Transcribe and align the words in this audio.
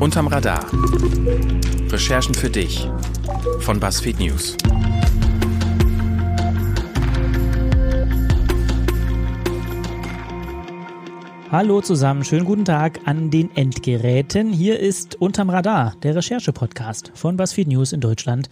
Unterm 0.00 0.26
Radar. 0.26 0.66
Recherchen 1.90 2.34
für 2.34 2.50
dich 2.50 2.88
von 3.60 3.80
BuzzFeed 3.80 4.20
News. 4.20 4.56
Hallo 11.50 11.80
zusammen, 11.80 12.24
schönen 12.24 12.44
guten 12.44 12.64
Tag 12.64 13.00
an 13.06 13.30
den 13.30 13.54
Endgeräten. 13.56 14.52
Hier 14.52 14.78
ist 14.78 15.14
Unterm 15.20 15.50
Radar, 15.50 15.94
der 16.02 16.16
Recherche-Podcast 16.16 17.12
von 17.14 17.36
BuzzFeed 17.36 17.68
News 17.68 17.92
in 17.92 18.00
Deutschland 18.00 18.50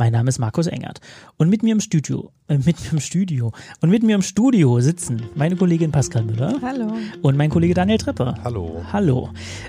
mein 0.00 0.12
Name 0.12 0.30
ist 0.30 0.38
Markus 0.38 0.66
Engert. 0.66 1.00
Und 1.36 1.50
mit 1.50 1.62
mir 1.62 1.72
im 1.72 1.80
Studio, 1.80 2.32
äh, 2.48 2.56
mit 2.56 2.82
mir 2.82 2.92
im 2.92 3.00
Studio, 3.00 3.52
und 3.82 3.90
mit 3.90 4.02
mir 4.02 4.14
im 4.14 4.22
Studio 4.22 4.80
sitzen 4.80 5.22
meine 5.34 5.56
Kollegin 5.56 5.92
Pascal 5.92 6.24
Müller. 6.24 6.54
Hallo. 6.62 6.94
Und 7.20 7.36
mein 7.36 7.50
Kollege 7.50 7.74
Daniel 7.74 7.98
Treppe. 7.98 8.34
Hallo. 8.42 8.82
Hallo. 8.90 9.28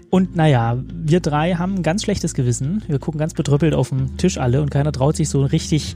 Und 0.09 0.37
naja, 0.37 0.81
wir 0.87 1.19
drei 1.19 1.55
haben 1.55 1.75
ein 1.75 1.83
ganz 1.83 2.03
schlechtes 2.03 2.33
Gewissen. 2.33 2.81
Wir 2.87 2.97
gucken 2.97 3.19
ganz 3.19 3.33
betröppelt 3.33 3.73
auf 3.73 3.89
den 3.89 4.15
Tisch 4.15 4.37
alle 4.37 4.61
und 4.61 4.71
keiner 4.71 4.93
traut 4.93 5.17
sich 5.17 5.27
so 5.27 5.43
richtig 5.43 5.95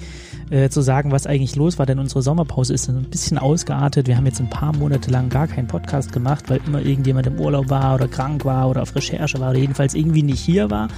äh, 0.49 0.67
zu 0.67 0.81
sagen, 0.81 1.13
was 1.13 1.27
eigentlich 1.27 1.55
los 1.55 1.79
war, 1.79 1.85
denn 1.85 1.99
unsere 1.99 2.21
Sommerpause 2.21 2.73
ist 2.73 2.89
ein 2.89 3.05
bisschen 3.05 3.37
ausgeartet. 3.37 4.07
Wir 4.07 4.17
haben 4.17 4.25
jetzt 4.25 4.41
ein 4.41 4.49
paar 4.49 4.75
Monate 4.75 5.11
lang 5.11 5.29
gar 5.29 5.47
keinen 5.47 5.67
Podcast 5.67 6.11
gemacht, 6.11 6.49
weil 6.49 6.59
immer 6.67 6.81
irgendjemand 6.81 7.25
im 7.27 7.39
Urlaub 7.39 7.69
war 7.69 7.95
oder 7.95 8.09
krank 8.09 8.43
war 8.43 8.69
oder 8.69 8.81
auf 8.81 8.93
Recherche 8.95 9.39
war 9.39 9.51
oder 9.51 9.59
jedenfalls 9.59 9.93
irgendwie 9.93 10.23
nicht 10.23 10.41
hier 10.41 10.69
war. 10.69 10.89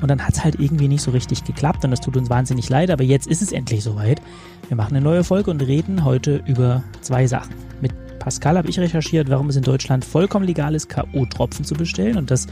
Und 0.00 0.08
dann 0.08 0.26
hat 0.26 0.34
es 0.34 0.44
halt 0.44 0.58
irgendwie 0.58 0.88
nicht 0.88 1.02
so 1.02 1.10
richtig 1.10 1.44
geklappt 1.44 1.84
und 1.84 1.90
das 1.90 2.00
tut 2.00 2.16
uns 2.16 2.30
wahnsinnig 2.30 2.68
leid, 2.68 2.90
aber 2.90 3.04
jetzt 3.04 3.26
ist 3.26 3.42
es 3.42 3.52
endlich 3.52 3.82
soweit. 3.82 4.20
Wir 4.68 4.76
machen 4.76 4.96
eine 4.96 5.04
neue 5.04 5.24
Folge 5.24 5.50
und 5.50 5.60
reden 5.62 6.04
heute 6.04 6.42
über 6.46 6.82
zwei 7.02 7.26
Sachen. 7.26 7.54
Mit 7.80 7.92
Pascal 8.18 8.56
habe 8.56 8.68
ich 8.68 8.78
recherchiert, 8.78 9.28
warum 9.28 9.48
es 9.48 9.56
in 9.56 9.62
Deutschland 9.62 10.04
vollkommen 10.04 10.46
legal 10.46 10.74
ist, 10.74 10.88
K.O.-Tropfen 10.88 11.64
zu 11.64 11.74
bestellen 11.74 12.16
und 12.16 12.30
das, 12.30 12.46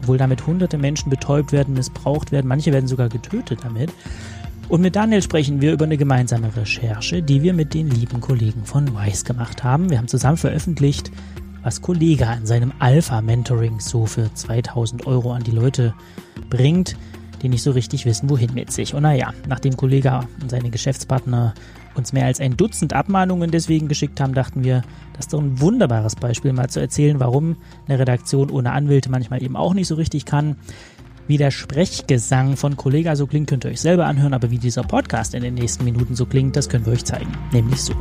obwohl 0.00 0.18
damit 0.18 0.46
hunderte 0.46 0.78
Menschen 0.78 1.10
betäubt 1.10 1.52
werden, 1.52 1.74
missbraucht 1.74 2.32
werden, 2.32 2.46
manche 2.48 2.72
werden 2.72 2.86
sogar 2.86 3.08
getötet 3.08 3.60
damit. 3.62 3.90
Und 4.68 4.80
mit 4.80 4.96
Daniel 4.96 5.22
sprechen 5.22 5.60
wir 5.60 5.72
über 5.72 5.84
eine 5.84 5.98
gemeinsame 5.98 6.54
Recherche, 6.56 7.22
die 7.22 7.42
wir 7.42 7.52
mit 7.52 7.74
den 7.74 7.90
lieben 7.90 8.20
Kollegen 8.20 8.64
von 8.64 8.94
Wise 8.94 9.24
gemacht 9.24 9.62
haben. 9.62 9.90
Wir 9.90 9.98
haben 9.98 10.08
zusammen 10.08 10.38
veröffentlicht, 10.38 11.10
was 11.64 11.80
Kollega 11.80 12.34
in 12.34 12.46
seinem 12.46 12.72
Alpha-Mentoring 12.78 13.80
so 13.80 14.06
für 14.06 14.32
2000 14.32 15.06
Euro 15.06 15.32
an 15.32 15.42
die 15.42 15.50
Leute 15.50 15.94
bringt, 16.50 16.96
die 17.42 17.48
nicht 17.48 17.62
so 17.62 17.72
richtig 17.72 18.04
wissen, 18.06 18.30
wohin 18.30 18.54
mit 18.54 18.70
sich. 18.70 18.94
Und 18.94 19.02
naja, 19.02 19.32
nachdem 19.48 19.76
Kollega 19.76 20.28
und 20.40 20.50
seine 20.50 20.70
Geschäftspartner 20.70 21.54
uns 21.94 22.12
mehr 22.12 22.26
als 22.26 22.40
ein 22.40 22.56
Dutzend 22.56 22.92
Abmahnungen 22.92 23.50
deswegen 23.50 23.88
geschickt 23.88 24.20
haben, 24.20 24.34
dachten 24.34 24.62
wir, 24.62 24.82
das 25.14 25.26
ist 25.26 25.32
doch 25.32 25.40
ein 25.40 25.60
wunderbares 25.60 26.16
Beispiel, 26.16 26.52
mal 26.52 26.68
zu 26.68 26.80
erzählen, 26.80 27.18
warum 27.18 27.56
eine 27.86 27.98
Redaktion 27.98 28.50
ohne 28.50 28.72
Anwälte 28.72 29.10
manchmal 29.10 29.42
eben 29.42 29.56
auch 29.56 29.74
nicht 29.74 29.88
so 29.88 29.94
richtig 29.94 30.24
kann. 30.24 30.56
Wie 31.26 31.38
der 31.38 31.50
Sprechgesang 31.50 32.56
von 32.56 32.76
Kollega 32.76 33.16
so 33.16 33.26
klingt, 33.26 33.48
könnt 33.48 33.64
ihr 33.64 33.70
euch 33.70 33.80
selber 33.80 34.06
anhören, 34.06 34.34
aber 34.34 34.50
wie 34.50 34.58
dieser 34.58 34.82
Podcast 34.82 35.34
in 35.34 35.42
den 35.42 35.54
nächsten 35.54 35.84
Minuten 35.84 36.14
so 36.14 36.26
klingt, 36.26 36.56
das 36.56 36.68
können 36.68 36.84
wir 36.84 36.92
euch 36.92 37.04
zeigen. 37.04 37.32
Nämlich 37.52 37.80
so. 37.80 37.94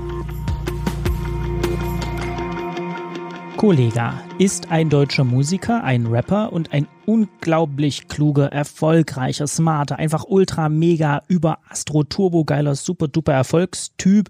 Kollega 3.64 4.22
ist 4.40 4.72
ein 4.72 4.90
deutscher 4.90 5.24
Musiker, 5.24 5.86
ein 5.86 6.08
Rapper 6.08 6.52
und 6.52 6.74
ein 6.74 6.86
unglaublich 7.06 8.10
kluger, 8.10 8.52
erfolgreicher, 8.52 9.48
smarter, 9.48 9.96
einfach 9.96 10.26
ultra 10.28 10.68
mega 10.68 11.24
über 11.30 11.60
Astro 11.70 12.04
Turbo 12.04 12.44
geiler, 12.44 12.76
super 12.76 13.08
duper 13.08 13.32
Erfolgstyp. 13.32 14.30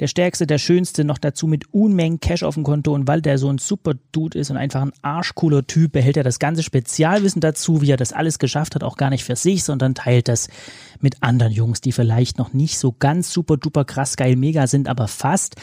Der 0.00 0.06
stärkste, 0.06 0.46
der 0.46 0.58
schönste, 0.58 1.02
noch 1.02 1.16
dazu 1.16 1.46
mit 1.46 1.72
Unmengen 1.72 2.20
Cash 2.20 2.42
auf 2.42 2.56
dem 2.56 2.62
Konto 2.62 2.92
und 2.92 3.08
weil 3.08 3.22
der 3.22 3.38
so 3.38 3.48
ein 3.48 3.56
super 3.56 3.94
Dude 4.12 4.38
ist 4.38 4.50
und 4.50 4.58
einfach 4.58 4.82
ein 4.82 4.92
arschcooler 5.00 5.66
Typ, 5.66 5.92
behält 5.92 6.18
er 6.18 6.22
das 6.22 6.38
ganze 6.38 6.62
Spezialwissen 6.62 7.40
dazu, 7.40 7.80
wie 7.80 7.90
er 7.90 7.96
das 7.96 8.12
alles 8.12 8.38
geschafft 8.38 8.74
hat, 8.74 8.84
auch 8.84 8.98
gar 8.98 9.08
nicht 9.08 9.24
für 9.24 9.36
sich, 9.36 9.64
sondern 9.64 9.94
teilt 9.94 10.28
das 10.28 10.50
mit 11.00 11.22
anderen 11.22 11.54
Jungs, 11.54 11.80
die 11.80 11.92
vielleicht 11.92 12.36
noch 12.36 12.52
nicht 12.52 12.78
so 12.78 12.94
ganz 12.98 13.32
super 13.32 13.56
duper 13.56 13.86
krass 13.86 14.18
geil 14.18 14.36
mega 14.36 14.66
sind, 14.66 14.88
aber 14.88 15.08
fast. 15.08 15.56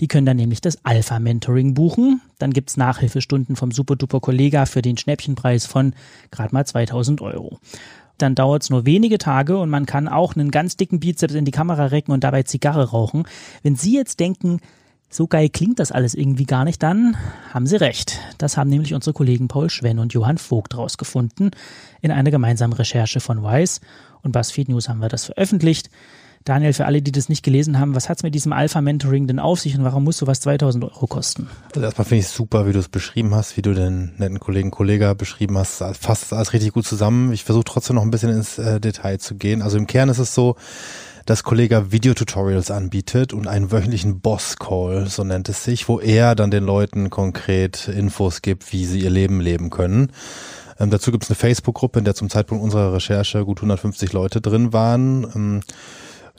Die 0.00 0.08
können 0.08 0.26
dann 0.26 0.36
nämlich 0.36 0.60
das 0.60 0.84
Alpha-Mentoring 0.84 1.74
buchen. 1.74 2.20
Dann 2.38 2.52
gibt's 2.52 2.76
Nachhilfestunden 2.76 3.56
vom 3.56 3.72
Super-Duper-Kollega 3.72 4.66
für 4.66 4.82
den 4.82 4.96
Schnäppchenpreis 4.96 5.66
von 5.66 5.94
gerade 6.30 6.54
mal 6.54 6.66
2000 6.66 7.20
Euro. 7.20 7.58
Dann 8.18 8.34
dauert's 8.34 8.70
nur 8.70 8.86
wenige 8.86 9.18
Tage 9.18 9.58
und 9.58 9.68
man 9.70 9.86
kann 9.86 10.08
auch 10.08 10.36
einen 10.36 10.50
ganz 10.50 10.76
dicken 10.76 11.00
Bizeps 11.00 11.34
in 11.34 11.44
die 11.44 11.50
Kamera 11.50 11.86
recken 11.86 12.12
und 12.12 12.24
dabei 12.24 12.42
Zigarre 12.42 12.90
rauchen. 12.90 13.24
Wenn 13.62 13.76
Sie 13.76 13.94
jetzt 13.94 14.20
denken, 14.20 14.60
so 15.08 15.26
geil 15.26 15.48
klingt 15.48 15.78
das 15.78 15.92
alles 15.92 16.14
irgendwie 16.14 16.46
gar 16.46 16.64
nicht, 16.64 16.82
dann 16.82 17.16
haben 17.52 17.66
Sie 17.66 17.76
recht. 17.76 18.18
Das 18.38 18.56
haben 18.56 18.70
nämlich 18.70 18.94
unsere 18.94 19.12
Kollegen 19.12 19.48
Paul 19.48 19.70
Schwenn 19.70 19.98
und 19.98 20.12
Johann 20.12 20.38
Vogt 20.38 20.76
rausgefunden 20.76 21.50
in 22.00 22.10
einer 22.10 22.30
gemeinsamen 22.30 22.72
Recherche 22.72 23.20
von 23.20 23.42
Weiß 23.42 23.80
und 24.22 24.32
BuzzFeed 24.32 24.68
News 24.68 24.88
haben 24.88 25.00
wir 25.00 25.08
das 25.08 25.26
veröffentlicht. 25.26 25.90
Daniel, 26.46 26.72
für 26.72 26.86
alle, 26.86 27.02
die 27.02 27.10
das 27.10 27.28
nicht 27.28 27.42
gelesen 27.42 27.80
haben, 27.80 27.96
was 27.96 28.08
hat 28.08 28.18
es 28.18 28.22
mit 28.22 28.32
diesem 28.32 28.52
Alpha-Mentoring 28.52 29.26
denn 29.26 29.40
auf 29.40 29.58
sich 29.58 29.76
und 29.76 29.82
warum 29.82 30.04
muss 30.04 30.16
sowas 30.16 30.38
2000 30.38 30.84
Euro 30.84 31.08
kosten? 31.08 31.48
Also 31.74 31.84
erstmal 31.84 32.04
finde 32.04 32.20
ich 32.20 32.28
super, 32.28 32.68
wie 32.68 32.72
du 32.72 32.78
es 32.78 32.88
beschrieben 32.88 33.34
hast, 33.34 33.56
wie 33.56 33.62
du 33.62 33.74
den 33.74 34.12
netten 34.16 34.38
Kollegen 34.38 34.70
Kollega 34.70 35.14
beschrieben 35.14 35.58
hast. 35.58 35.82
Fasst 36.00 36.32
alles 36.32 36.52
richtig 36.52 36.72
gut 36.72 36.86
zusammen. 36.86 37.32
Ich 37.32 37.42
versuche 37.42 37.64
trotzdem 37.64 37.96
noch 37.96 38.02
ein 38.02 38.12
bisschen 38.12 38.30
ins 38.30 38.58
äh, 38.58 38.78
Detail 38.78 39.18
zu 39.18 39.34
gehen. 39.34 39.60
Also 39.60 39.76
im 39.76 39.88
Kern 39.88 40.08
ist 40.08 40.18
es 40.18 40.36
so, 40.36 40.54
dass 41.24 41.42
Kollega 41.42 41.90
Videotutorials 41.90 42.70
anbietet 42.70 43.32
und 43.32 43.48
einen 43.48 43.72
wöchentlichen 43.72 44.20
Boss-Call, 44.20 45.08
so 45.08 45.24
nennt 45.24 45.48
es 45.48 45.64
sich, 45.64 45.88
wo 45.88 45.98
er 45.98 46.36
dann 46.36 46.52
den 46.52 46.62
Leuten 46.62 47.10
konkret 47.10 47.88
Infos 47.88 48.40
gibt, 48.40 48.72
wie 48.72 48.86
sie 48.86 49.00
ihr 49.00 49.10
Leben 49.10 49.40
leben 49.40 49.70
können. 49.70 50.12
Ähm, 50.78 50.90
dazu 50.90 51.10
gibt 51.10 51.24
es 51.24 51.30
eine 51.30 51.34
Facebook-Gruppe, 51.34 51.98
in 51.98 52.04
der 52.04 52.14
zum 52.14 52.30
Zeitpunkt 52.30 52.62
unserer 52.62 52.92
Recherche 52.92 53.44
gut 53.44 53.58
150 53.58 54.12
Leute 54.12 54.40
drin 54.40 54.72
waren. 54.72 55.26
Ähm, 55.34 55.60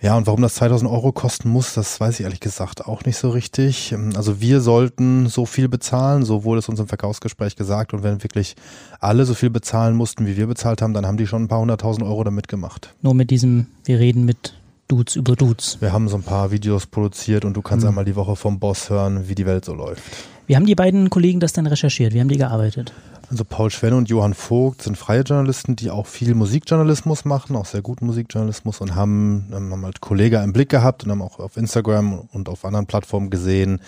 ja, 0.01 0.15
und 0.15 0.27
warum 0.27 0.41
das 0.41 0.55
2000 0.55 0.89
Euro 0.91 1.11
kosten 1.11 1.49
muss, 1.49 1.73
das 1.73 1.99
weiß 1.99 2.19
ich 2.19 2.23
ehrlich 2.23 2.39
gesagt 2.39 2.85
auch 2.85 3.03
nicht 3.05 3.17
so 3.17 3.29
richtig. 3.29 3.95
Also 4.15 4.39
wir 4.39 4.61
sollten 4.61 5.27
so 5.27 5.45
viel 5.45 5.67
bezahlen, 5.67 6.23
so 6.23 6.43
wurde 6.43 6.59
es 6.59 6.69
uns 6.69 6.79
im 6.79 6.87
Verkaufsgespräch 6.87 7.55
gesagt. 7.55 7.93
Und 7.93 8.03
wenn 8.03 8.21
wirklich 8.23 8.55
alle 8.99 9.25
so 9.25 9.33
viel 9.33 9.49
bezahlen 9.49 9.95
mussten, 9.95 10.27
wie 10.27 10.37
wir 10.37 10.45
bezahlt 10.45 10.81
haben, 10.81 10.93
dann 10.93 11.07
haben 11.07 11.17
die 11.17 11.25
schon 11.25 11.43
ein 11.43 11.47
paar 11.47 11.61
hunderttausend 11.61 12.05
Euro 12.05 12.23
damit 12.23 12.47
gemacht. 12.47 12.93
Nur 13.01 13.15
mit 13.15 13.31
diesem, 13.31 13.67
wir 13.85 13.99
reden 13.99 14.25
mit 14.25 14.53
Dudes 14.87 15.15
über 15.15 15.35
Dudes. 15.35 15.77
Wir 15.81 15.91
haben 15.91 16.07
so 16.07 16.15
ein 16.15 16.23
paar 16.23 16.51
Videos 16.51 16.85
produziert 16.85 17.43
und 17.43 17.55
du 17.55 17.61
kannst 17.61 17.83
mhm. 17.83 17.89
einmal 17.89 18.05
die 18.05 18.15
Woche 18.15 18.35
vom 18.35 18.59
Boss 18.59 18.89
hören, 18.89 19.27
wie 19.27 19.35
die 19.35 19.45
Welt 19.45 19.65
so 19.65 19.73
läuft. 19.73 20.03
Wie 20.45 20.55
haben 20.55 20.65
die 20.65 20.75
beiden 20.75 21.09
Kollegen 21.09 21.39
das 21.39 21.53
denn 21.53 21.67
recherchiert? 21.67 22.13
Wie 22.13 22.21
haben 22.21 22.29
die 22.29 22.37
gearbeitet? 22.37 22.93
Also 23.29 23.43
Paul 23.43 23.69
Schwenne 23.71 23.97
und 23.97 24.07
Johann 24.07 24.33
Vogt 24.33 24.83
sind 24.83 24.97
freie 24.97 25.21
Journalisten, 25.21 25.75
die 25.75 25.91
auch 25.91 26.07
viel 26.07 26.33
Musikjournalismus 26.33 27.25
machen, 27.25 27.57
auch 27.57 27.65
sehr 27.65 27.81
guten 27.81 28.05
Musikjournalismus 28.05 28.79
und 28.79 28.95
haben, 28.95 29.47
haben 29.51 29.83
halt 29.83 29.99
Kollegen 29.99 30.41
im 30.43 30.53
Blick 30.53 30.69
gehabt 30.69 31.03
und 31.03 31.11
haben 31.11 31.21
auch 31.21 31.37
auf 31.39 31.57
Instagram 31.57 32.21
und 32.31 32.47
auf 32.47 32.63
anderen 32.63 32.85
Plattformen 32.85 33.29
gesehen, 33.29 33.81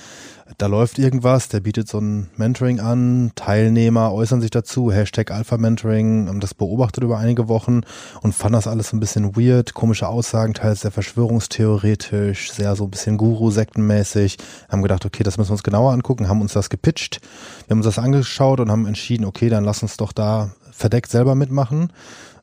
da 0.57 0.67
läuft 0.67 0.97
irgendwas, 0.97 1.47
der 1.47 1.59
bietet 1.59 1.87
so 1.87 1.99
ein 1.99 2.29
Mentoring 2.35 2.79
an, 2.79 3.31
Teilnehmer 3.35 4.11
äußern 4.11 4.41
sich 4.41 4.49
dazu, 4.49 4.91
Hashtag 4.91 5.31
Alpha 5.31 5.57
Mentoring, 5.57 6.27
haben 6.27 6.39
das 6.39 6.53
beobachtet 6.53 7.03
über 7.03 7.17
einige 7.17 7.47
Wochen 7.47 7.81
und 8.21 8.33
fand 8.33 8.55
das 8.55 8.67
alles 8.67 8.91
ein 8.91 8.99
bisschen 8.99 9.35
weird, 9.35 9.73
komische 9.73 10.07
Aussagen, 10.07 10.53
teils 10.53 10.81
sehr 10.81 10.91
verschwörungstheoretisch, 10.91 12.51
sehr 12.51 12.75
so 12.75 12.85
ein 12.85 12.91
bisschen 12.91 13.17
Guru-Sektenmäßig, 13.17 14.37
haben 14.69 14.81
gedacht, 14.81 15.05
okay, 15.05 15.23
das 15.23 15.37
müssen 15.37 15.49
wir 15.49 15.53
uns 15.53 15.63
genauer 15.63 15.93
angucken, 15.93 16.27
haben 16.27 16.41
uns 16.41 16.53
das 16.53 16.69
gepitcht, 16.69 17.21
wir 17.67 17.75
haben 17.75 17.79
uns 17.79 17.85
das 17.85 17.99
angeschaut 17.99 18.59
und 18.59 18.71
haben 18.71 18.87
entschieden, 18.87 19.25
okay, 19.25 19.49
dann 19.49 19.63
lass 19.63 19.83
uns 19.83 19.97
doch 19.97 20.11
da 20.11 20.51
verdeckt 20.79 21.11
selber 21.11 21.35
mitmachen. 21.35 21.91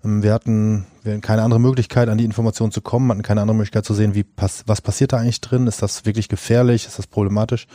Ähm, 0.05 0.23
wir 0.23 0.33
hatten, 0.33 0.87
wir 1.03 1.13
hatten 1.13 1.23
keine 1.23 1.43
andere 1.43 1.61
Möglichkeit, 1.61 2.09
an 2.09 2.19
die 2.19 2.25
Information 2.25 2.71
zu 2.71 2.81
kommen, 2.81 3.11
hatten 3.11 3.23
keine 3.23 3.41
andere 3.41 3.57
Möglichkeit 3.57 3.85
zu 3.85 3.95
sehen, 3.95 4.15
wie 4.15 4.25
was 4.37 4.81
passiert 4.83 5.13
da 5.13 5.19
eigentlich 5.19 5.41
drin, 5.41 5.67
ist 5.67 5.83
das 5.83 6.05
wirklich 6.05 6.29
gefährlich, 6.29 6.87
ist 6.87 6.99
das 6.99 7.07
problematisch 7.07 7.67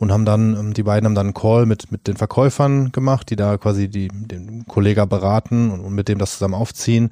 und 0.00 0.10
haben 0.10 0.24
dann, 0.24 0.56
ähm, 0.56 0.74
die 0.74 0.82
beiden 0.82 1.06
haben 1.06 1.14
dann 1.14 1.28
einen 1.28 1.34
Call 1.34 1.66
mit, 1.66 1.92
mit 1.92 2.08
den 2.08 2.16
Verkäufern 2.16 2.90
gemacht, 2.90 3.30
die 3.30 3.36
da 3.36 3.58
quasi 3.58 3.88
die, 3.88 4.08
den 4.08 4.64
Kollegen 4.66 5.08
beraten 5.08 5.70
und, 5.70 5.80
und 5.80 5.94
mit 5.94 6.08
dem 6.08 6.18
das 6.18 6.32
zusammen 6.32 6.54
aufziehen, 6.54 7.10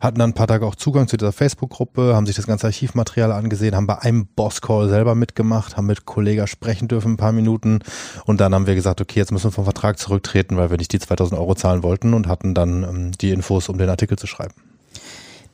hatten 0.00 0.18
dann 0.18 0.30
ein 0.30 0.34
paar 0.34 0.46
Tage 0.46 0.66
auch 0.66 0.74
Zugang 0.74 1.06
zu 1.06 1.18
dieser 1.18 1.32
Facebook-Gruppe, 1.32 2.16
haben 2.16 2.26
sich 2.26 2.36
das 2.36 2.46
ganze 2.46 2.66
Archivmaterial 2.66 3.30
angesehen, 3.30 3.76
haben 3.76 3.86
bei 3.86 3.98
einem 3.98 4.26
Boss-Call 4.26 4.88
selber 4.88 5.14
mitgemacht, 5.14 5.76
haben 5.76 5.86
mit 5.86 6.06
Kollegen 6.06 6.46
sprechen 6.46 6.88
dürfen 6.88 7.12
ein 7.12 7.16
paar 7.18 7.32
Minuten 7.32 7.80
und 8.24 8.40
dann 8.40 8.54
haben 8.54 8.66
wir 8.66 8.74
gesagt, 8.74 9.02
okay, 9.02 9.20
jetzt 9.20 9.32
müssen 9.32 9.44
wir 9.44 9.52
vom 9.52 9.64
Vertrag 9.64 9.98
zurücktreten, 9.98 10.56
weil 10.56 10.70
wir 10.70 10.78
nicht 10.78 10.92
die 10.94 10.98
2000 10.98 11.38
Euro 11.38 11.54
zahlen 11.54 11.82
wollten 11.82 12.14
und 12.14 12.26
hatten 12.26 12.54
dann 12.54 12.82
ähm, 12.84 13.12
die 13.12 13.30
Infos, 13.30 13.68
um 13.68 13.76
den 13.76 13.90
Artikel 13.90 14.16
zu 14.18 14.26
schreiben. 14.26 14.54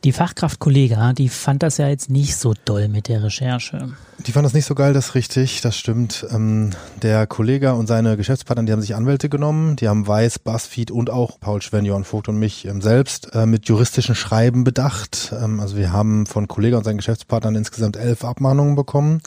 Die 0.04 0.12
Fachkraft 0.12 0.60
Kollega, 0.60 1.12
die 1.14 1.28
fand 1.28 1.62
das 1.62 1.78
ja 1.78 1.88
jetzt 1.88 2.10
nicht 2.10 2.36
so 2.36 2.54
doll 2.64 2.88
mit 2.88 3.08
der 3.08 3.24
Recherche. 3.24 3.88
Die 4.24 4.32
fand 4.32 4.44
das 4.44 4.52
nicht 4.52 4.66
so 4.66 4.74
geil, 4.74 4.92
das 4.92 5.08
ist 5.08 5.14
richtig, 5.14 5.62
das 5.62 5.76
stimmt. 5.76 6.26
Ähm, 6.30 6.70
der 7.02 7.26
Kollege 7.26 7.74
und 7.74 7.86
seine 7.86 8.16
Geschäftspartner, 8.16 8.64
die 8.64 8.72
haben 8.72 8.80
sich 8.80 8.94
Anwälte 8.94 9.28
genommen, 9.28 9.76
die 9.76 9.88
haben 9.88 10.06
Weiß, 10.06 10.38
Buzzfeed 10.38 10.90
und 10.90 11.10
auch 11.10 11.40
Paul 11.40 11.60
Schwen, 11.60 11.84
Johann 11.84 12.04
Vogt 12.04 12.28
und 12.28 12.38
mich 12.38 12.66
ähm, 12.66 12.82
selbst 12.82 13.34
äh, 13.34 13.46
mit 13.46 13.68
juristischen 13.68 14.14
Schreiben 14.14 14.64
bedacht. 14.64 15.32
Ähm, 15.38 15.60
also 15.60 15.76
wir 15.76 15.92
haben 15.92 16.26
von 16.26 16.46
Kollege 16.46 16.76
und 16.76 16.84
seinen 16.84 16.98
Geschäftspartnern 16.98 17.56
insgesamt 17.56 17.96
elf 17.96 18.24
Abmahnungen 18.24 18.76
bekommen. 18.76 19.22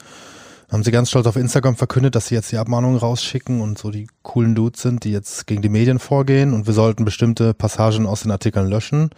haben 0.71 0.83
sie 0.83 0.91
ganz 0.91 1.09
stolz 1.09 1.27
auf 1.27 1.35
Instagram 1.35 1.75
verkündet, 1.75 2.15
dass 2.15 2.27
sie 2.27 2.35
jetzt 2.35 2.51
die 2.51 2.57
Abmahnungen 2.57 2.97
rausschicken 2.97 3.59
und 3.59 3.77
so 3.77 3.91
die 3.91 4.07
coolen 4.21 4.55
Dudes 4.55 4.81
sind, 4.81 5.03
die 5.03 5.11
jetzt 5.11 5.45
gegen 5.45 5.61
die 5.61 5.69
Medien 5.69 5.99
vorgehen 5.99 6.53
und 6.53 6.67
wir 6.67 6.73
sollten 6.73 7.05
bestimmte 7.05 7.53
Passagen 7.53 8.05
aus 8.05 8.21
den 8.21 8.31
Artikeln 8.31 8.69
löschen. 8.69 9.09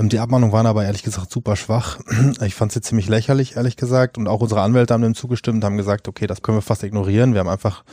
Ähm, 0.00 0.08
die 0.08 0.18
Abmahnungen 0.18 0.52
waren 0.52 0.66
aber 0.66 0.84
ehrlich 0.84 1.02
gesagt 1.02 1.30
super 1.30 1.56
schwach. 1.56 1.98
Ich 2.44 2.54
fand 2.54 2.72
sie 2.72 2.80
ziemlich 2.80 3.08
lächerlich, 3.08 3.56
ehrlich 3.56 3.76
gesagt. 3.76 4.16
Und 4.16 4.26
auch 4.26 4.40
unsere 4.40 4.62
Anwälte 4.62 4.94
haben 4.94 5.02
dem 5.02 5.14
zugestimmt, 5.14 5.62
haben 5.62 5.76
gesagt, 5.76 6.08
okay, 6.08 6.26
das 6.26 6.42
können 6.42 6.58
wir 6.58 6.62
fast 6.62 6.82
ignorieren. 6.82 7.34
Wir 7.34 7.40
haben 7.40 7.48
einfach 7.48 7.84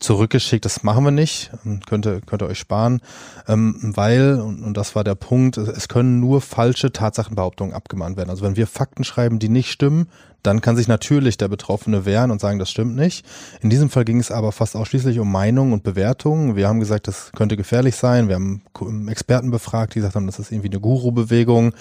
zurückgeschickt, 0.00 0.64
das 0.64 0.82
machen 0.82 1.04
wir 1.04 1.12
nicht, 1.12 1.50
könnt 1.86 2.04
ihr, 2.04 2.20
könnt 2.20 2.42
ihr 2.42 2.48
euch 2.48 2.58
sparen, 2.58 3.00
ähm, 3.46 3.92
weil, 3.94 4.40
und 4.40 4.76
das 4.76 4.96
war 4.96 5.04
der 5.04 5.14
Punkt, 5.14 5.56
es 5.56 5.88
können 5.88 6.20
nur 6.20 6.40
falsche 6.40 6.92
Tatsachenbehauptungen 6.92 7.72
abgemahnt 7.72 8.16
werden. 8.16 8.28
Also 8.28 8.44
wenn 8.44 8.56
wir 8.56 8.66
Fakten 8.66 9.04
schreiben, 9.04 9.38
die 9.38 9.48
nicht 9.48 9.70
stimmen, 9.70 10.08
dann 10.44 10.60
kann 10.60 10.76
sich 10.76 10.88
natürlich 10.88 11.38
der 11.38 11.48
Betroffene 11.48 12.04
wehren 12.04 12.30
und 12.30 12.40
sagen, 12.40 12.58
das 12.58 12.70
stimmt 12.70 12.94
nicht. 12.94 13.26
In 13.62 13.70
diesem 13.70 13.88
Fall 13.88 14.04
ging 14.04 14.20
es 14.20 14.30
aber 14.30 14.52
fast 14.52 14.76
ausschließlich 14.76 15.18
um 15.18 15.32
Meinungen 15.32 15.72
und 15.72 15.82
Bewertungen. 15.82 16.54
Wir 16.54 16.68
haben 16.68 16.80
gesagt, 16.80 17.08
das 17.08 17.32
könnte 17.32 17.56
gefährlich 17.56 17.96
sein. 17.96 18.28
Wir 18.28 18.36
haben 18.36 18.62
Experten 19.08 19.50
befragt, 19.50 19.94
die 19.94 20.00
gesagt 20.00 20.14
haben, 20.14 20.26
das 20.26 20.38
ist 20.38 20.52
irgendwie 20.52 20.68
eine 20.68 20.80
Guru-Bewegung. 20.80 21.72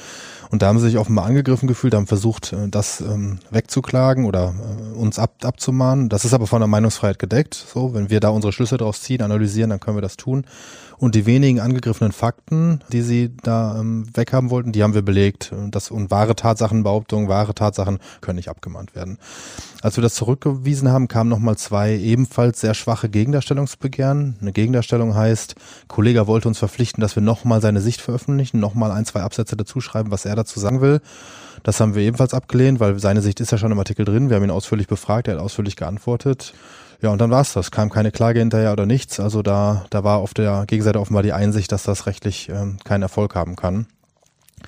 Und 0.54 0.62
da 0.62 0.68
haben 0.68 0.78
sie 0.78 0.86
sich 0.86 1.00
offenbar 1.00 1.26
angegriffen 1.26 1.68
gefühlt, 1.68 1.96
haben 1.96 2.06
versucht, 2.06 2.54
äh, 2.54 2.70
das 2.70 3.02
ähm, 3.02 3.40
wegzuklagen 3.50 4.26
oder 4.26 4.54
äh, 4.54 4.96
uns 4.96 5.18
ab, 5.18 5.38
abzumahnen. 5.42 6.10
Das 6.10 6.26
ist 6.26 6.34
aber 6.36 6.46
von 6.46 6.62
der 6.62 6.68
Meinungsfreiheit 6.68 7.18
gedeckt. 7.18 7.56
So, 7.56 7.96
wenn 7.96 8.12
wir 8.12 8.20
da 8.20 8.30
unsere 8.30 8.54
Schlüsse 8.54 8.78
draus 8.78 9.02
ziehen, 9.02 9.24
analysieren, 9.24 9.72
dann 9.72 9.80
können 9.80 9.98
wir 9.98 10.04
das 10.04 10.16
tun. 10.16 10.46
Und 11.00 11.16
die 11.16 11.26
wenigen 11.26 11.60
angegriffenen 11.60 12.12
Fakten, 12.12 12.82
die 12.92 13.02
sie 13.02 13.36
da 13.42 13.80
ähm, 13.80 14.06
weghaben 14.14 14.52
wollten, 14.52 14.72
die 14.72 14.84
haben 14.84 14.94
wir 14.94 15.02
belegt. 15.02 15.52
Das, 15.72 15.92
und 15.92 16.12
wahre 16.12 16.36
Tatsachenbehauptungen, 16.36 17.28
wahre 17.28 17.56
Tatsachen 17.56 17.98
können 18.22 18.38
nicht 18.38 18.48
abgemahnt 18.48 18.96
werden. 18.96 19.18
Als 19.82 19.98
wir 19.98 20.02
das 20.02 20.14
zurückgewiesen 20.14 20.90
haben, 20.90 21.10
kamen 21.10 21.30
nochmal 21.30 21.58
zwei 21.58 21.98
ebenfalls 21.98 22.62
sehr 22.62 22.74
schwache 22.74 23.10
Gegendarstellungsbegehren. 23.10 24.38
Eine 24.40 24.54
Gegendarstellung 24.54 25.14
heißt, 25.14 25.56
Kollege 25.90 26.26
wollte 26.26 26.48
uns 26.48 26.60
verpflichten, 26.60 27.02
dass 27.02 27.18
wir 27.18 27.24
nochmal 27.24 27.60
seine 27.60 27.82
Sicht 27.82 28.00
veröffentlichen, 28.00 28.62
nochmal 28.62 28.92
ein, 28.92 29.04
zwei 29.04 29.24
Absätze 29.24 29.58
dazu 29.58 29.82
schreiben, 29.82 30.10
was 30.10 30.24
er 30.24 30.38
dazu 30.44 30.60
sagen 30.60 30.82
will. 30.82 31.02
Das 31.64 31.80
haben 31.80 31.96
wir 31.96 32.04
ebenfalls 32.04 32.34
abgelehnt, 32.34 32.80
weil 32.80 33.00
seine 33.00 33.22
Sicht 33.22 33.40
ist 33.40 33.52
ja 33.52 33.58
schon 33.58 33.72
im 33.72 33.80
Artikel 33.80 34.06
drin. 34.06 34.30
Wir 34.30 34.36
haben 34.36 34.44
ihn 34.44 34.52
ausführlich 34.52 34.88
befragt, 34.88 35.28
er 35.28 35.36
hat 35.36 35.42
ausführlich 35.42 35.76
geantwortet. 35.76 36.54
Ja, 37.02 37.10
und 37.10 37.20
dann 37.20 37.32
war's 37.32 37.54
das. 37.54 37.72
Kam 37.72 37.90
keine 37.90 38.12
Klage 38.12 38.40
hinterher 38.40 38.72
oder 38.72 38.86
nichts. 38.86 39.20
Also 39.20 39.42
da, 39.42 39.86
da 39.90 40.04
war 40.04 40.20
auf 40.20 40.34
der 40.34 40.66
Gegenseite 40.68 41.00
offenbar 41.00 41.24
die 41.24 41.34
Einsicht, 41.34 41.72
dass 41.72 41.84
das 41.84 42.06
rechtlich 42.06 42.50
ähm, 42.50 42.78
keinen 42.84 43.02
Erfolg 43.02 43.36
haben 43.36 43.56
kann. 43.56 43.88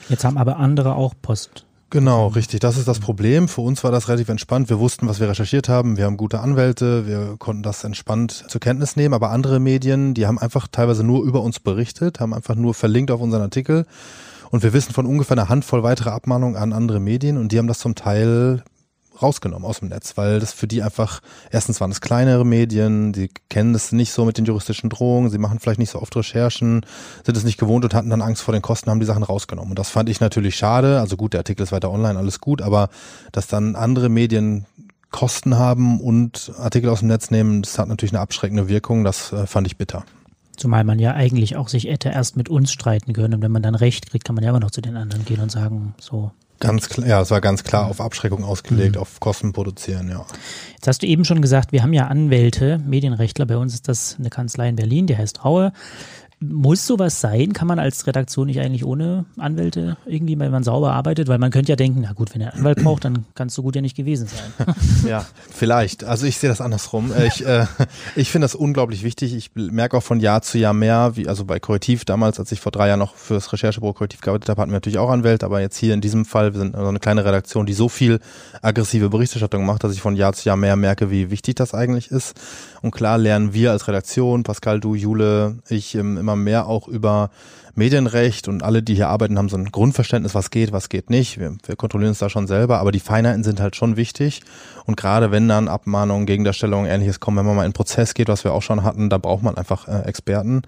Jetzt 0.10 0.26
haben 0.26 0.38
aber 0.38 0.58
andere 0.58 0.96
auch 0.96 1.14
Post. 1.22 1.66
Genau, 1.92 2.28
richtig. 2.28 2.60
Das 2.60 2.78
ist 2.78 2.88
das 2.88 3.00
Problem. 3.00 3.48
Für 3.48 3.62
uns 3.62 3.84
war 3.84 3.92
das 3.92 4.10
relativ 4.10 4.28
entspannt. 4.28 4.70
Wir 4.70 4.80
wussten, 4.80 5.08
was 5.08 5.22
wir 5.22 5.30
recherchiert 5.30 5.70
haben. 5.70 5.96
Wir 5.96 6.06
haben 6.06 6.18
gute 6.18 6.42
Anwälte. 6.42 7.08
Wir 7.08 7.36
konnten 7.38 7.64
das 7.64 7.86
entspannt 7.86 8.46
zur 8.50 8.60
Kenntnis 8.60 8.98
nehmen. 8.98 9.14
Aber 9.14 9.30
andere 9.30 9.62
Medien, 9.62 10.14
die 10.14 10.28
haben 10.28 10.38
einfach 10.38 10.68
teilweise 10.70 11.06
nur 11.06 11.24
über 11.24 11.42
uns 11.42 11.62
berichtet, 11.62 12.20
haben 12.20 12.34
einfach 12.34 12.56
nur 12.56 12.74
verlinkt 12.74 13.12
auf 13.12 13.22
unseren 13.22 13.44
Artikel. 13.44 13.86
Und 14.52 14.64
wir 14.64 14.74
wissen 14.74 14.94
von 14.94 15.06
ungefähr 15.06 15.38
einer 15.38 15.50
Handvoll 15.50 15.84
weitere 15.84 16.10
Abmahnungen 16.10 16.56
an 16.56 16.74
andere 16.74 17.00
Medien 17.00 17.38
und 17.38 17.52
die 17.52 17.58
haben 17.58 17.68
das 17.68 17.80
zum 17.80 17.96
Teil 17.96 18.64
rausgenommen 19.22 19.66
aus 19.66 19.80
dem 19.80 19.90
Netz, 19.90 20.18
weil 20.18 20.40
das 20.40 20.54
für 20.54 20.68
die 20.68 20.84
einfach, 20.84 21.22
erstens 21.52 21.80
waren 21.82 21.92
es 21.92 22.02
kleinere 22.02 22.46
Medien, 22.46 23.14
die 23.14 23.30
kennen 23.50 23.74
das 23.74 23.92
nicht 23.92 24.12
so 24.12 24.26
mit 24.26 24.38
den 24.38 24.46
juristischen 24.46 24.90
Drohungen, 24.90 25.30
sie 25.30 25.38
machen 25.38 25.60
vielleicht 25.60 25.80
nicht 25.80 25.90
so 25.90 26.02
oft 26.02 26.16
Recherchen, 26.16 26.86
sind 27.26 27.38
es 27.38 27.44
nicht 27.44 27.58
gewohnt 27.58 27.86
und 27.86 27.94
hatten 27.94 28.10
dann 28.10 28.22
Angst 28.22 28.42
vor 28.42 28.54
den 28.54 28.62
Kosten, 28.62 28.90
haben 28.90 29.00
die 29.00 29.06
Sachen 29.06 29.24
rausgenommen. 29.24 29.72
Und 29.72 29.80
das 29.80 29.90
fand 29.90 30.10
ich 30.10 30.20
natürlich 30.20 30.56
schade. 30.56 31.00
Also 31.00 31.18
gut, 31.18 31.34
der 31.34 31.40
Artikel 31.40 31.64
ist 31.64 31.72
weiter 31.72 31.92
online, 31.92 32.20
alles 32.20 32.42
gut, 32.42 32.62
aber 32.62 32.90
dass 33.32 33.48
dann 33.48 33.76
andere 33.76 34.10
Medien 34.10 34.66
Kosten 35.12 35.58
haben 35.58 36.02
und 36.02 36.52
Artikel 36.60 36.90
aus 36.90 37.00
dem 37.00 37.08
Netz 37.08 37.32
nehmen, 37.32 37.62
das 37.62 37.80
hat 37.80 37.88
natürlich 37.88 38.12
eine 38.12 38.22
abschreckende 38.22 38.68
Wirkung, 38.68 39.04
das 39.04 39.32
äh, 39.32 39.48
fand 39.48 39.66
ich 39.68 39.78
bitter. 39.78 40.04
Zumal 40.56 40.84
man 40.84 41.00
ja 41.00 41.14
eigentlich 41.14 41.56
auch 41.56 41.68
sich 41.68 41.86
hätte 41.86 42.10
erst 42.10 42.38
mit 42.38 42.50
uns 42.50 42.72
streiten 42.72 43.14
können 43.14 43.36
und 43.36 43.42
wenn 43.42 43.52
man 43.52 43.62
dann 43.62 43.76
Recht 43.76 44.10
kriegt, 44.10 44.26
kann 44.26 44.36
man 44.36 44.44
ja 44.44 44.50
immer 44.50 44.60
noch 44.60 44.72
zu 44.72 44.82
den 44.82 44.98
anderen 44.98 45.26
gehen 45.26 45.42
und 45.42 45.52
sagen, 45.52 45.96
so, 46.00 46.32
Ganz 46.62 46.88
klar, 46.88 47.06
ja, 47.06 47.22
es 47.22 47.32
war 47.32 47.42
ganz 47.42 47.66
klar 47.66 47.88
auf 47.88 48.00
Abschreckung 48.00 48.46
ausgelegt, 48.46 48.96
mhm. 48.96 49.02
auf 49.02 49.20
Kosten 49.20 49.52
produzieren, 49.52 50.10
ja. 50.10 50.26
Jetzt 50.74 50.88
hast 50.88 51.02
du 51.02 51.08
eben 51.08 51.26
schon 51.26 51.42
gesagt, 51.42 51.74
wir 51.74 51.84
haben 51.84 51.92
ja 51.92 52.08
Anwälte, 52.08 52.80
Medienrechtler, 52.80 53.46
bei 53.46 53.58
uns 53.58 53.74
ist 53.74 53.90
das 53.90 54.16
eine 54.18 54.30
Kanzlei 54.30 54.70
in 54.70 54.78
Berlin, 54.78 55.06
die 55.06 55.18
heißt 55.18 55.44
Raue. 55.44 55.74
Muss 56.50 56.86
sowas 56.86 57.22
sein? 57.22 57.54
Kann 57.54 57.68
man 57.68 57.80
als 57.80 58.08
Redaktion 58.08 58.48
nicht 58.48 58.60
eigentlich 58.60 58.86
ohne 58.86 59.26
Anwälte 59.38 59.98
irgendwie, 60.06 60.38
wenn 60.38 60.52
man 60.52 60.64
sauber 60.64 60.94
arbeitet? 60.94 61.28
Weil 61.28 61.40
man 61.40 61.52
könnte 61.52 61.72
ja 61.72 61.76
denken, 61.76 62.02
na 62.02 62.14
gut, 62.14 62.34
wenn 62.34 62.42
er 62.42 62.54
einen 62.54 62.60
Anwalt 62.60 62.84
braucht, 62.84 63.06
dann 63.06 63.26
kann 63.36 63.48
es 63.48 63.56
so 63.56 63.64
gut 63.64 63.76
ja 63.76 63.82
nicht 63.82 63.96
gewesen 63.96 64.28
sein. 64.28 64.76
ja, 65.08 65.26
vielleicht. 65.52 66.04
Also 66.04 66.26
ich 66.26 66.38
sehe 66.38 66.50
das 66.50 66.62
andersrum. 66.62 67.12
Äh, 67.14 67.28
ich, 67.28 67.46
äh, 67.46 67.66
ich 68.16 68.30
finde 68.30 68.46
das 68.46 68.56
unglaublich 68.56 69.04
wichtig. 69.04 69.34
Ich 69.36 69.52
merke 69.56 69.98
auch 69.98 70.04
von 70.04 70.20
Jahr 70.20 70.42
zu 70.42 70.58
Jahr 70.58 70.74
mehr, 70.74 71.16
wie 71.16 71.28
also 71.28 71.46
bei 71.46 71.60
Korrektiv 71.60 72.06
damals, 72.06 72.40
als 72.40 72.52
ich 72.52 72.60
vor 72.60 72.72
drei 72.72 72.88
Jahren 72.88 73.00
noch 73.00 73.16
fürs 73.16 73.52
Recherchebüro 73.52 73.94
Korrektiv 73.94 74.22
gearbeitet 74.22 74.50
habe, 74.50 74.62
hatten 74.62 74.72
wir 74.72 74.78
natürlich 74.78 75.00
auch 75.00 75.10
Anwälte, 75.10 75.46
aber 75.46 75.62
jetzt 75.62 75.78
hier 75.78 75.94
in 75.94 76.02
diesem 76.02 76.26
Fall, 76.26 76.54
wir 76.54 76.60
sind 76.60 76.76
also 76.76 76.88
eine 76.88 77.00
kleine 77.00 77.26
Redaktion, 77.26 77.66
die 77.66 77.74
so 77.74 77.90
viel 77.90 78.20
aggressive 78.62 79.10
Berichterstattung 79.10 79.66
macht, 79.66 79.84
dass 79.84 79.94
ich 79.94 80.02
von 80.02 80.16
Jahr 80.16 80.34
zu 80.34 80.48
Jahr 80.48 80.58
mehr 80.58 80.76
merke, 80.76 81.12
wie 81.12 81.32
wichtig 81.32 81.56
das 81.56 81.74
eigentlich 81.74 82.12
ist. 82.12 82.36
Und 82.82 82.92
klar 82.92 83.18
lernen 83.18 83.54
wir 83.54 83.72
als 83.72 83.88
Redaktion, 83.88 84.44
Pascal, 84.44 84.80
du, 84.80 84.96
Jule, 84.96 85.58
ich 85.70 85.96
ähm, 85.96 86.18
immer 86.18 86.35
mehr 86.36 86.68
auch 86.68 86.88
über 86.88 87.30
Medienrecht 87.76 88.48
und 88.48 88.64
alle, 88.64 88.82
die 88.82 88.96
hier 88.96 89.10
arbeiten, 89.10 89.38
haben 89.38 89.50
so 89.50 89.58
ein 89.58 89.66
Grundverständnis, 89.66 90.34
was 90.34 90.50
geht, 90.50 90.72
was 90.72 90.88
geht 90.88 91.10
nicht. 91.10 91.40
Wir, 91.40 91.56
wir 91.66 91.76
kontrollieren 91.76 92.12
uns 92.12 92.20
da 92.20 92.30
schon 92.30 92.48
selber, 92.48 92.80
aber 92.80 92.92
die 92.92 93.02
Feinheiten 93.02 93.44
sind 93.44 93.60
halt 93.60 93.76
schon 93.76 93.98
wichtig. 93.98 94.42
Und 94.86 94.96
gerade 94.96 95.32
wenn 95.32 95.48
dann 95.48 95.68
Abmahnungen, 95.68 96.26
Gegendarstellungen, 96.26 96.90
ähnliches 96.90 97.20
kommen, 97.20 97.38
wenn 97.38 97.46
man 97.46 97.56
mal 97.56 97.62
in 97.64 97.66
einen 97.66 97.74
Prozess 97.74 98.14
geht, 98.14 98.30
was 98.30 98.46
wir 98.46 98.54
auch 98.54 98.62
schon 98.62 98.84
hatten, 98.84 99.10
da 99.10 99.18
braucht 99.18 99.44
man 99.44 99.58
einfach 99.58 99.88
äh, 99.88 100.04
Experten. 100.04 100.62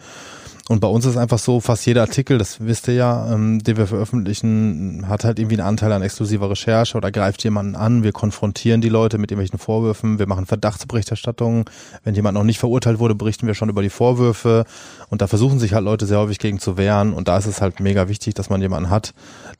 Und 0.70 0.82
bei 0.82 0.88
uns 0.88 1.06
ist 1.06 1.16
einfach 1.16 1.40
so, 1.40 1.62
fast 1.62 1.86
jeder 1.86 2.02
Artikel, 2.02 2.38
das 2.38 2.60
wisst 2.60 2.90
ihr 2.90 2.96
ja, 2.96 3.34
ähm, 3.34 3.60
den 3.60 3.78
wir 3.78 3.88
veröffentlichen, 3.88 5.08
hat 5.08 5.24
halt 5.24 5.40
irgendwie 5.40 5.56
einen 5.56 5.68
Anteil 5.68 5.94
an 5.94 6.02
exklusiver 6.02 6.50
Recherche 6.50 6.98
oder 6.98 7.10
greift 7.10 7.44
jemanden 7.46 7.78
an. 7.78 8.04
Wir 8.04 8.12
konfrontieren 8.12 8.82
die 8.82 8.90
Leute 8.90 9.18
mit 9.18 9.32
irgendwelchen 9.32 9.60
Vorwürfen. 9.60 10.20
Wir 10.20 10.28
machen 10.28 10.46
Verdachtsberichterstattungen. 10.46 11.66
Wenn 12.04 12.16
jemand 12.16 12.36
noch 12.36 12.44
nicht 12.44 12.60
verurteilt 12.60 13.00
wurde, 13.00 13.16
berichten 13.16 13.48
wir 13.48 13.54
schon 13.54 13.70
über 13.70 13.82
die 13.82 13.90
Vorwürfe. 13.90 14.66
Und 15.10 15.22
da 15.22 15.28
versuchen 15.28 15.60
sich 15.60 15.74
halt 15.74 15.86
Leute 15.86 16.06
sehr 16.06 16.20
häufig 16.20 16.40
gegen 16.40 16.60
zu 16.60 16.76
wehren. 16.76 17.14
Und 17.14 17.30
da 17.30 17.38
ist 17.38 17.46
es 17.46 17.62
halt 17.62 17.80
mega 17.80 18.10
wichtig, 18.10 18.34
dass 18.34 18.50
man 18.50 18.62
jemanden 18.62 18.90
hat, 18.90 19.14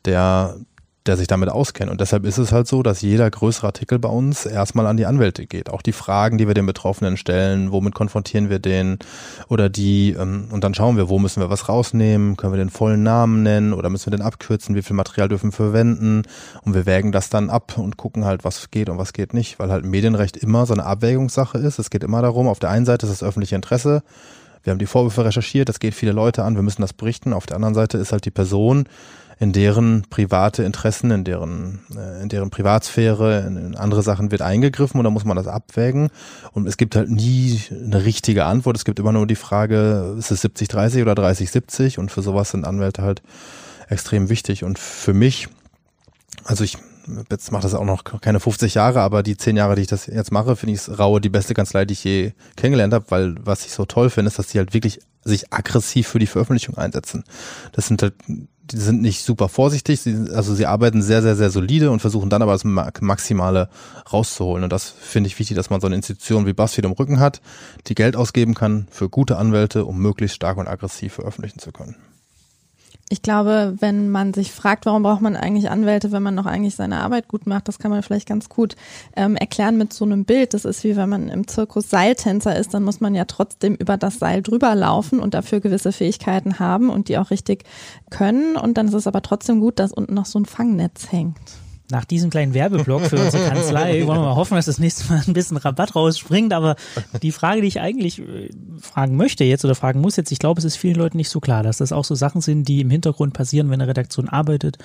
der 0.04 0.58
der 1.08 1.18
sich 1.18 1.28
damit 1.28 1.50
auskennt. 1.50 1.90
Und 1.90 2.02
deshalb 2.02 2.26
ist 2.26 2.38
es 2.38 2.52
halt 2.52 2.68
so, 2.68 2.84
dass 2.84 3.02
jeder 3.02 3.30
größere 3.30 3.68
Artikel 3.68 4.00
bei 4.00 4.10
uns 4.10 4.46
erstmal 4.46 4.88
an 4.88 4.98
die 4.98 5.06
Anwälte 5.06 5.46
geht. 5.46 5.70
Auch 5.70 5.82
die 5.82 5.92
Fragen, 5.92 6.38
die 6.38 6.48
wir 6.48 6.54
den 6.54 6.66
Betroffenen 6.66 7.18
stellen, 7.18 7.72
womit 7.72 7.96
konfrontieren 7.96 8.50
wir 8.50 8.60
den 8.60 9.00
oder 9.48 9.70
die, 9.70 10.12
ähm, 10.12 10.48
und 10.52 10.64
dann 10.64 10.74
schauen 10.74 10.98
wir, 10.98 11.10
wo 11.10 11.20
müssen 11.20 11.42
wir 11.42 11.50
was 11.50 11.70
rausnehmen, 11.70 12.38
können 12.38 12.54
wir 12.54 12.58
den 12.58 12.70
vollen 12.70 13.04
Namen 13.04 13.44
nennen 13.44 13.74
oder 13.74 13.90
müssen 13.90 14.12
wir 14.12 14.18
den 14.18 14.26
abkürzen, 14.26 14.76
wie 14.76 14.82
viel 14.82 14.96
Material 14.96 15.30
dürfen 15.30 15.52
wir 15.52 15.56
verwenden 15.56 16.24
und 16.64 16.74
wir 16.74 16.86
wägen 16.86 17.12
das 17.12 17.30
dann 17.30 17.50
ab 17.50 17.78
und 17.78 17.98
gucken 17.98 18.26
halt, 18.26 18.44
was 18.44 18.70
geht 18.72 18.90
und 18.90 18.98
was 18.98 19.14
geht 19.14 19.34
nicht, 19.34 19.60
weil 19.60 19.72
halt 19.72 19.86
Medienrecht 19.86 20.38
immer 20.38 20.66
so 20.66 20.74
eine 20.74 20.86
Abwägungssache 20.86 21.58
ist. 21.58 21.80
Es 21.80 21.90
geht 21.90 22.04
immer 22.04 22.22
darum, 22.22 22.48
auf 22.48 22.60
der 22.60 22.70
einen 22.70 22.86
Seite 22.86 23.06
ist 23.06 23.12
das 23.12 23.24
öffentliche 23.24 23.56
Interesse, 23.56 24.04
wir 24.68 24.72
haben 24.72 24.80
die 24.80 24.86
Vorwürfe 24.86 25.24
recherchiert, 25.24 25.70
das 25.70 25.80
geht 25.80 25.94
viele 25.94 26.12
Leute 26.12 26.44
an, 26.44 26.56
wir 26.56 26.62
müssen 26.62 26.82
das 26.82 26.92
berichten. 26.92 27.32
Auf 27.32 27.46
der 27.46 27.56
anderen 27.56 27.74
Seite 27.74 27.98
ist 28.00 28.12
halt 28.12 28.26
die 28.26 28.32
Person, 28.32 28.84
in 29.40 29.54
deren 29.54 30.04
private 30.10 30.64
Interessen, 30.64 31.12
in 31.12 31.24
deren, 31.24 31.82
äh, 31.96 32.22
in 32.22 32.30
deren 32.30 32.50
Privatsphäre, 32.50 33.46
in, 33.46 33.76
andere 33.76 34.02
Sachen 34.02 34.32
wird 34.32 34.42
eingegriffen 34.42 35.00
und 35.00 35.04
da 35.04 35.10
muss 35.10 35.26
man 35.26 35.38
das 35.38 35.48
abwägen. 35.48 36.10
Und 36.54 36.68
es 36.68 36.78
gibt 36.78 36.96
halt 36.96 37.10
nie 37.10 37.62
eine 37.70 38.04
richtige 38.04 38.46
Antwort. 38.46 38.78
Es 38.78 38.86
gibt 38.86 39.00
immer 39.00 39.12
nur 39.12 39.28
die 39.28 39.36
Frage, 39.36 40.16
ist 40.18 40.32
es 40.32 40.44
70-30 40.44 41.04
oder 41.04 41.14
30-70? 41.14 42.00
Und 42.00 42.12
für 42.12 42.22
sowas 42.22 42.52
sind 42.52 42.66
Anwälte 42.66 43.04
halt 43.04 43.22
extrem 43.90 44.30
wichtig. 44.30 44.64
Und 44.64 44.80
für 44.80 45.14
mich, 45.14 45.48
also 46.46 46.64
ich 46.64 46.78
jetzt 47.30 47.52
mache 47.52 47.64
das 47.64 47.74
auch 47.74 47.86
noch 47.86 48.04
keine 48.04 48.40
50 48.40 48.74
Jahre, 48.74 49.02
aber 49.02 49.24
die 49.24 49.38
10 49.38 49.56
Jahre, 49.56 49.76
die 49.76 49.84
ich 49.84 49.88
das 49.88 50.08
jetzt 50.08 50.32
mache, 50.32 50.56
finde 50.56 50.76
ich 50.76 51.00
Raue 51.00 51.22
die 51.22 51.30
beste 51.30 51.54
Kanzlei, 51.54 51.86
die 51.86 51.94
ich 51.94 52.04
je 52.04 52.34
kennengelernt 52.56 52.94
habe, 52.94 53.06
weil 53.10 53.36
was 53.40 53.66
ich 53.66 53.72
so 53.72 53.86
toll 53.86 54.10
finde, 54.10 54.30
ist, 54.30 54.40
dass 54.40 54.48
die 54.48 54.58
halt 54.58 54.74
wirklich 54.74 55.00
sich 55.24 55.54
aggressiv 55.54 56.08
für 56.08 56.20
die 56.20 56.28
Veröffentlichung 56.28 56.78
einsetzen. 56.78 57.24
Das 57.72 57.88
sind 57.88 58.02
halt 58.02 58.16
die 58.72 58.78
sind 58.78 59.02
nicht 59.02 59.24
super 59.24 59.50
vorsichtig, 59.50 60.02
sie, 60.02 60.28
also 60.34 60.54
sie 60.56 60.66
arbeiten 60.66 61.02
sehr, 61.02 61.22
sehr, 61.22 61.36
sehr 61.36 61.50
solide 61.50 61.92
und 61.92 62.00
versuchen 62.00 62.30
dann 62.30 62.42
aber 62.42 62.54
das 62.54 62.64
Maximale 62.64 63.70
rauszuholen. 64.12 64.64
Und 64.64 64.74
das 64.74 64.90
finde 64.90 65.28
ich 65.28 65.40
wichtig, 65.40 65.56
dass 65.56 65.70
man 65.70 65.82
so 65.82 65.88
eine 65.88 65.96
Institution 65.96 66.46
wie 66.46 66.54
BuzzFeed 66.54 66.86
im 66.86 66.92
Rücken 66.92 67.20
hat, 67.20 67.42
die 67.88 67.96
Geld 67.96 68.16
ausgeben 68.16 68.54
kann 68.54 68.88
für 68.92 69.10
gute 69.10 69.38
Anwälte, 69.38 69.86
um 69.86 70.00
möglichst 70.00 70.36
stark 70.36 70.58
und 70.58 70.68
aggressiv 70.68 71.14
veröffentlichen 71.14 71.60
zu 71.60 71.72
können. 71.72 71.96
Ich 73.10 73.22
glaube, 73.22 73.76
wenn 73.80 74.10
man 74.10 74.34
sich 74.34 74.52
fragt, 74.52 74.86
warum 74.86 75.04
braucht 75.04 75.22
man 75.22 75.38
eigentlich 75.38 75.70
Anwälte, 75.70 76.12
wenn 76.12 76.24
man 76.24 76.36
noch 76.36 76.46
eigentlich 76.46 76.76
seine 76.76 77.00
Arbeit 77.00 77.30
gut 77.30 77.48
macht, 77.48 77.70
das 77.70 77.80
kann 77.80 77.90
man 77.90 78.04
vielleicht 78.04 78.28
ganz 78.28 78.50
gut 78.50 78.76
ähm, 79.16 79.38
erklären 79.38 79.78
mit 79.78 79.94
so 79.94 80.04
einem 80.04 80.26
Bild. 80.26 80.54
Das 80.54 80.66
ist 80.66 80.84
wie 80.84 80.98
wenn 80.98 81.08
man 81.08 81.30
im 81.30 81.48
Zirkus 81.48 81.90
Seiltänzer 81.90 82.58
ist, 82.58 82.74
dann 82.74 82.84
muss 82.84 83.00
man 83.00 83.16
ja 83.16 83.24
trotzdem 83.24 83.76
über 83.76 83.96
das 83.96 84.20
Seil 84.20 84.42
drüber 84.42 84.76
laufen 84.76 85.22
und 85.22 85.34
dafür 85.34 85.62
gewisse 85.62 85.94
Fähigkeiten 85.94 86.60
haben 86.60 86.90
und 86.90 87.08
die 87.08 87.18
auch 87.18 87.32
richtig 87.32 87.64
können. 88.10 88.58
Und 88.58 88.78
dann 88.78 88.90
ist 88.90 88.94
es 88.94 89.08
aber 89.08 89.22
trotzdem 89.22 89.62
gut, 89.62 89.80
dass 89.80 89.94
unten 89.94 90.14
noch 90.14 90.26
so 90.26 90.40
ein 90.40 90.46
Fangnetz 90.46 91.10
hängt. 91.10 91.67
Nach 91.90 92.06
diesem 92.06 92.30
kleinen 92.30 92.54
Werbeblock 92.54 93.04
für 93.04 93.18
unsere 93.18 93.48
Kanzlei 93.50 94.00
wollen 94.08 94.20
wir 94.20 94.26
mal 94.26 94.36
hoffen, 94.36 94.56
dass 94.56 94.66
das 94.66 94.80
nächste 94.80 95.12
Mal 95.12 95.24
ein 95.26 95.34
bisschen 95.34 95.58
Rabatt 95.58 95.96
rausspringt. 95.96 96.54
Aber 96.54 96.76
die 97.22 97.32
Frage, 97.32 97.62
die 97.62 97.68
ich 97.68 97.80
eigentlich 97.80 98.20
äh, 98.20 98.50
fragen 98.80 99.16
möchte 99.16 99.44
jetzt 99.44 99.64
oder 99.64 99.76
fragen 99.76 100.02
muss 100.02 100.16
jetzt, 100.18 100.32
ich 100.32 100.40
glaube, 100.40 100.60
es 100.60 100.66
ist 100.66 100.76
vielen 100.76 100.96
Leuten 100.96 101.18
nicht 101.18 101.30
so 101.30 101.40
klar, 101.40 101.64
dass 101.64 101.78
das 101.78 101.92
auch 101.92 102.06
so 102.06 102.16
Sachen 102.16 102.42
sind, 102.42 102.68
die 102.68 102.82
im 102.82 102.90
Hintergrund 102.90 103.34
passieren, 103.34 103.70
wenn 103.70 103.82
eine 103.82 103.90
Redaktion 103.90 104.28
arbeitet, 104.28 104.78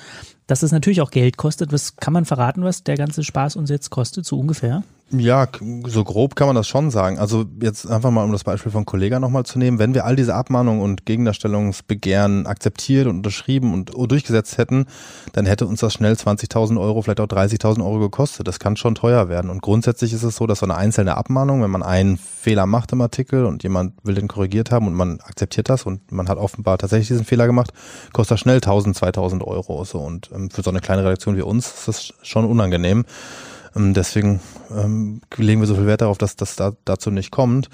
dass 0.46 0.60
das 0.60 0.72
natürlich 0.72 1.00
auch 1.00 1.10
Geld 1.10 1.36
kostet. 1.36 1.72
Was 1.72 1.96
kann 1.96 2.12
man 2.12 2.24
verraten, 2.24 2.62
was 2.62 2.84
der 2.84 2.96
ganze 2.96 3.24
Spaß 3.24 3.56
uns 3.56 3.70
jetzt 3.70 3.90
kostet, 3.90 4.24
so 4.24 4.38
ungefähr? 4.38 4.84
Ja, 5.14 5.46
so 5.86 6.04
grob 6.04 6.36
kann 6.36 6.46
man 6.46 6.56
das 6.56 6.66
schon 6.66 6.90
sagen. 6.90 7.18
Also 7.18 7.44
jetzt 7.60 7.86
einfach 7.86 8.10
mal, 8.10 8.24
um 8.24 8.32
das 8.32 8.44
Beispiel 8.44 8.72
von 8.72 8.86
Kollega 8.86 9.20
nochmal 9.20 9.44
zu 9.44 9.58
nehmen, 9.58 9.78
wenn 9.78 9.92
wir 9.92 10.06
all 10.06 10.16
diese 10.16 10.34
Abmahnungen 10.34 10.80
und 10.80 11.04
Gegendarstellungsbegehren 11.04 12.46
akzeptiert 12.46 13.06
und 13.06 13.16
unterschrieben 13.16 13.74
und 13.74 13.92
durchgesetzt 13.94 14.56
hätten, 14.56 14.86
dann 15.34 15.44
hätte 15.44 15.66
uns 15.66 15.80
das 15.80 15.92
schnell 15.92 16.14
20.000 16.14 16.80
Euro, 16.80 17.02
vielleicht 17.02 17.20
auch 17.20 17.26
30.000 17.26 17.84
Euro 17.84 17.98
gekostet. 17.98 18.48
Das 18.48 18.58
kann 18.58 18.76
schon 18.76 18.94
teuer 18.94 19.28
werden. 19.28 19.50
Und 19.50 19.60
grundsätzlich 19.60 20.14
ist 20.14 20.22
es 20.22 20.36
so, 20.36 20.46
dass 20.46 20.60
so 20.60 20.66
eine 20.66 20.76
einzelne 20.76 21.18
Abmahnung, 21.18 21.62
wenn 21.62 21.70
man 21.70 21.82
einen 21.82 22.16
Fehler 22.16 22.64
macht 22.64 22.92
im 22.92 23.02
Artikel 23.02 23.44
und 23.44 23.62
jemand 23.62 23.92
will 24.04 24.14
den 24.14 24.28
korrigiert 24.28 24.70
haben 24.70 24.86
und 24.86 24.94
man 24.94 25.20
akzeptiert 25.20 25.68
das 25.68 25.84
und 25.84 26.10
man 26.10 26.30
hat 26.30 26.38
offenbar 26.38 26.78
tatsächlich 26.78 27.08
diesen 27.08 27.26
Fehler 27.26 27.46
gemacht, 27.46 27.74
kostet 28.14 28.36
das 28.36 28.40
schnell 28.40 28.60
1.000, 28.60 28.96
2.000 28.96 29.44
Euro. 29.44 29.84
So. 29.84 29.98
Und 29.98 30.30
ähm, 30.34 30.48
für 30.48 30.62
so 30.62 30.70
eine 30.70 30.80
kleine 30.80 31.04
Redaktion 31.04 31.36
wie 31.36 31.42
uns 31.42 31.66
ist 31.66 31.88
das 31.88 32.14
schon 32.22 32.46
unangenehm. 32.46 33.04
Ähm, 33.76 33.94
deswegen 33.94 34.40
ähm, 34.76 35.20
legen 35.36 35.60
wir 35.60 35.66
so 35.66 35.74
viel 35.74 35.86
Wert 35.86 36.00
darauf, 36.00 36.18
dass 36.18 36.36
das 36.36 36.56
da, 36.56 36.72
dazu 36.84 37.10
nicht 37.10 37.30
kommt. 37.30 37.68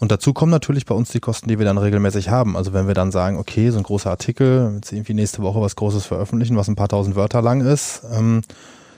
Und 0.00 0.10
dazu 0.10 0.32
kommen 0.32 0.50
natürlich 0.50 0.86
bei 0.86 0.94
uns 0.94 1.10
die 1.10 1.20
Kosten, 1.20 1.48
die 1.48 1.58
wir 1.58 1.66
dann 1.66 1.78
regelmäßig 1.78 2.28
haben. 2.28 2.56
Also 2.56 2.72
wenn 2.72 2.86
wir 2.86 2.94
dann 2.94 3.12
sagen, 3.12 3.38
okay, 3.38 3.70
so 3.70 3.78
ein 3.78 3.84
großer 3.84 4.10
Artikel, 4.10 4.72
jetzt 4.76 4.92
irgendwie 4.92 5.14
nächste 5.14 5.42
Woche 5.42 5.60
was 5.60 5.76
Großes 5.76 6.06
veröffentlichen, 6.06 6.56
was 6.56 6.68
ein 6.68 6.76
paar 6.76 6.88
tausend 6.88 7.16
Wörter 7.16 7.42
lang 7.42 7.60
ist, 7.60 8.02
ähm, 8.12 8.42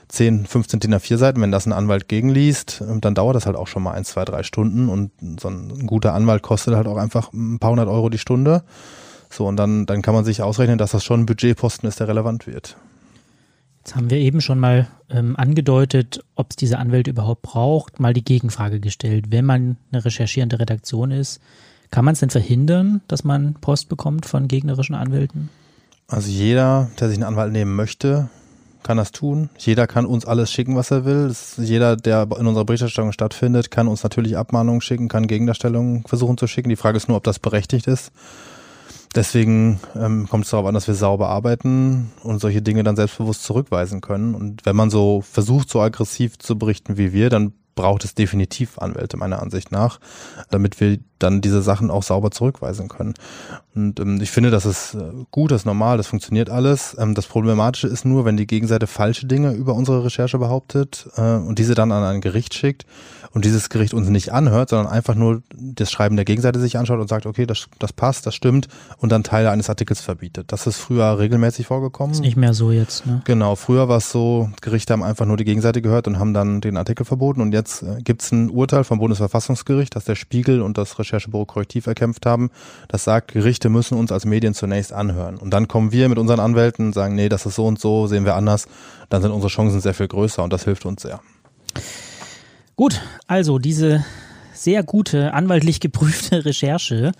10, 0.09 0.45
15 0.45 0.79
DIN 0.79 0.95
A4 0.95 1.17
Seiten, 1.17 1.41
wenn 1.41 1.51
das 1.51 1.65
ein 1.65 1.73
Anwalt 1.73 2.07
gegenliest, 2.07 2.81
ähm, 2.81 3.01
dann 3.01 3.13
dauert 3.13 3.35
das 3.35 3.45
halt 3.45 3.57
auch 3.57 3.67
schon 3.67 3.83
mal 3.83 3.91
ein, 3.91 4.05
zwei, 4.05 4.23
drei 4.23 4.43
Stunden 4.43 4.87
und 4.89 5.11
so 5.39 5.49
ein 5.49 5.85
guter 5.85 6.13
Anwalt 6.13 6.43
kostet 6.43 6.75
halt 6.75 6.87
auch 6.87 6.97
einfach 6.97 7.33
ein 7.33 7.59
paar 7.59 7.71
hundert 7.71 7.89
Euro 7.89 8.09
die 8.09 8.17
Stunde. 8.17 8.63
So, 9.29 9.45
und 9.45 9.57
dann, 9.57 9.85
dann 9.85 10.01
kann 10.01 10.13
man 10.13 10.23
sich 10.23 10.41
ausrechnen, 10.41 10.77
dass 10.77 10.91
das 10.91 11.03
schon 11.03 11.21
ein 11.21 11.25
Budgetposten 11.25 11.87
ist, 11.89 11.99
der 11.99 12.07
relevant 12.07 12.47
wird. 12.47 12.77
Jetzt 13.87 13.95
haben 13.95 14.09
wir 14.09 14.17
eben 14.17 14.41
schon 14.41 14.59
mal 14.59 14.85
ähm, 15.09 15.37
angedeutet, 15.37 16.21
ob 16.35 16.47
es 16.49 16.57
diese 16.57 16.77
Anwälte 16.77 17.09
überhaupt 17.09 17.41
braucht, 17.41 18.01
mal 18.01 18.11
die 18.11 18.25
Gegenfrage 18.25 18.81
gestellt. 18.81 19.27
Wenn 19.29 19.45
man 19.45 19.77
eine 19.93 20.03
recherchierende 20.03 20.59
Redaktion 20.59 21.11
ist, 21.11 21.39
kann 21.89 22.03
man 22.03 22.11
es 22.11 22.19
denn 22.19 22.29
verhindern, 22.29 22.99
dass 23.07 23.23
man 23.23 23.53
Post 23.53 23.87
bekommt 23.87 24.25
von 24.25 24.49
gegnerischen 24.49 24.93
Anwälten? 24.93 25.47
Also 26.09 26.29
jeder, 26.29 26.91
der 26.99 27.07
sich 27.07 27.15
einen 27.15 27.23
Anwalt 27.23 27.53
nehmen 27.53 27.77
möchte, 27.77 28.27
kann 28.83 28.97
das 28.97 29.13
tun. 29.13 29.49
Jeder 29.57 29.87
kann 29.87 30.05
uns 30.05 30.25
alles 30.25 30.51
schicken, 30.51 30.75
was 30.75 30.91
er 30.91 31.05
will. 31.05 31.33
jeder, 31.55 31.95
der 31.95 32.27
in 32.37 32.45
unserer 32.45 32.65
Berichterstattung 32.65 33.13
stattfindet, 33.13 33.71
kann 33.71 33.87
uns 33.87 34.03
natürlich 34.03 34.35
Abmahnungen 34.35 34.81
schicken, 34.81 35.07
kann 35.07 35.27
Gegendarstellungen 35.27 36.03
versuchen 36.03 36.37
zu 36.37 36.47
schicken. 36.47 36.67
Die 36.67 36.75
Frage 36.75 36.97
ist 36.97 37.07
nur, 37.07 37.15
ob 37.15 37.23
das 37.23 37.39
berechtigt 37.39 37.87
ist. 37.87 38.11
Deswegen 39.17 39.79
ähm, 39.95 40.27
kommt 40.29 40.45
es 40.45 40.51
darauf 40.51 40.67
an, 40.67 40.75
dass 40.75 40.87
wir 40.87 40.93
sauber 40.93 41.27
arbeiten 41.27 42.11
und 42.21 42.39
solche 42.39 42.61
Dinge 42.61 42.83
dann 42.83 42.95
selbstbewusst 42.95 43.43
zurückweisen 43.43 43.99
können. 43.99 44.35
Und 44.35 44.63
wenn 44.63 44.75
man 44.75 44.91
so 44.91 45.21
versucht, 45.21 45.71
so 45.71 45.81
aggressiv 45.81 46.37
zu 46.37 46.55
berichten 46.55 46.97
wie 46.97 47.13
wir, 47.13 47.31
dann 47.31 47.53
braucht 47.77 48.03
es 48.03 48.13
definitiv 48.13 48.77
Anwälte 48.79 49.15
meiner 49.15 49.41
Ansicht 49.41 49.71
nach, 49.71 50.01
damit 50.49 50.81
wir 50.81 50.97
dann 51.19 51.41
diese 51.41 51.61
Sachen 51.61 51.89
auch 51.89 52.03
sauber 52.03 52.31
zurückweisen 52.31 52.89
können. 52.89 53.13
Und 53.73 53.99
ähm, 53.99 54.19
ich 54.21 54.31
finde, 54.31 54.51
das 54.51 54.65
ist 54.65 54.95
äh, 54.95 55.11
gut, 55.31 55.51
das 55.51 55.61
ist 55.61 55.65
normal, 55.65 55.97
das 55.97 56.07
funktioniert 56.07 56.49
alles. 56.49 56.95
Ähm, 56.99 57.15
das 57.15 57.27
Problematische 57.27 57.87
ist 57.87 58.05
nur, 58.05 58.25
wenn 58.25 58.37
die 58.37 58.47
Gegenseite 58.47 58.87
falsche 58.87 59.25
Dinge 59.25 59.53
über 59.53 59.73
unsere 59.73 60.03
Recherche 60.03 60.37
behauptet 60.37 61.09
äh, 61.15 61.35
und 61.35 61.59
diese 61.59 61.75
dann 61.75 61.91
an 61.91 62.03
ein 62.03 62.21
Gericht 62.21 62.53
schickt 62.53 62.85
und 63.31 63.45
dieses 63.45 63.69
Gericht 63.69 63.93
uns 63.93 64.09
nicht 64.09 64.31
anhört, 64.31 64.69
sondern 64.69 64.87
einfach 64.87 65.15
nur 65.15 65.41
das 65.55 65.91
Schreiben 65.91 66.15
der 66.15 66.25
Gegenseite 66.25 66.59
sich 66.59 66.77
anschaut 66.77 66.99
und 66.99 67.07
sagt, 67.07 67.25
okay, 67.25 67.45
das, 67.45 67.67
das 67.79 67.93
passt, 67.93 68.25
das 68.25 68.35
stimmt 68.35 68.67
und 68.97 69.11
dann 69.11 69.23
Teile 69.23 69.51
eines 69.51 69.69
Artikels 69.69 70.01
verbietet. 70.01 70.51
Das 70.51 70.67
ist 70.67 70.77
früher 70.77 71.19
regelmäßig 71.19 71.67
vorgekommen. 71.67 72.13
Ist 72.13 72.21
nicht 72.21 72.37
mehr 72.37 72.53
so 72.53 72.71
jetzt, 72.71 73.05
ne? 73.05 73.21
Genau, 73.25 73.55
früher 73.55 73.89
war 73.89 73.97
es 73.97 74.11
so, 74.11 74.49
Gerichte 74.61 74.93
haben 74.93 75.03
einfach 75.03 75.25
nur 75.25 75.37
die 75.37 75.45
Gegenseite 75.45 75.81
gehört 75.81 76.07
und 76.07 76.19
haben 76.19 76.33
dann 76.33 76.61
den 76.61 76.77
Artikel 76.77 77.05
verboten 77.05 77.41
und 77.41 77.53
jetzt 77.53 77.66
äh, 77.83 78.01
gibt 78.01 78.21
es 78.21 78.31
ein 78.31 78.49
Urteil 78.49 78.83
vom 78.83 78.99
Bundesverfassungsgericht, 78.99 79.95
das 79.95 80.05
der 80.05 80.15
Spiegel 80.15 80.61
und 80.61 80.77
das 80.77 80.97
Recherchebüro 80.99 81.45
Korrektiv 81.45 81.87
erkämpft 81.87 82.25
haben, 82.25 82.49
das 82.87 83.03
sagt, 83.03 83.33
Gerichte 83.33 83.69
müssen 83.69 83.97
uns 83.97 84.11
als 84.11 84.25
Medien 84.25 84.53
zunächst 84.53 84.93
anhören. 84.93 85.37
Und 85.37 85.51
dann 85.51 85.67
kommen 85.67 85.91
wir 85.91 86.09
mit 86.09 86.17
unseren 86.17 86.39
Anwälten 86.39 86.87
und 86.87 86.93
sagen, 86.93 87.15
nee, 87.15 87.29
das 87.29 87.45
ist 87.45 87.55
so 87.55 87.65
und 87.65 87.79
so, 87.79 88.07
sehen 88.07 88.25
wir 88.25 88.35
anders. 88.35 88.67
Dann 89.09 89.21
sind 89.21 89.31
unsere 89.31 89.49
Chancen 89.49 89.79
sehr 89.81 89.93
viel 89.93 90.07
größer 90.07 90.43
und 90.43 90.51
das 90.51 90.63
hilft 90.63 90.85
uns 90.85 91.01
sehr. 91.01 91.19
Gut, 92.75 93.01
also 93.27 93.59
diese 93.59 94.05
sehr 94.63 94.83
gute 94.83 95.33
anwaltlich 95.33 95.79
geprüfte 95.79 96.45
Recherche 96.45 97.11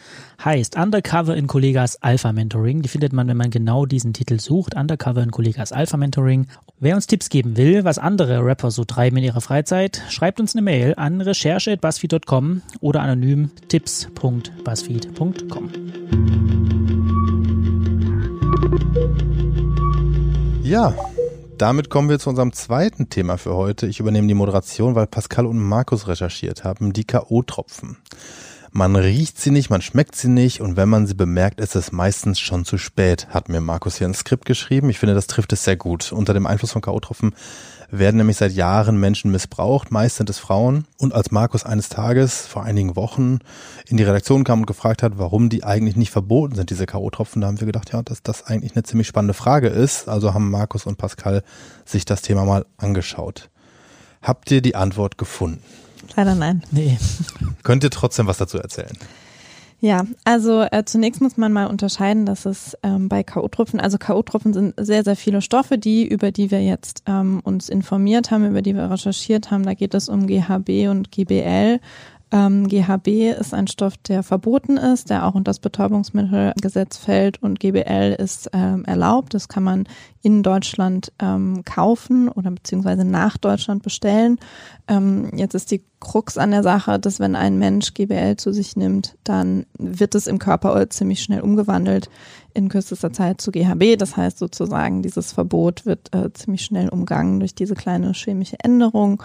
heißt 0.44 0.76
Undercover 0.78 1.36
in 1.36 1.48
Kollegas 1.48 2.02
Alpha 2.02 2.34
Mentoring. 2.34 2.82
Die 2.82 2.90
findet 2.90 3.14
man, 3.14 3.28
wenn 3.28 3.38
man 3.38 3.52
genau 3.52 3.86
diesen 3.86 4.14
Titel 4.14 4.40
sucht. 4.40 4.76
Undercover 4.76 5.22
in 5.24 5.32
Kollegas 5.32 5.72
Alpha 5.72 5.98
Mentoring. 5.98 6.48
Wer 6.80 6.96
uns 6.96 7.08
Tipps 7.08 7.30
geben 7.30 7.58
will, 7.58 7.86
was 7.86 7.98
andere 7.98 8.44
Rapper 8.44 8.70
so 8.72 8.84
treiben 8.84 9.18
in 9.18 9.24
ihrer 9.24 9.42
Freizeit, 9.42 10.04
schreibt 10.10 10.40
uns 10.40 10.56
eine 10.56 10.62
Mail 10.62 10.94
an 10.96 11.22
recherche.buzzfeed.com 11.22 12.62
oder 12.82 13.02
anonym 13.02 13.50
tipps.buzzfeed.com. 13.68 15.72
Ja, 20.64 20.94
damit 21.58 21.90
kommen 21.90 22.10
wir 22.10 22.20
zu 22.20 22.30
unserem 22.30 22.54
zweiten 22.54 23.10
Thema 23.10 23.38
für 23.38 23.56
heute. 23.56 23.88
Ich 23.88 24.00
übernehme 24.00 24.28
die 24.28 24.34
Moderation, 24.34 24.96
weil 24.96 25.08
Pascal 25.08 25.46
und 25.46 25.58
Markus 25.58 26.08
recherchiert 26.08 26.64
haben, 26.64 26.94
die 26.94 27.06
K.O.-Tropfen. 27.06 27.98
Man 28.78 28.96
riecht 28.96 29.42
sie 29.42 29.50
nicht, 29.50 29.72
man 29.72 29.82
schmeckt 29.82 30.16
sie 30.16 30.28
nicht 30.28 30.62
und 30.62 30.78
wenn 30.78 30.88
man 30.88 31.08
sie 31.08 31.16
bemerkt, 31.16 31.62
ist 31.62 31.76
es 31.76 31.92
meistens 31.92 32.40
schon 32.40 32.64
zu 32.64 32.78
spät, 32.78 33.26
hat 33.32 33.50
mir 33.50 33.60
Markus 33.60 33.98
hier 33.98 34.08
ein 34.08 34.14
Skript 34.14 34.46
geschrieben. 34.46 34.92
Ich 34.92 35.00
finde, 35.00 35.16
das 35.16 35.26
trifft 35.26 35.52
es 35.52 35.64
sehr 35.64 35.78
gut. 35.78 36.12
Unter 36.12 36.36
dem 36.36 36.46
Einfluss 36.46 36.74
von 36.74 36.84
K.O.-Tropfen 36.84 37.34
werden 37.90 38.18
nämlich 38.18 38.38
seit 38.38 38.52
Jahren 38.52 39.00
Menschen 39.00 39.32
missbraucht, 39.32 39.90
meist 39.90 40.18
sind 40.18 40.30
es 40.30 40.38
Frauen. 40.38 40.86
Und 41.00 41.16
als 41.16 41.32
Markus 41.32 41.64
eines 41.66 41.90
Tages 41.90 42.46
vor 42.46 42.66
einigen 42.66 42.96
Wochen 42.96 43.40
in 43.88 43.98
die 43.98 44.04
Redaktion 44.04 44.44
kam 44.44 44.60
und 44.60 44.68
gefragt 44.68 45.02
hat, 45.02 45.14
warum 45.18 45.50
die 45.50 45.64
eigentlich 45.64 45.96
nicht 45.96 46.12
verboten 46.12 46.54
sind, 46.54 46.70
diese 46.70 46.86
K.O.-Tropfen, 46.86 47.42
da 47.42 47.48
haben 47.48 47.60
wir 47.60 47.66
gedacht, 47.66 47.92
ja, 47.94 48.04
dass 48.04 48.22
das 48.22 48.46
eigentlich 48.46 48.76
eine 48.76 48.84
ziemlich 48.84 49.08
spannende 49.08 49.34
Frage 49.34 49.70
ist. 49.70 50.08
Also 50.08 50.36
haben 50.36 50.52
Markus 50.52 50.86
und 50.86 51.00
Pascal 51.00 51.42
sich 51.84 52.06
das 52.06 52.22
Thema 52.22 52.46
mal 52.46 52.68
angeschaut. 52.78 53.50
Habt 54.22 54.52
ihr 54.52 54.62
die 54.62 54.76
Antwort 54.76 55.18
gefunden? 55.18 55.64
Leider 56.18 56.34
nein. 56.34 56.64
Nee. 56.72 56.98
Könnt 57.64 57.84
ihr 57.84 57.92
trotzdem 57.92 58.26
was 58.26 58.38
dazu 58.38 58.58
erzählen? 58.58 58.98
Ja, 59.80 60.06
also 60.24 60.64
äh, 60.64 60.84
zunächst 60.84 61.22
muss 61.22 61.38
man 61.38 61.54
mal 61.54 61.68
unterscheiden, 61.68 62.26
dass 62.26 62.48
es 62.48 62.76
ähm, 62.82 63.08
bei 63.08 63.22
K.O.-Tropfen, 63.22 63.80
also 63.80 64.00
K.O.-Tropfen 64.00 64.52
sind 64.52 64.74
sehr, 64.78 65.04
sehr 65.04 65.16
viele 65.16 65.44
Stoffe, 65.44 65.78
die, 65.78 66.08
über 66.08 66.32
die 66.32 66.50
wir 66.50 66.64
jetzt 66.64 67.04
ähm, 67.06 67.42
uns 67.44 67.70
informiert 67.70 68.32
haben, 68.32 68.48
über 68.48 68.64
die 68.64 68.76
wir 68.76 68.90
recherchiert 68.90 69.52
haben. 69.52 69.64
Da 69.64 69.76
geht 69.76 69.94
es 69.94 70.10
um 70.10 70.26
GHB 70.26 70.90
und 70.90 71.12
GBL. 71.12 71.80
Ähm, 72.30 72.68
GHB 72.68 73.38
ist 73.40 73.54
ein 73.54 73.68
Stoff, 73.68 73.96
der 73.98 74.22
verboten 74.22 74.76
ist, 74.76 75.10
der 75.10 75.26
auch 75.26 75.36
unter 75.36 75.50
das 75.50 75.60
Betäubungsmittelgesetz 75.60 76.98
fällt 76.98 77.42
und 77.42 77.60
GBL 77.60 78.16
ist 78.20 78.50
ähm, 78.52 78.84
erlaubt. 78.84 79.34
Das 79.34 79.48
kann 79.48 79.64
man 79.64 79.88
in 80.22 80.44
Deutschland 80.44 81.14
ähm, 81.20 81.64
kaufen 81.64 82.28
oder 82.28 82.52
beziehungsweise 82.52 83.06
nach 83.06 83.38
Deutschland 83.38 83.82
bestellen. 83.82 84.40
Ähm, 84.90 85.32
jetzt 85.38 85.56
ist 85.56 85.72
die 85.72 85.84
Krux 86.02 86.38
an 86.38 86.52
der 86.52 86.64
Sache, 86.64 87.00
dass 87.00 87.22
wenn 87.22 87.36
ein 87.36 87.58
Mensch 87.60 87.94
GBL 87.94 88.36
zu 88.36 88.52
sich 88.52 88.76
nimmt, 88.76 89.16
dann 89.24 89.66
wird 89.78 90.14
es 90.14 90.28
im 90.28 90.38
Körper 90.38 90.90
ziemlich 90.90 91.24
schnell 91.24 91.40
umgewandelt 91.40 92.10
in 92.54 92.68
kürzester 92.68 93.14
Zeit 93.14 93.40
zu 93.40 93.52
GHB. 93.52 93.98
Das 93.98 94.18
heißt 94.18 94.38
sozusagen, 94.38 95.02
dieses 95.02 95.32
Verbot 95.32 95.86
wird 95.86 96.14
äh, 96.14 96.34
ziemlich 96.34 96.66
schnell 96.66 96.90
umgangen 96.90 97.40
durch 97.40 97.56
diese 97.56 97.76
kleine 97.76 98.12
chemische 98.12 98.60
Änderung. 98.60 99.24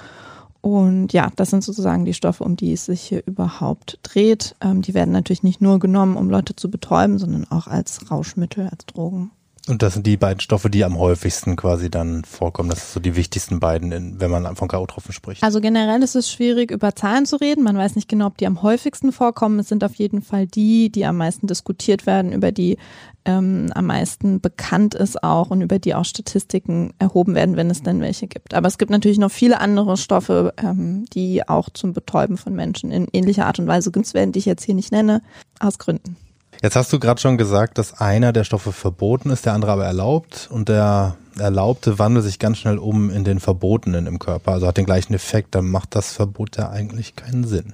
Und 0.62 1.12
ja, 1.12 1.30
das 1.34 1.50
sind 1.50 1.64
sozusagen 1.64 2.04
die 2.04 2.14
Stoffe, 2.14 2.44
um 2.44 2.54
die 2.56 2.72
es 2.72 2.86
sich 2.86 3.02
hier 3.02 3.26
überhaupt 3.26 3.98
dreht. 4.04 4.54
Ähm, 4.60 4.80
die 4.80 4.94
werden 4.94 5.12
natürlich 5.12 5.42
nicht 5.42 5.60
nur 5.60 5.80
genommen, 5.80 6.16
um 6.16 6.30
Leute 6.30 6.54
zu 6.54 6.70
betäuben, 6.70 7.18
sondern 7.18 7.50
auch 7.50 7.66
als 7.66 8.10
Rauschmittel, 8.10 8.68
als 8.68 8.86
Drogen. 8.86 9.32
Und 9.68 9.82
das 9.82 9.94
sind 9.94 10.08
die 10.08 10.16
beiden 10.16 10.40
Stoffe, 10.40 10.70
die 10.70 10.84
am 10.84 10.98
häufigsten 10.98 11.54
quasi 11.54 11.88
dann 11.88 12.24
vorkommen. 12.24 12.68
Das 12.68 12.80
sind 12.80 12.94
so 12.94 13.00
die 13.00 13.14
wichtigsten 13.14 13.60
beiden, 13.60 13.92
in, 13.92 14.20
wenn 14.20 14.30
man 14.30 14.56
von 14.56 14.66
K.O.-Tropfen 14.66 15.12
spricht. 15.12 15.42
Also 15.44 15.60
generell 15.60 16.02
ist 16.02 16.16
es 16.16 16.32
schwierig, 16.32 16.72
über 16.72 16.96
Zahlen 16.96 17.26
zu 17.26 17.36
reden. 17.36 17.62
Man 17.62 17.76
weiß 17.76 17.94
nicht 17.94 18.08
genau, 18.08 18.26
ob 18.26 18.36
die 18.38 18.46
am 18.48 18.62
häufigsten 18.62 19.12
vorkommen. 19.12 19.60
Es 19.60 19.68
sind 19.68 19.84
auf 19.84 19.94
jeden 19.94 20.20
Fall 20.20 20.48
die, 20.48 20.90
die 20.90 21.06
am 21.06 21.16
meisten 21.16 21.46
diskutiert 21.46 22.06
werden, 22.06 22.32
über 22.32 22.50
die 22.50 22.76
ähm, 23.24 23.70
am 23.74 23.86
meisten 23.86 24.40
bekannt 24.40 24.96
ist 24.96 25.22
auch 25.22 25.50
und 25.50 25.60
über 25.60 25.78
die 25.78 25.94
auch 25.94 26.04
Statistiken 26.04 26.92
erhoben 26.98 27.36
werden, 27.36 27.56
wenn 27.56 27.70
es 27.70 27.84
denn 27.84 28.00
welche 28.00 28.26
gibt. 28.26 28.54
Aber 28.54 28.66
es 28.66 28.78
gibt 28.78 28.90
natürlich 28.90 29.18
noch 29.18 29.30
viele 29.30 29.60
andere 29.60 29.96
Stoffe, 29.96 30.54
ähm, 30.56 31.04
die 31.14 31.48
auch 31.48 31.70
zum 31.70 31.92
Betäuben 31.92 32.36
von 32.36 32.52
Menschen 32.54 32.90
in 32.90 33.06
ähnlicher 33.12 33.46
Art 33.46 33.60
und 33.60 33.68
Weise 33.68 33.92
genutzt 33.92 34.14
werden, 34.14 34.32
die 34.32 34.40
ich 34.40 34.46
jetzt 34.46 34.64
hier 34.64 34.74
nicht 34.74 34.90
nenne, 34.90 35.22
aus 35.60 35.78
Gründen. 35.78 36.16
Jetzt 36.62 36.76
hast 36.76 36.92
du 36.92 37.00
gerade 37.00 37.20
schon 37.20 37.38
gesagt, 37.38 37.76
dass 37.76 38.00
einer 38.00 38.32
der 38.32 38.44
Stoffe 38.44 38.70
verboten 38.70 39.30
ist, 39.30 39.46
der 39.46 39.52
andere 39.52 39.72
aber 39.72 39.84
erlaubt. 39.84 40.48
Und 40.48 40.68
der 40.68 41.16
Erlaubte 41.36 41.98
wandelt 41.98 42.24
sich 42.24 42.38
ganz 42.38 42.58
schnell 42.58 42.78
um 42.78 43.10
in 43.10 43.24
den 43.24 43.40
Verbotenen 43.40 44.06
im 44.06 44.20
Körper, 44.20 44.52
also 44.52 44.68
hat 44.68 44.76
den 44.76 44.86
gleichen 44.86 45.12
Effekt, 45.12 45.56
dann 45.56 45.68
macht 45.68 45.96
das 45.96 46.12
Verbot 46.12 46.56
ja 46.56 46.70
eigentlich 46.70 47.16
keinen 47.16 47.44
Sinn. 47.44 47.72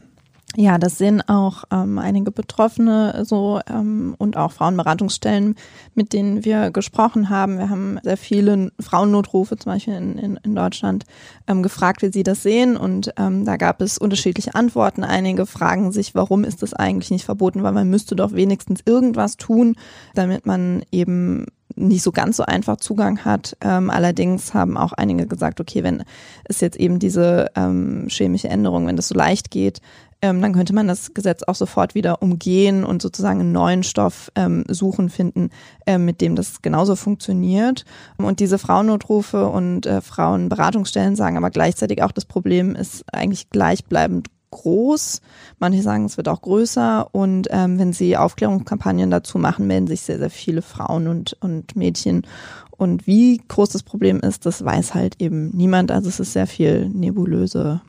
Ja, 0.56 0.78
das 0.78 0.96
sehen 0.96 1.20
auch 1.28 1.64
ähm, 1.70 1.98
einige 1.98 2.30
Betroffene 2.30 3.24
so 3.26 3.60
ähm, 3.68 4.14
und 4.16 4.38
auch 4.38 4.50
Frauenberatungsstellen, 4.50 5.56
mit 5.94 6.14
denen 6.14 6.44
wir 6.44 6.70
gesprochen 6.70 7.28
haben. 7.28 7.58
Wir 7.58 7.68
haben 7.68 7.98
sehr 8.02 8.16
viele 8.16 8.72
Frauennotrufe 8.80 9.58
zum 9.58 9.72
Beispiel 9.72 9.94
in, 9.94 10.16
in, 10.16 10.40
in 10.42 10.54
Deutschland 10.54 11.04
ähm, 11.46 11.62
gefragt, 11.62 12.00
wie 12.00 12.10
sie 12.10 12.22
das 12.22 12.42
sehen 12.42 12.78
und 12.78 13.12
ähm, 13.18 13.44
da 13.44 13.58
gab 13.58 13.82
es 13.82 13.98
unterschiedliche 13.98 14.54
Antworten. 14.54 15.04
Einige 15.04 15.44
fragen 15.44 15.92
sich, 15.92 16.14
warum 16.14 16.44
ist 16.44 16.62
das 16.62 16.72
eigentlich 16.72 17.10
nicht 17.10 17.26
verboten, 17.26 17.62
weil 17.62 17.72
man 17.72 17.90
müsste 17.90 18.16
doch 18.16 18.32
wenigstens 18.32 18.80
irgendwas 18.86 19.36
tun, 19.36 19.76
damit 20.14 20.46
man 20.46 20.82
eben 20.90 21.44
nicht 21.78 22.02
so 22.02 22.12
ganz 22.12 22.36
so 22.36 22.44
einfach 22.44 22.76
Zugang 22.76 23.24
hat. 23.24 23.56
Ähm, 23.60 23.90
allerdings 23.90 24.54
haben 24.54 24.76
auch 24.76 24.92
einige 24.92 25.26
gesagt, 25.26 25.60
okay, 25.60 25.82
wenn 25.82 26.04
es 26.44 26.60
jetzt 26.60 26.76
eben 26.76 26.98
diese 26.98 27.50
ähm, 27.56 28.06
chemische 28.08 28.48
Änderung, 28.48 28.86
wenn 28.86 28.96
das 28.96 29.08
so 29.08 29.14
leicht 29.14 29.50
geht, 29.50 29.80
ähm, 30.20 30.42
dann 30.42 30.52
könnte 30.52 30.74
man 30.74 30.88
das 30.88 31.14
Gesetz 31.14 31.42
auch 31.44 31.54
sofort 31.54 31.94
wieder 31.94 32.22
umgehen 32.22 32.84
und 32.84 33.02
sozusagen 33.02 33.40
einen 33.40 33.52
neuen 33.52 33.84
Stoff 33.84 34.32
ähm, 34.34 34.64
suchen, 34.68 35.10
finden, 35.10 35.50
ähm, 35.86 36.04
mit 36.04 36.20
dem 36.20 36.34
das 36.34 36.60
genauso 36.60 36.96
funktioniert. 36.96 37.84
Und 38.16 38.40
diese 38.40 38.58
Frauennotrufe 38.58 39.46
und 39.46 39.86
äh, 39.86 40.00
Frauenberatungsstellen 40.00 41.14
sagen 41.14 41.36
aber 41.36 41.50
gleichzeitig 41.50 42.02
auch, 42.02 42.10
das 42.10 42.24
Problem 42.24 42.74
ist 42.74 43.04
eigentlich 43.12 43.50
gleichbleibend 43.50 44.28
groß. 44.50 45.20
Manche 45.58 45.82
sagen, 45.82 46.04
es 46.04 46.16
wird 46.16 46.28
auch 46.28 46.42
größer. 46.42 47.08
Und 47.12 47.48
ähm, 47.50 47.78
wenn 47.78 47.92
sie 47.92 48.16
Aufklärungskampagnen 48.16 49.10
dazu 49.10 49.38
machen, 49.38 49.66
melden 49.66 49.86
sich 49.86 50.02
sehr, 50.02 50.18
sehr 50.18 50.30
viele 50.30 50.62
Frauen 50.62 51.08
und, 51.08 51.36
und 51.40 51.76
Mädchen. 51.76 52.26
Und 52.70 53.06
wie 53.06 53.40
groß 53.48 53.70
das 53.70 53.82
Problem 53.82 54.20
ist, 54.20 54.46
das 54.46 54.64
weiß 54.64 54.94
halt 54.94 55.20
eben 55.20 55.50
niemand. 55.50 55.90
Also 55.90 56.08
es 56.08 56.20
ist 56.20 56.32
sehr 56.32 56.46
viel 56.46 56.88
nebulöse 56.88 57.80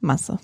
Masse. 0.00 0.38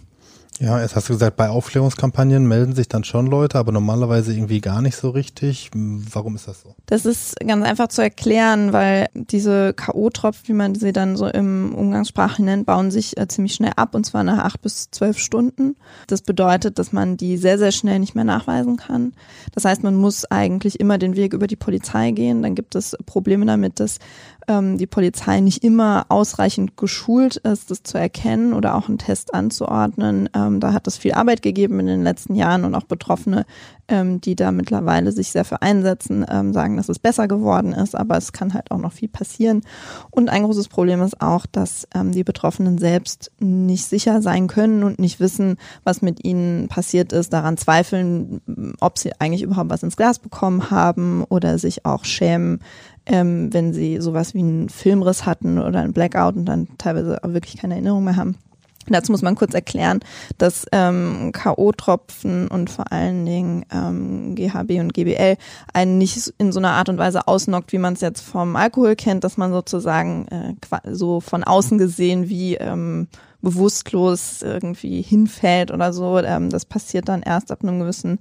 Ja, 0.58 0.80
jetzt 0.80 0.96
hast 0.96 1.08
du 1.08 1.12
gesagt, 1.12 1.36
bei 1.36 1.50
Aufklärungskampagnen 1.50 2.46
melden 2.46 2.75
sich 2.75 2.88
dann 2.88 3.04
schon 3.04 3.26
Leute, 3.26 3.58
aber 3.58 3.72
normalerweise 3.72 4.32
irgendwie 4.32 4.60
gar 4.60 4.80
nicht 4.80 4.96
so 4.96 5.10
richtig. 5.10 5.70
Warum 5.75 6.34
ist 6.34 6.48
das 6.48 6.62
so? 6.62 6.75
Das 6.86 7.04
ist 7.04 7.38
ganz 7.40 7.64
einfach 7.64 7.88
zu 7.88 8.00
erklären, 8.00 8.72
weil 8.72 9.08
diese 9.12 9.75
K.O.-Tropfen, 9.75 10.48
wie 10.48 10.52
man 10.54 10.75
sie 10.75 10.92
dann 10.92 11.16
so 11.16 11.26
im 11.26 11.75
Umgangssprache 11.75 12.42
nennt, 12.42 12.64
bauen 12.64 12.90
sich 12.90 13.18
äh, 13.18 13.28
ziemlich 13.28 13.54
schnell 13.54 13.72
ab 13.76 13.94
und 13.94 14.06
zwar 14.06 14.25
nach 14.25 14.38
acht 14.38 14.62
bis 14.62 14.90
zwölf 14.90 15.18
Stunden. 15.18 15.76
Das 16.06 16.22
bedeutet, 16.22 16.78
dass 16.78 16.90
man 16.90 17.18
die 17.18 17.36
sehr, 17.36 17.58
sehr 17.58 17.72
schnell 17.72 17.98
nicht 17.98 18.14
mehr 18.14 18.25
nachweisen 18.25 18.76
kann. 18.76 19.12
Das 19.54 19.66
heißt, 19.66 19.82
man 19.82 19.96
muss 19.96 20.25
eigentlich 20.30 20.80
immer 20.80 20.96
den 20.96 21.16
Weg 21.16 21.34
über 21.34 21.48
die 21.48 21.56
Polizei 21.56 22.12
gehen. 22.12 22.42
Dann 22.42 22.54
gibt 22.54 22.75
es 22.75 22.96
Probleme 23.04 23.44
damit, 23.44 23.78
dass 23.78 23.98
ähm, 24.49 24.79
die 24.79 24.87
Polizei 24.87 25.41
nicht 25.41 25.65
immer 25.65 26.07
ausreichend 26.09 26.76
geschult 26.76 27.37
ist, 27.37 27.71
das 27.71 27.83
zu 27.83 27.99
erkennen 27.99 28.53
oder 28.53 28.75
auch 28.75 28.88
einen 28.88 28.99
Test 28.99 29.35
anzuordnen. 29.35 30.29
Ähm, 30.35 30.61
da 30.61 30.73
hat 30.73 30.87
es 30.87 30.97
viel 30.97 31.12
Arbeit 31.12 31.43
gegeben 31.43 31.81
in 31.81 31.87
den 31.87 32.03
letzten 32.03 32.35
Jahren 32.35 32.65
und 32.65 32.75
auch 32.75 32.85
Betroffene, 32.85 33.45
ähm, 33.88 34.21
die 34.21 34.37
da 34.37 34.53
mittlerweile 34.53 35.12
sich 35.12 35.31
sehr 35.31 35.45
für 35.45 35.62
einsetzen, 35.62 36.25
ähm, 36.29 36.53
sagen, 36.53 36.76
dass 36.76 36.88
es 36.88 36.99
besser 36.99 37.29
geworden 37.29 37.73
ist, 37.73 37.95
aber 37.95 38.17
es 38.17 38.33
kann 38.33 38.55
halt 38.55 38.71
auch 38.71 38.79
noch 38.79 38.93
viel 38.93 39.09
passieren. 39.09 39.62
Und 40.11 40.29
ein 40.29 40.43
großes 40.43 40.69
Problem 40.69 41.03
ist 41.03 41.21
auch, 41.21 41.47
dass 41.47 41.88
ähm, 41.95 42.12
die 42.12 42.25
Betroffenen 42.25 42.79
selbst 42.79 43.33
nicht 43.38 43.87
sicher 43.87 44.23
sein 44.23 44.47
können 44.47 44.83
und 44.83 44.99
nicht 44.99 45.21
wissen, 45.21 45.57
was 45.85 46.03
mit 46.03 46.25
ihnen 46.25 46.69
passiert 46.69 47.12
ist, 47.12 47.33
daran 47.33 47.57
zweifeln, 47.57 48.41
ob 48.81 48.99
sie 48.99 49.12
eigentlich 49.19 49.43
überhaupt 49.43 49.71
was 49.71 49.83
ins 49.83 49.97
Glas 49.97 50.19
bekommen 50.19 50.71
haben 50.71 51.25
oder 51.25 51.59
sich 51.59 51.85
auch 51.85 52.05
schämen, 52.05 52.61
ähm, 53.06 53.52
wenn 53.52 53.72
sie 53.72 54.00
sowas 54.00 54.34
wie 54.34 54.40
einen 54.40 54.68
Filmriss 54.68 55.26
hatten 55.26 55.58
oder 55.58 55.80
einen 55.80 55.92
Blackout 55.92 56.36
und 56.36 56.44
dann 56.46 56.68
teilweise 56.78 57.22
auch 57.22 57.32
wirklich 57.32 57.56
keine 57.56 57.75
Erinnerung 57.75 58.04
mehr 58.04 58.16
haben. 58.16 58.36
Dazu 58.88 59.10
muss 59.10 59.22
man 59.22 59.34
kurz 59.34 59.52
erklären, 59.52 60.00
dass 60.38 60.66
ähm, 60.70 61.32
K.O.-Tropfen 61.32 62.48
und 62.48 62.70
vor 62.70 62.92
allen 62.92 63.26
Dingen 63.26 63.64
ähm, 63.72 64.34
GHB 64.36 64.78
und 64.80 64.94
GBL 64.94 65.36
einen 65.72 65.98
nicht 65.98 66.32
in 66.38 66.52
so 66.52 66.60
einer 66.60 66.72
Art 66.72 66.88
und 66.88 66.98
Weise 66.98 67.26
ausnockt, 67.26 67.73
wie 67.73 67.78
man 67.78 67.95
es 67.95 68.00
jetzt 68.00 68.21
vom 68.21 68.54
Alkohol 68.54 68.95
kennt, 68.95 69.25
dass 69.25 69.36
man 69.36 69.52
sozusagen 69.52 70.28
äh, 70.28 70.54
so 70.92 71.21
von 71.21 71.42
außen 71.42 71.78
gesehen 71.78 72.28
wie 72.28 72.54
ähm, 72.54 73.08
bewusstlos 73.42 74.42
irgendwie 74.42 75.02
hinfällt 75.02 75.73
oder 75.73 75.92
so. 75.92 76.19
Ähm, 76.19 76.50
das 76.50 76.64
passiert 76.64 77.08
dann 77.08 77.23
erst 77.23 77.50
ab 77.50 77.60
einem 77.62 77.80
gewissen 77.80 78.21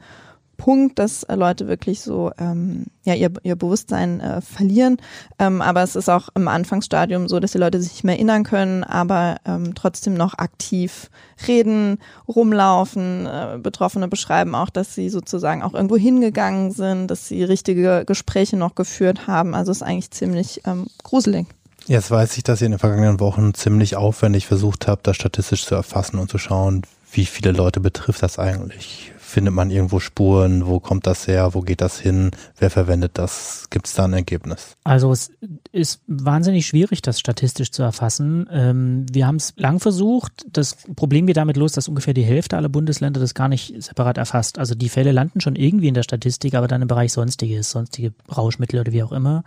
Punkt, 0.58 1.00
dass 1.00 1.24
äh, 1.24 1.36
Leute 1.36 1.68
wirklich 1.68 2.02
so 2.02 2.32
ähm, 2.38 2.86
ja 3.04 3.14
ihr, 3.14 3.32
ihr 3.44 3.56
Bewusstsein 3.56 4.20
äh, 4.20 4.42
verlieren. 4.42 4.98
Ähm, 5.40 5.62
aber 5.62 5.84
es 5.84 5.96
ist 5.96 6.10
auch 6.10 6.30
im 6.36 6.48
Anfangsstadium 6.48 7.28
so, 7.28 7.40
dass 7.40 7.52
die 7.52 7.58
Leute 7.58 7.82
sich 7.82 7.94
nicht 7.94 8.04
mehr 8.04 8.16
erinnern 8.16 8.44
können, 8.44 8.84
aber 8.84 9.38
ähm, 9.46 9.76
trotzdem 9.76 10.14
noch 10.14 10.38
aktiv 10.38 11.10
reden, 11.48 12.00
rumlaufen. 12.28 13.26
Äh, 13.26 13.60
Betroffene 13.62 14.08
beschreiben 14.08 14.56
auch, 14.56 14.70
dass 14.70 14.96
sie 14.96 15.10
sozusagen 15.10 15.64
auch 15.64 15.74
irgendwo 15.74 15.98
hingegangen 15.98 16.72
sind, 16.72 17.08
dass 17.08 17.28
sie 17.28 17.44
richtige 17.44 18.04
Gespräche 18.06 18.58
noch 18.58 18.76
geführt 18.76 19.28
haben. 19.28 19.54
Also 19.54 19.72
es 19.72 19.78
ist 19.78 19.84
eigentlich 19.84 20.12
ziemlich 20.12 20.62
ähm, 20.66 20.88
gruselig. 21.04 21.48
Jetzt 21.88 22.10
weiß 22.10 22.38
ich, 22.38 22.44
dass 22.44 22.62
ihr 22.62 22.66
in 22.66 22.72
den 22.72 22.80
vergangenen 22.80 23.20
Wochen 23.20 23.54
ziemlich 23.54 23.96
aufwendig 23.96 24.48
versucht 24.48 24.88
habt, 24.88 25.06
das 25.06 25.18
statistisch 25.18 25.66
zu 25.66 25.76
erfassen 25.76 26.18
und 26.18 26.32
zu 26.32 26.40
schauen, 26.40 26.82
wie 27.12 27.26
viele 27.26 27.52
Leute 27.52 27.80
betrifft 27.80 28.24
das 28.24 28.40
eigentlich? 28.40 29.14
Findet 29.36 29.54
man 29.54 29.70
irgendwo 29.70 30.00
Spuren? 30.00 30.66
Wo 30.66 30.80
kommt 30.80 31.06
das 31.06 31.28
her? 31.28 31.54
Wo 31.54 31.60
geht 31.60 31.82
das 31.82 32.00
hin? 32.00 32.32
Wer 32.58 32.70
verwendet 32.70 33.12
das? 33.16 33.68
Gibt 33.70 33.86
es 33.86 33.94
da 33.94 34.06
ein 34.06 34.14
Ergebnis? 34.14 34.78
Also 34.86 35.12
es 35.12 35.30
ist 35.74 36.00
wahnsinnig 36.08 36.66
schwierig, 36.66 37.02
das 37.02 37.20
statistisch 37.20 37.72
zu 37.72 37.84
erfassen. 37.84 38.48
Ähm, 38.50 39.06
wir 39.12 39.28
haben 39.28 39.36
es 39.36 39.54
lang 39.58 39.82
versucht. 39.82 40.46
Das 40.54 40.78
Problem 40.96 41.28
geht 41.28 41.36
damit 41.36 41.58
los, 41.58 41.74
dass 41.74 41.90
ungefähr 41.90 42.14
die 42.14 42.24
Hälfte 42.24 42.56
aller 42.56 42.70
Bundesländer 42.70 43.20
das 43.20 43.34
gar 43.34 43.50
nicht 43.50 43.84
separat 43.84 44.18
erfasst. 44.18 44.58
Also 44.58 44.74
die 44.74 44.88
Fälle 44.88 45.12
landen 45.12 45.42
schon 45.42 45.58
irgendwie 45.58 45.90
in 45.90 45.96
der 45.96 46.04
Statistik, 46.04 46.54
aber 46.54 46.70
dann 46.70 46.82
im 46.82 46.88
Bereich 46.88 47.12
Sonstiges, 47.12 47.72
sonstige 47.72 48.14
Rauschmittel 48.34 48.80
oder 48.80 48.94
wie 48.94 49.04
auch 49.04 49.12
immer. 49.12 49.44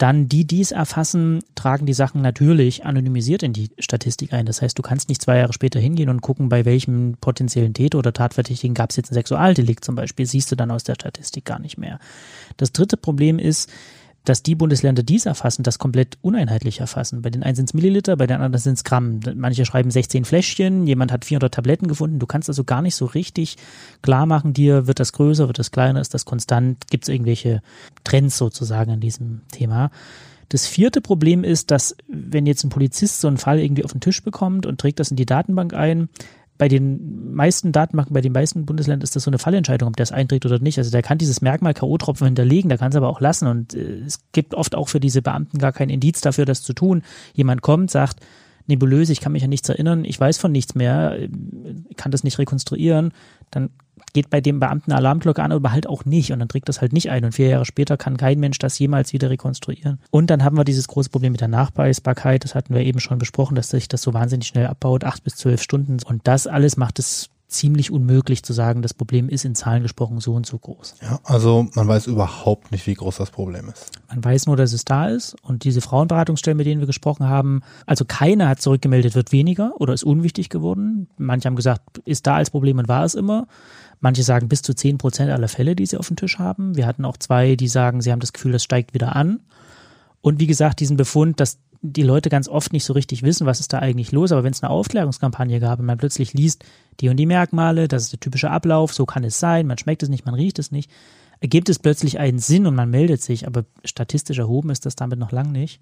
Dann 0.00 0.30
die, 0.30 0.46
die 0.46 0.62
es 0.62 0.72
erfassen, 0.72 1.40
tragen 1.54 1.84
die 1.84 1.92
Sachen 1.92 2.22
natürlich 2.22 2.86
anonymisiert 2.86 3.42
in 3.42 3.52
die 3.52 3.68
Statistik 3.78 4.32
ein. 4.32 4.46
Das 4.46 4.62
heißt, 4.62 4.78
du 4.78 4.80
kannst 4.80 5.10
nicht 5.10 5.20
zwei 5.20 5.36
Jahre 5.36 5.52
später 5.52 5.78
hingehen 5.78 6.08
und 6.08 6.22
gucken, 6.22 6.48
bei 6.48 6.64
welchem 6.64 7.18
potenziellen 7.20 7.74
Täter 7.74 7.98
oder 7.98 8.14
Tatverdächtigen 8.14 8.72
gab 8.72 8.88
es 8.88 8.96
jetzt 8.96 9.10
ein 9.10 9.14
Sexualdelikt 9.14 9.84
zum 9.84 9.96
Beispiel, 9.96 10.24
siehst 10.24 10.50
du 10.50 10.56
dann 10.56 10.70
aus 10.70 10.84
der 10.84 10.94
Statistik 10.94 11.44
gar 11.44 11.58
nicht 11.58 11.76
mehr. 11.76 11.98
Das 12.56 12.72
dritte 12.72 12.96
Problem 12.96 13.38
ist, 13.38 13.70
dass 14.30 14.44
die 14.44 14.54
Bundesländer, 14.54 15.02
die 15.02 15.16
es 15.16 15.26
erfassen, 15.26 15.64
das 15.64 15.80
komplett 15.80 16.16
uneinheitlich 16.22 16.78
erfassen. 16.78 17.20
Bei 17.20 17.30
den 17.30 17.42
einen 17.42 17.56
sind 17.56 17.64
es 17.64 17.74
Milliliter, 17.74 18.16
bei 18.16 18.28
den 18.28 18.36
anderen 18.36 18.62
sind 18.62 18.74
es 18.74 18.84
Gramm. 18.84 19.18
Manche 19.34 19.66
schreiben 19.66 19.90
16 19.90 20.24
Fläschchen, 20.24 20.86
jemand 20.86 21.10
hat 21.10 21.24
400 21.24 21.52
Tabletten 21.52 21.88
gefunden. 21.88 22.20
Du 22.20 22.26
kannst 22.26 22.48
also 22.48 22.62
gar 22.62 22.80
nicht 22.80 22.94
so 22.94 23.06
richtig 23.06 23.56
klar 24.02 24.26
machen 24.26 24.52
dir, 24.52 24.86
wird 24.86 25.00
das 25.00 25.12
größer, 25.14 25.48
wird 25.48 25.58
das 25.58 25.72
kleiner, 25.72 26.00
ist 26.00 26.14
das 26.14 26.26
konstant, 26.26 26.86
gibt 26.90 27.06
es 27.06 27.08
irgendwelche 27.08 27.60
Trends 28.04 28.38
sozusagen 28.38 28.92
in 28.92 29.00
diesem 29.00 29.40
Thema. 29.50 29.90
Das 30.48 30.68
vierte 30.68 31.00
Problem 31.00 31.42
ist, 31.42 31.72
dass 31.72 31.96
wenn 32.06 32.46
jetzt 32.46 32.62
ein 32.62 32.70
Polizist 32.70 33.20
so 33.20 33.26
einen 33.26 33.36
Fall 33.36 33.58
irgendwie 33.58 33.84
auf 33.84 33.90
den 33.90 34.00
Tisch 34.00 34.22
bekommt 34.22 34.64
und 34.64 34.80
trägt 34.80 35.00
das 35.00 35.10
in 35.10 35.16
die 35.16 35.26
Datenbank 35.26 35.74
ein, 35.74 36.08
bei 36.60 36.68
den 36.68 37.32
meisten 37.32 37.72
Datenbanken, 37.72 38.12
bei 38.12 38.20
den 38.20 38.34
meisten 38.34 38.66
Bundesländern 38.66 39.02
ist 39.02 39.16
das 39.16 39.22
so 39.22 39.30
eine 39.30 39.38
Fallentscheidung, 39.38 39.88
ob 39.88 39.96
der 39.96 40.04
es 40.04 40.12
einträgt 40.12 40.44
oder 40.44 40.58
nicht. 40.58 40.76
Also 40.76 40.90
der 40.90 41.00
kann 41.00 41.16
dieses 41.16 41.40
Merkmal 41.40 41.72
K.O.-Tropfen 41.72 42.26
hinterlegen, 42.26 42.68
der 42.68 42.76
kann 42.76 42.90
es 42.90 42.96
aber 42.96 43.08
auch 43.08 43.22
lassen. 43.22 43.48
Und 43.48 43.72
äh, 43.72 44.02
es 44.04 44.20
gibt 44.32 44.52
oft 44.52 44.74
auch 44.74 44.90
für 44.90 45.00
diese 45.00 45.22
Beamten 45.22 45.56
gar 45.56 45.72
kein 45.72 45.88
Indiz 45.88 46.20
dafür, 46.20 46.44
das 46.44 46.60
zu 46.60 46.74
tun. 46.74 47.00
Jemand 47.32 47.62
kommt, 47.62 47.90
sagt, 47.90 48.20
nebulös, 48.66 49.10
ich 49.10 49.20
kann 49.20 49.32
mich 49.32 49.44
an 49.44 49.50
nichts 49.50 49.68
erinnern, 49.68 50.04
ich 50.04 50.18
weiß 50.18 50.38
von 50.38 50.52
nichts 50.52 50.74
mehr, 50.74 51.18
äh, 51.18 51.28
kann 51.96 52.12
das 52.12 52.24
nicht 52.24 52.38
rekonstruieren, 52.38 53.12
dann 53.50 53.70
geht 54.12 54.30
bei 54.30 54.40
dem 54.40 54.60
Beamten 54.60 54.90
eine 54.90 54.98
Alarmglocke 54.98 55.42
an, 55.42 55.52
aber 55.52 55.72
halt 55.72 55.86
auch 55.86 56.04
nicht. 56.04 56.32
Und 56.32 56.40
dann 56.40 56.48
trägt 56.48 56.68
das 56.68 56.80
halt 56.80 56.92
nicht 56.92 57.10
ein. 57.10 57.24
Und 57.24 57.32
vier 57.32 57.48
Jahre 57.48 57.64
später 57.64 57.96
kann 57.96 58.16
kein 58.16 58.40
Mensch 58.40 58.58
das 58.58 58.78
jemals 58.78 59.12
wieder 59.12 59.30
rekonstruieren. 59.30 60.00
Und 60.10 60.30
dann 60.30 60.44
haben 60.44 60.56
wir 60.56 60.64
dieses 60.64 60.88
große 60.88 61.10
Problem 61.10 61.32
mit 61.32 61.40
der 61.40 61.48
Nachweisbarkeit. 61.48 62.44
Das 62.44 62.54
hatten 62.54 62.74
wir 62.74 62.82
eben 62.82 63.00
schon 63.00 63.18
besprochen, 63.18 63.54
dass 63.54 63.70
sich 63.70 63.88
das 63.88 64.02
so 64.02 64.12
wahnsinnig 64.14 64.48
schnell 64.48 64.66
abbaut, 64.66 65.04
acht 65.04 65.22
bis 65.24 65.36
zwölf 65.36 65.62
Stunden. 65.62 65.98
Und 66.04 66.26
das 66.26 66.46
alles 66.46 66.76
macht 66.76 66.98
es 66.98 67.30
ziemlich 67.50 67.90
unmöglich 67.90 68.42
zu 68.42 68.52
sagen, 68.52 68.82
das 68.82 68.94
Problem 68.94 69.28
ist 69.28 69.44
in 69.44 69.54
Zahlen 69.54 69.82
gesprochen 69.82 70.20
so 70.20 70.34
und 70.34 70.46
so 70.46 70.58
groß. 70.58 70.94
Ja, 71.02 71.20
also 71.24 71.68
man 71.74 71.88
weiß 71.88 72.06
überhaupt 72.06 72.72
nicht, 72.72 72.86
wie 72.86 72.94
groß 72.94 73.16
das 73.16 73.30
Problem 73.30 73.68
ist. 73.68 73.90
Man 74.08 74.24
weiß 74.24 74.46
nur, 74.46 74.56
dass 74.56 74.72
es 74.72 74.84
da 74.84 75.08
ist 75.08 75.36
und 75.42 75.64
diese 75.64 75.80
Frauenberatungsstellen, 75.80 76.56
mit 76.56 76.66
denen 76.66 76.80
wir 76.80 76.86
gesprochen 76.86 77.28
haben, 77.28 77.62
also 77.86 78.04
keiner 78.04 78.48
hat 78.48 78.60
zurückgemeldet, 78.60 79.14
wird 79.14 79.32
weniger 79.32 79.72
oder 79.78 79.92
ist 79.92 80.04
unwichtig 80.04 80.48
geworden. 80.48 81.08
Manche 81.18 81.46
haben 81.46 81.56
gesagt, 81.56 81.98
ist 82.04 82.26
da 82.26 82.36
als 82.36 82.50
Problem 82.50 82.78
und 82.78 82.88
war 82.88 83.04
es 83.04 83.14
immer. 83.14 83.46
Manche 84.00 84.22
sagen 84.22 84.48
bis 84.48 84.62
zu 84.62 84.74
10 84.74 84.98
Prozent 84.98 85.30
aller 85.30 85.48
Fälle, 85.48 85.76
die 85.76 85.86
sie 85.86 85.98
auf 85.98 86.08
dem 86.08 86.16
Tisch 86.16 86.38
haben. 86.38 86.76
Wir 86.76 86.86
hatten 86.86 87.04
auch 87.04 87.18
zwei, 87.18 87.56
die 87.56 87.68
sagen, 87.68 88.00
sie 88.00 88.12
haben 88.12 88.20
das 88.20 88.32
Gefühl, 88.32 88.52
das 88.52 88.64
steigt 88.64 88.94
wieder 88.94 89.14
an. 89.14 89.40
Und 90.22 90.40
wie 90.40 90.46
gesagt, 90.46 90.80
diesen 90.80 90.96
Befund, 90.96 91.40
dass 91.40 91.58
die 91.82 92.02
Leute 92.02 92.28
ganz 92.28 92.48
oft 92.48 92.72
nicht 92.72 92.84
so 92.84 92.92
richtig 92.92 93.22
wissen, 93.22 93.46
was 93.46 93.60
ist 93.60 93.72
da 93.72 93.78
eigentlich 93.78 94.12
los. 94.12 94.32
Aber 94.32 94.44
wenn 94.44 94.52
es 94.52 94.62
eine 94.62 94.70
Aufklärungskampagne 94.70 95.60
gab 95.60 95.80
und 95.80 95.86
man 95.86 95.98
plötzlich 95.98 96.34
liest, 96.34 96.64
die 97.00 97.08
und 97.08 97.16
die 97.16 97.26
Merkmale, 97.26 97.88
das 97.88 98.04
ist 98.04 98.12
der 98.12 98.20
typische 98.20 98.50
Ablauf, 98.50 98.92
so 98.92 99.06
kann 99.06 99.24
es 99.24 99.40
sein, 99.40 99.66
man 99.66 99.78
schmeckt 99.78 100.02
es 100.02 100.08
nicht, 100.08 100.26
man 100.26 100.34
riecht 100.34 100.58
es 100.58 100.70
nicht. 100.70 100.90
ergibt 101.40 101.70
es 101.70 101.78
plötzlich 101.78 102.18
einen 102.18 102.38
Sinn 102.38 102.66
und 102.66 102.74
man 102.74 102.90
meldet 102.90 103.22
sich, 103.22 103.46
aber 103.46 103.64
statistisch 103.84 104.38
erhoben 104.38 104.70
ist 104.70 104.84
das 104.84 104.94
damit 104.94 105.18
noch 105.18 105.32
lang 105.32 105.52
nicht. 105.52 105.80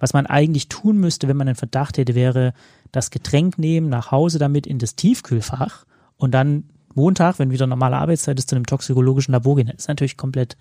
Was 0.00 0.12
man 0.12 0.26
eigentlich 0.26 0.68
tun 0.68 0.98
müsste, 0.98 1.28
wenn 1.28 1.36
man 1.36 1.46
einen 1.46 1.56
Verdacht 1.56 1.96
hätte, 1.96 2.14
wäre 2.14 2.54
das 2.90 3.10
Getränk 3.10 3.58
nehmen, 3.58 3.88
nach 3.88 4.10
Hause 4.10 4.38
damit 4.38 4.66
in 4.66 4.78
das 4.78 4.96
Tiefkühlfach 4.96 5.84
und 6.16 6.32
dann 6.32 6.64
Montag, 6.94 7.38
wenn 7.38 7.50
wieder 7.50 7.66
normale 7.66 7.96
Arbeitszeit 7.96 8.38
ist, 8.38 8.48
zu 8.48 8.56
einem 8.56 8.66
toxikologischen 8.66 9.32
Labor 9.32 9.56
gehen. 9.56 9.66
Das 9.66 9.76
ist 9.76 9.88
natürlich 9.88 10.16
komplett 10.16 10.56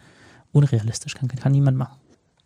unrealistisch, 0.52 1.16
kann, 1.16 1.28
kann 1.28 1.52
niemand 1.52 1.78
machen. 1.78 1.98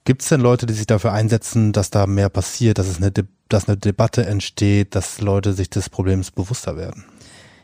Gibt 0.05 0.21
es 0.21 0.29
denn 0.29 0.41
Leute, 0.41 0.65
die 0.65 0.73
sich 0.73 0.87
dafür 0.87 1.11
einsetzen, 1.11 1.73
dass 1.73 1.89
da 1.89 2.07
mehr 2.07 2.29
passiert, 2.29 2.77
dass 2.77 2.87
es 2.87 2.97
eine, 2.97 3.11
dass 3.49 3.67
eine 3.67 3.77
Debatte 3.77 4.25
entsteht, 4.25 4.95
dass 4.95 5.21
Leute 5.21 5.53
sich 5.53 5.69
des 5.69 5.89
Problems 5.89 6.31
bewusster 6.31 6.77
werden? 6.77 7.03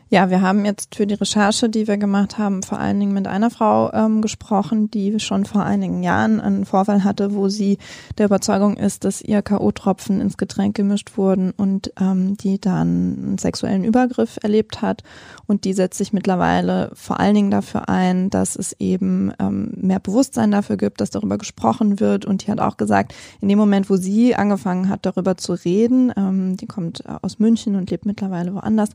Ja, 0.08 0.30
wir 0.30 0.40
haben 0.40 0.64
jetzt 0.64 0.94
für 0.94 1.04
die 1.04 1.14
Recherche, 1.14 1.68
die 1.68 1.88
wir 1.88 1.96
gemacht 1.96 2.38
haben, 2.38 2.62
vor 2.62 2.78
allen 2.78 3.00
Dingen 3.00 3.12
mit 3.12 3.26
einer 3.26 3.50
Frau 3.50 3.92
ähm, 3.92 4.22
gesprochen, 4.22 4.88
die 4.88 5.18
schon 5.18 5.44
vor 5.44 5.64
einigen 5.64 6.04
Jahren 6.04 6.40
einen 6.40 6.64
Vorfall 6.64 7.02
hatte, 7.02 7.34
wo 7.34 7.48
sie 7.48 7.78
der 8.16 8.26
Überzeugung 8.26 8.76
ist, 8.76 9.02
dass 9.02 9.20
ihr 9.20 9.42
K.O.-Tropfen 9.42 10.20
ins 10.20 10.36
Getränk 10.36 10.76
gemischt 10.76 11.16
wurden 11.18 11.50
und 11.50 11.92
ähm, 12.00 12.36
die 12.36 12.60
dann 12.60 13.16
einen 13.18 13.38
sexuellen 13.38 13.82
Übergriff 13.82 14.38
erlebt 14.44 14.80
hat. 14.80 15.02
Und 15.48 15.64
die 15.64 15.72
setzt 15.72 15.98
sich 15.98 16.12
mittlerweile 16.12 16.92
vor 16.94 17.18
allen 17.18 17.34
Dingen 17.34 17.50
dafür 17.50 17.88
ein, 17.88 18.30
dass 18.30 18.54
es 18.54 18.76
eben 18.78 19.32
ähm, 19.40 19.72
mehr 19.76 19.98
Bewusstsein 19.98 20.52
dafür 20.52 20.76
gibt, 20.76 21.00
dass 21.00 21.10
darüber 21.10 21.36
gesprochen 21.36 21.98
wird. 21.98 22.24
Und 22.24 22.46
die 22.46 22.52
hat 22.52 22.60
auch 22.60 22.76
gesagt, 22.76 23.12
in 23.40 23.48
dem 23.48 23.58
Moment, 23.58 23.90
wo 23.90 23.96
sie 23.96 24.36
angefangen 24.36 24.88
hat, 24.88 25.04
darüber 25.04 25.36
zu 25.36 25.54
reden, 25.54 26.12
ähm, 26.16 26.56
die 26.56 26.66
kommt 26.66 27.02
aus 27.22 27.40
München 27.40 27.74
und 27.74 27.90
lebt 27.90 28.06
mittlerweile 28.06 28.54
woanders, 28.54 28.90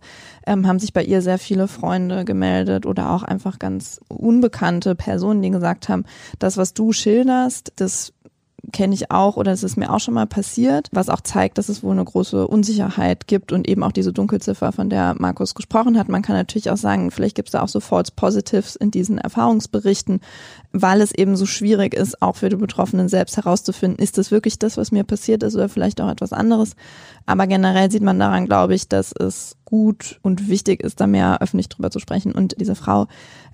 ähm, 0.48 0.66
haben 0.68 0.80
sich 0.80 0.94
bei 0.94 1.01
bei 1.02 1.08
ihr 1.08 1.24
sehr 1.24 1.40
viele 1.40 1.68
Freunde 1.68 2.26
gemeldet 2.26 2.86
oder 2.86 3.10
auch 3.10 3.24
einfach 3.24 3.58
ganz 3.58 4.00
unbekannte 4.08 4.94
Personen, 4.94 5.42
die 5.42 5.50
gesagt 5.50 5.90
haben, 5.90 6.06
das, 6.38 6.58
was 6.58 6.76
du 6.76 6.94
schilderst, 6.94 7.74
das 7.78 8.14
kenne 8.72 8.94
ich 8.94 9.12
auch 9.12 9.38
oder 9.38 9.52
es 9.52 9.64
ist 9.64 9.78
mir 9.78 9.92
auch 9.92 10.00
schon 10.00 10.14
mal 10.14 10.28
passiert, 10.28 10.88
was 10.92 11.10
auch 11.10 11.22
zeigt, 11.22 11.58
dass 11.58 11.70
es 11.70 11.84
wohl 11.84 11.92
eine 11.92 12.06
große 12.06 12.48
Unsicherheit 12.48 13.28
gibt 13.28 13.52
und 13.52 13.68
eben 13.68 13.84
auch 13.84 13.92
diese 13.92 14.14
Dunkelziffer, 14.14 14.72
von 14.72 14.90
der 14.90 15.16
Markus 15.18 15.56
gesprochen 15.56 15.98
hat. 15.98 16.10
Man 16.10 16.22
kann 16.22 16.36
natürlich 16.36 16.70
auch 16.70 16.78
sagen, 16.78 17.12
vielleicht 17.12 17.36
gibt 17.36 17.50
es 17.50 17.54
da 17.54 17.62
auch 17.62 17.68
so 17.68 17.80
False 17.80 18.12
Positives 18.16 18.76
in 18.76 18.92
diesen 18.92 19.18
Erfahrungsberichten, 19.18 20.22
weil 20.72 21.02
es 21.02 21.12
eben 21.12 21.36
so 21.36 21.46
schwierig 21.46 21.94
ist, 21.94 22.22
auch 22.22 22.36
für 22.36 22.50
die 22.50 22.56
Betroffenen 22.56 23.10
selbst 23.10 23.38
herauszufinden, 23.38 24.02
ist 24.02 24.18
das 24.18 24.32
wirklich 24.32 24.60
das, 24.60 24.78
was 24.78 24.92
mir 24.92 25.04
passiert 25.04 25.44
ist 25.44 25.56
oder 25.56 25.70
vielleicht 25.70 26.02
auch 26.02 26.10
etwas 26.10 26.34
anderes. 26.34 26.76
Aber 27.26 27.48
generell 27.48 27.92
sieht 27.92 28.04
man 28.04 28.20
daran, 28.20 28.46
glaube 28.46 28.76
ich, 28.76 28.88
dass 28.88 29.12
es 29.12 29.58
gut 29.66 30.20
und 30.22 30.50
wichtig 30.50 30.84
ist, 30.84 31.00
da 31.00 31.08
mehr 31.08 31.42
öffentlich 31.42 31.70
drüber 31.70 31.92
zu 31.92 32.00
sprechen. 32.00 32.34
Und 32.34 32.60
diese 32.60 32.76
Frau, 32.76 33.08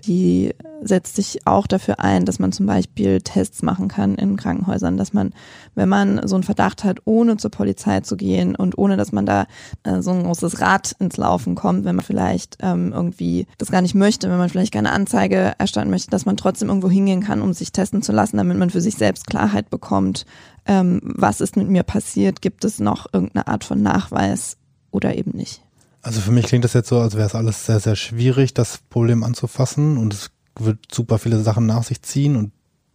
die 0.06 0.54
setzt 0.80 1.16
sich 1.16 1.46
auch 1.46 1.66
dafür 1.66 2.00
ein, 2.00 2.24
dass 2.24 2.38
man 2.38 2.52
zum 2.52 2.66
Beispiel 2.66 3.20
Tests 3.20 3.62
machen 3.62 3.88
kann 3.88 4.14
in 4.14 4.36
Krankenhäusern, 4.36 4.96
dass 4.96 5.12
man, 5.12 5.32
wenn 5.74 5.88
man 5.88 6.26
so 6.26 6.36
einen 6.36 6.44
Verdacht 6.44 6.84
hat, 6.84 6.98
ohne 7.04 7.36
zur 7.36 7.50
Polizei 7.50 8.00
zu 8.00 8.16
gehen 8.16 8.54
und 8.54 8.78
ohne, 8.78 8.96
dass 8.96 9.12
man 9.12 9.26
da 9.26 9.46
äh, 9.82 10.00
so 10.00 10.12
ein 10.12 10.22
großes 10.22 10.60
Rad 10.60 10.94
ins 11.00 11.16
Laufen 11.16 11.54
kommt, 11.54 11.84
wenn 11.84 11.96
man 11.96 12.04
vielleicht 12.04 12.58
ähm, 12.60 12.92
irgendwie 12.92 13.46
das 13.58 13.70
gar 13.70 13.82
nicht 13.82 13.94
möchte, 13.94 14.30
wenn 14.30 14.38
man 14.38 14.48
vielleicht 14.48 14.72
keine 14.72 14.92
Anzeige 14.92 15.54
erstatten 15.58 15.90
möchte, 15.90 16.10
dass 16.10 16.26
man 16.26 16.36
trotzdem 16.36 16.68
irgendwo 16.68 16.90
hingehen 16.90 17.22
kann, 17.22 17.42
um 17.42 17.52
sich 17.52 17.72
testen 17.72 18.02
zu 18.02 18.12
lassen, 18.12 18.36
damit 18.36 18.56
man 18.56 18.70
für 18.70 18.80
sich 18.80 18.94
selbst 18.94 19.26
Klarheit 19.26 19.70
bekommt, 19.70 20.26
ähm, 20.66 21.00
was 21.02 21.40
ist 21.40 21.56
mit 21.56 21.68
mir 21.68 21.82
passiert, 21.82 22.40
gibt 22.40 22.64
es 22.64 22.78
noch 22.78 23.06
irgendeine 23.12 23.48
Art 23.48 23.64
von 23.64 23.82
Nachweis 23.82 24.56
oder 24.90 25.16
eben 25.16 25.32
nicht. 25.32 25.62
Also 26.02 26.20
für 26.20 26.30
mich 26.30 26.46
klingt 26.46 26.64
das 26.64 26.72
jetzt 26.72 26.88
so, 26.88 27.00
als 27.00 27.14
wäre 27.14 27.26
es 27.26 27.34
alles 27.34 27.66
sehr, 27.66 27.80
sehr 27.80 27.96
schwierig, 27.96 28.54
das 28.54 28.78
Problem 28.90 29.24
anzufassen 29.24 29.98
und 29.98 30.14
es 30.14 30.30
wird 30.58 30.78
super 30.92 31.18
viele 31.18 31.40
Sachen 31.40 31.66
nach 31.66 31.82
sich 31.82 32.02
ziehen 32.02 32.36
und 32.36 32.52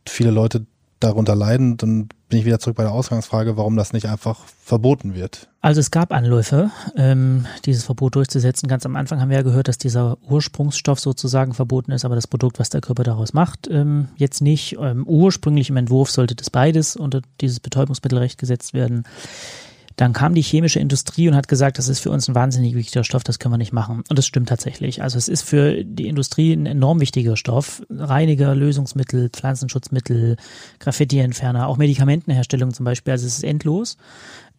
viele 0.07 0.31
Leute 0.31 0.65
darunter 0.99 1.35
leiden. 1.35 1.77
Dann 1.77 2.09
bin 2.29 2.39
ich 2.39 2.45
wieder 2.45 2.59
zurück 2.59 2.77
bei 2.77 2.83
der 2.83 2.91
Ausgangsfrage, 2.91 3.57
warum 3.57 3.75
das 3.75 3.93
nicht 3.93 4.07
einfach 4.07 4.39
verboten 4.63 5.13
wird. 5.13 5.49
Also 5.61 5.79
es 5.79 5.91
gab 5.91 6.11
Anläufe, 6.11 6.71
ähm, 6.95 7.45
dieses 7.65 7.83
Verbot 7.83 8.15
durchzusetzen. 8.15 8.67
Ganz 8.67 8.85
am 8.85 8.95
Anfang 8.95 9.21
haben 9.21 9.29
wir 9.29 9.37
ja 9.37 9.43
gehört, 9.43 9.67
dass 9.67 9.77
dieser 9.77 10.17
Ursprungsstoff 10.23 10.99
sozusagen 10.99 11.53
verboten 11.53 11.91
ist, 11.91 12.05
aber 12.05 12.15
das 12.15 12.27
Produkt, 12.27 12.59
was 12.59 12.69
der 12.69 12.81
Körper 12.81 13.03
daraus 13.03 13.33
macht, 13.33 13.67
ähm, 13.69 14.07
jetzt 14.15 14.41
nicht. 14.41 14.77
Ähm, 14.79 15.05
ursprünglich 15.05 15.69
im 15.69 15.77
Entwurf 15.77 16.09
sollte 16.09 16.35
das 16.35 16.49
beides 16.49 16.95
unter 16.95 17.21
dieses 17.39 17.59
Betäubungsmittelrecht 17.59 18.39
gesetzt 18.39 18.73
werden. 18.73 19.03
Dann 19.95 20.13
kam 20.13 20.33
die 20.33 20.41
chemische 20.41 20.79
Industrie 20.79 21.27
und 21.27 21.35
hat 21.35 21.47
gesagt, 21.47 21.77
das 21.77 21.87
ist 21.87 21.99
für 21.99 22.09
uns 22.09 22.27
ein 22.27 22.35
wahnsinnig 22.35 22.75
wichtiger 22.75 23.03
Stoff, 23.03 23.23
das 23.23 23.39
können 23.39 23.53
wir 23.53 23.57
nicht 23.57 23.73
machen. 23.73 24.03
Und 24.09 24.17
das 24.17 24.25
stimmt 24.25 24.49
tatsächlich. 24.49 25.01
Also 25.01 25.17
es 25.17 25.27
ist 25.27 25.43
für 25.43 25.83
die 25.83 26.07
Industrie 26.07 26.53
ein 26.53 26.65
enorm 26.65 26.99
wichtiger 26.99 27.37
Stoff. 27.37 27.83
Reiniger, 27.89 28.55
Lösungsmittel, 28.55 29.29
Pflanzenschutzmittel, 29.29 30.37
Graffiti-Entferner, 30.79 31.67
auch 31.67 31.77
Medikamentenherstellung 31.77 32.73
zum 32.73 32.85
Beispiel. 32.85 33.11
Also 33.11 33.27
es 33.27 33.37
ist 33.37 33.43
endlos. 33.43 33.97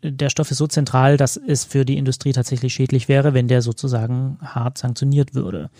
Der 0.03 0.29
Stoff 0.29 0.51
ist 0.51 0.59
so 0.59 0.67
zentral, 0.67 1.17
dass 1.17 1.39
es 1.39 1.65
für 1.65 1.87
die 1.87 1.97
Industrie 1.97 2.33
tatsächlich 2.33 2.75
schädlich 2.75 3.09
wäre, 3.09 3.33
wenn 3.33 3.49
der 3.49 3.63
sozusagen 3.63 4.39
hart 4.43 4.77
sanktioniert 4.77 5.35
würde. 5.35 5.71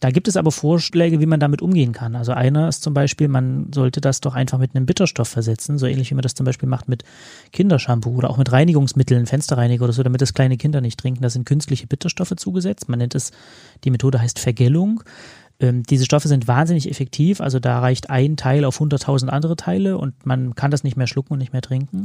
Da 0.00 0.10
gibt 0.10 0.28
es 0.28 0.36
aber 0.36 0.52
Vorschläge, 0.52 1.20
wie 1.20 1.26
man 1.26 1.40
damit 1.40 1.62
umgehen 1.62 1.92
kann. 1.92 2.14
Also 2.14 2.32
einer 2.32 2.68
ist 2.68 2.82
zum 2.82 2.94
Beispiel, 2.94 3.28
man 3.28 3.72
sollte 3.74 4.00
das 4.00 4.20
doch 4.20 4.34
einfach 4.34 4.58
mit 4.58 4.74
einem 4.74 4.86
Bitterstoff 4.86 5.28
versetzen, 5.28 5.78
so 5.78 5.86
ähnlich 5.86 6.10
wie 6.10 6.14
man 6.14 6.22
das 6.22 6.34
zum 6.34 6.46
Beispiel 6.46 6.68
macht 6.68 6.88
mit 6.88 7.04
Kindershampoo 7.52 8.16
oder 8.16 8.30
auch 8.30 8.36
mit 8.36 8.52
Reinigungsmitteln, 8.52 9.26
Fensterreiniger 9.26 9.84
oder 9.84 9.92
so, 9.92 10.02
damit 10.02 10.22
das 10.22 10.34
kleine 10.34 10.56
Kinder 10.56 10.80
nicht 10.80 11.00
trinken. 11.00 11.22
Da 11.22 11.30
sind 11.30 11.46
künstliche 11.46 11.86
Bitterstoffe 11.86 12.34
zugesetzt. 12.36 12.88
Man 12.88 12.98
nennt 12.98 13.14
es, 13.14 13.32
die 13.84 13.90
Methode 13.90 14.20
heißt 14.20 14.38
Vergällung. 14.38 15.02
Ähm, 15.60 15.82
diese 15.82 16.04
Stoffe 16.04 16.28
sind 16.28 16.46
wahnsinnig 16.46 16.88
effektiv, 16.88 17.40
also 17.40 17.58
da 17.58 17.80
reicht 17.80 18.10
ein 18.10 18.36
Teil 18.36 18.64
auf 18.64 18.80
100.000 18.80 19.26
andere 19.26 19.56
Teile 19.56 19.98
und 19.98 20.24
man 20.24 20.54
kann 20.54 20.70
das 20.70 20.84
nicht 20.84 20.96
mehr 20.96 21.08
schlucken 21.08 21.32
und 21.32 21.40
nicht 21.40 21.52
mehr 21.52 21.62
trinken. 21.62 22.02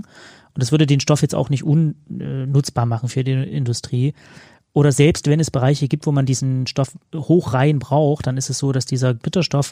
Und 0.56 0.62
das 0.62 0.72
würde 0.72 0.88
den 0.88 1.00
Stoff 1.00 1.22
jetzt 1.22 1.36
auch 1.36 1.50
nicht 1.50 1.64
unnutzbar 1.64 2.88
machen 2.88 3.10
für 3.10 3.24
die 3.24 3.32
Industrie. 3.34 4.14
Oder 4.74 4.92
selbst 4.92 5.28
wenn 5.28 5.40
es 5.40 5.52
Bereiche 5.52 5.88
gibt, 5.88 6.08
wo 6.08 6.12
man 6.12 6.26
diesen 6.26 6.66
Stoff 6.66 6.92
hoch 7.16 7.54
rein 7.54 7.78
braucht, 7.78 8.26
dann 8.26 8.38
ist 8.38 8.50
es 8.50 8.58
so, 8.58 8.72
dass 8.72 8.88
dieser 8.88 9.14
Bitterstoff, 9.14 9.72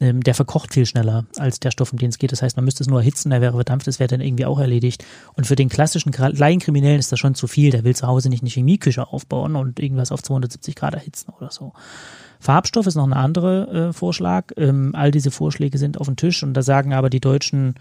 ähm, 0.00 0.22
der 0.22 0.34
verkocht 0.34 0.72
viel 0.72 0.86
schneller 0.86 1.26
als 1.36 1.60
der 1.60 1.70
Stoff, 1.70 1.92
um 1.92 1.98
den 1.98 2.08
es 2.08 2.18
geht. 2.18 2.32
Das 2.32 2.40
heißt, 2.40 2.56
man 2.56 2.64
müsste 2.64 2.82
es 2.82 2.88
nur 2.88 3.00
erhitzen, 3.00 3.28
der 3.28 3.42
wäre 3.42 3.52
verdampft, 3.52 3.86
das 3.86 3.98
wäre 4.00 4.08
dann 4.08 4.22
irgendwie 4.22 4.46
auch 4.46 4.58
erledigt. 4.58 5.04
Und 5.34 5.46
für 5.46 5.56
den 5.56 5.68
klassischen 5.68 6.12
Laienkriminellen 6.12 6.98
ist 6.98 7.12
das 7.12 7.18
schon 7.18 7.34
zu 7.34 7.46
viel. 7.46 7.70
Der 7.70 7.84
will 7.84 7.94
zu 7.94 8.06
Hause 8.06 8.30
nicht 8.30 8.42
eine 8.42 8.50
Chemieküche 8.50 9.06
aufbauen 9.08 9.54
und 9.54 9.80
irgendwas 9.80 10.12
auf 10.12 10.22
270 10.22 10.74
Grad 10.74 10.94
erhitzen 10.94 11.30
oder 11.38 11.50
so. 11.50 11.74
Farbstoff 12.40 12.86
ist 12.86 12.94
noch 12.94 13.06
ein 13.06 13.12
anderer 13.12 13.88
äh, 13.88 13.92
Vorschlag. 13.92 14.52
Ähm, 14.56 14.94
all 14.94 15.10
diese 15.10 15.30
Vorschläge 15.30 15.76
sind 15.76 15.98
auf 16.00 16.06
dem 16.06 16.16
Tisch 16.16 16.42
und 16.42 16.54
da 16.54 16.62
sagen 16.62 16.94
aber 16.94 17.10
die 17.10 17.20
deutschen 17.20 17.74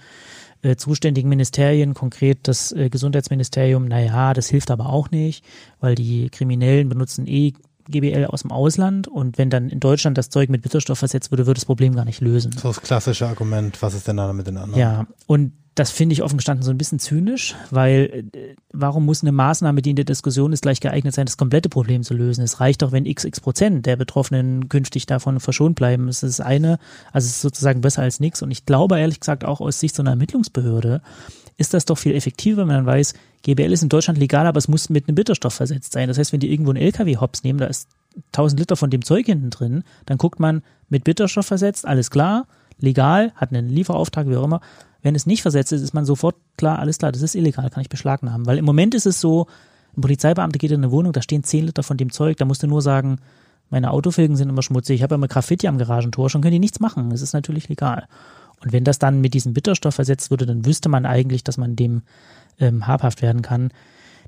äh, 0.67 0.75
zuständigen 0.75 1.30
Ministerien, 1.30 1.93
konkret 1.93 2.39
das 2.47 2.71
äh, 2.73 2.89
Gesundheitsministerium, 2.89 3.88
naja, 3.88 4.34
das 4.34 4.49
hilft 4.49 4.69
aber 4.69 4.88
auch 4.89 5.12
nicht, 5.12 5.45
weil 5.80 5.95
die 5.95 6.30
Kriminellen 6.30 6.89
benutzen 6.89 7.25
eh 7.25 7.53
GBL 7.89 8.25
aus 8.25 8.41
dem 8.41 8.51
Ausland 8.51 9.08
und 9.08 9.38
wenn 9.38 9.49
dann 9.49 9.69
in 9.69 9.80
Deutschland 9.80 10.17
das 10.17 10.30
Zeug 10.30 10.49
mit 10.49 10.62
Bitterstoff 10.62 10.99
versetzt 10.99 11.32
würde, 11.32 11.47
würde 11.47 11.60
das 11.60 11.65
Problem 11.65 11.95
gar 11.95 12.03
nicht 12.03 12.19
lösen. 12.19 12.51
So 12.51 12.67
das 12.67 12.82
klassische 12.82 13.27
Argument, 13.27 13.82
was 13.82 13.93
ist 13.93 14.10
denn 14.10 14.17
da 14.17 14.34
mit 14.34 14.45
den 14.45 14.58
anderen? 14.58 14.80
Ja, 14.80 15.08
und 15.25 15.53
das 15.77 15.91
finde 15.91 16.13
ich 16.13 16.23
offen 16.23 16.37
gestanden 16.37 16.63
so 16.63 16.71
ein 16.71 16.77
bisschen 16.77 16.97
zynisch, 16.97 17.55
weil 17.69 18.25
äh, 18.33 18.55
warum 18.73 19.05
muss 19.05 19.21
eine 19.21 19.31
Maßnahme, 19.31 19.83
die 19.83 19.91
in 19.91 19.95
der 19.95 20.05
Diskussion 20.05 20.51
ist, 20.51 20.63
gleich 20.63 20.79
geeignet 20.79 21.13
sein, 21.13 21.27
das 21.27 21.37
komplette 21.37 21.69
Problem 21.69 22.01
zu 22.01 22.15
lösen? 22.15 22.43
Es 22.43 22.59
reicht 22.59 22.81
doch, 22.81 22.91
wenn 22.91 23.05
xx 23.05 23.39
Prozent 23.39 23.85
der 23.85 23.95
Betroffenen 23.95 24.69
künftig 24.69 25.05
davon 25.05 25.39
verschont 25.39 25.75
bleiben. 25.75 26.07
Es 26.07 26.23
ist 26.23 26.41
eine, 26.41 26.79
also 27.13 27.27
es 27.27 27.33
ist 27.33 27.41
sozusagen 27.41 27.81
besser 27.81 28.01
als 28.01 28.19
nichts. 28.19 28.41
Und 28.41 28.49
ich 28.49 28.65
glaube 28.65 28.99
ehrlich 28.99 29.19
gesagt 29.19 29.45
auch 29.45 29.61
aus 29.61 29.79
Sicht 29.79 29.95
so 29.95 30.01
einer 30.01 30.11
Ermittlungsbehörde 30.11 31.01
ist 31.57 31.73
das 31.75 31.85
doch 31.85 31.97
viel 31.97 32.15
effektiver, 32.15 32.67
wenn 32.67 32.75
man 32.75 32.85
weiß, 32.85 33.13
GBL 33.43 33.71
ist 33.71 33.83
in 33.83 33.89
Deutschland 33.89 34.19
legal, 34.19 34.47
aber 34.47 34.57
es 34.57 34.67
muss 34.67 34.89
mit 34.89 35.07
einem 35.07 35.15
Bitterstoff 35.15 35.53
versetzt 35.53 35.91
sein. 35.93 36.07
Das 36.07 36.17
heißt, 36.17 36.33
wenn 36.33 36.39
die 36.39 36.51
irgendwo 36.51 36.71
einen 36.71 36.81
LKW 36.81 37.17
hops 37.17 37.43
nehmen, 37.43 37.59
da 37.59 37.65
ist 37.65 37.87
1000 38.33 38.59
Liter 38.59 38.75
von 38.75 38.89
dem 38.89 39.03
Zeug 39.03 39.27
hinten 39.27 39.49
drin, 39.51 39.83
dann 40.05 40.17
guckt 40.17 40.39
man 40.39 40.63
mit 40.89 41.03
Bitterstoff 41.03 41.45
versetzt, 41.45 41.87
alles 41.87 42.09
klar, 42.09 42.47
legal, 42.79 43.31
hat 43.35 43.51
einen 43.51 43.69
Lieferauftrag, 43.69 44.27
wie 44.27 44.35
auch 44.35 44.43
immer. 44.43 44.61
Wenn 45.01 45.15
es 45.15 45.25
nicht 45.25 45.41
versetzt 45.41 45.71
ist, 45.71 45.81
ist 45.81 45.93
man 45.93 46.05
sofort 46.05 46.35
klar, 46.57 46.79
alles 46.79 46.97
klar, 46.97 47.11
das 47.11 47.21
ist 47.21 47.35
illegal, 47.35 47.69
kann 47.69 47.81
ich 47.81 47.89
beschlagnahmen. 47.89 48.45
Weil 48.45 48.57
im 48.57 48.65
Moment 48.65 48.95
ist 48.95 49.05
es 49.05 49.21
so, 49.21 49.47
ein 49.95 50.01
Polizeibeamter 50.01 50.59
geht 50.59 50.71
in 50.71 50.83
eine 50.83 50.91
Wohnung, 50.91 51.13
da 51.13 51.21
stehen 51.21 51.43
10 51.43 51.67
Liter 51.67 51.83
von 51.83 51.97
dem 51.97 52.11
Zeug, 52.11 52.37
da 52.37 52.45
musst 52.45 52.63
du 52.63 52.67
nur 52.67 52.81
sagen, 52.81 53.19
meine 53.69 53.91
Autofelgen 53.91 54.35
sind 54.35 54.49
immer 54.49 54.61
schmutzig, 54.61 54.95
ich 54.95 55.03
habe 55.03 55.15
immer 55.15 55.27
Graffiti 55.27 55.67
am 55.67 55.77
Garagentor, 55.77 56.29
schon 56.29 56.41
können 56.41 56.53
die 56.53 56.59
nichts 56.59 56.79
machen. 56.79 57.11
Es 57.11 57.21
ist 57.21 57.33
natürlich 57.33 57.67
legal. 57.67 58.07
Und 58.61 58.73
wenn 58.73 58.83
das 58.83 58.99
dann 58.99 59.21
mit 59.21 59.33
diesem 59.33 59.53
Bitterstoff 59.53 59.95
versetzt 59.95 60.31
würde, 60.31 60.45
dann 60.45 60.65
wüsste 60.65 60.89
man 60.89 61.05
eigentlich, 61.05 61.43
dass 61.43 61.57
man 61.57 61.75
dem 61.75 62.03
ähm, 62.59 62.87
habhaft 62.87 63.21
werden 63.21 63.41
kann. 63.41 63.69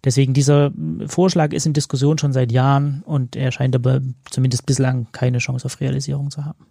Deswegen 0.03 0.33
dieser 0.33 0.71
Vorschlag 1.07 1.51
ist 1.51 1.65
in 1.65 1.73
Diskussion 1.73 2.17
schon 2.17 2.31
seit 2.31 2.51
Jahren 2.51 3.01
und 3.05 3.35
er 3.35 3.51
scheint 3.51 3.75
aber 3.75 4.01
zumindest 4.29 4.65
bislang 4.65 5.07
keine 5.11 5.39
Chance 5.39 5.65
auf 5.65 5.81
Realisierung 5.81 6.31
zu 6.31 6.45
haben. 6.45 6.65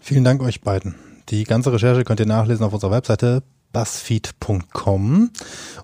Vielen 0.00 0.24
Dank 0.24 0.42
euch 0.42 0.60
beiden. 0.60 0.94
Die 1.30 1.44
ganze 1.44 1.72
Recherche 1.72 2.04
könnt 2.04 2.20
ihr 2.20 2.26
nachlesen 2.26 2.64
auf 2.64 2.72
unserer 2.72 2.90
Webseite 2.90 3.42
buzzfeed.com. 3.72 5.30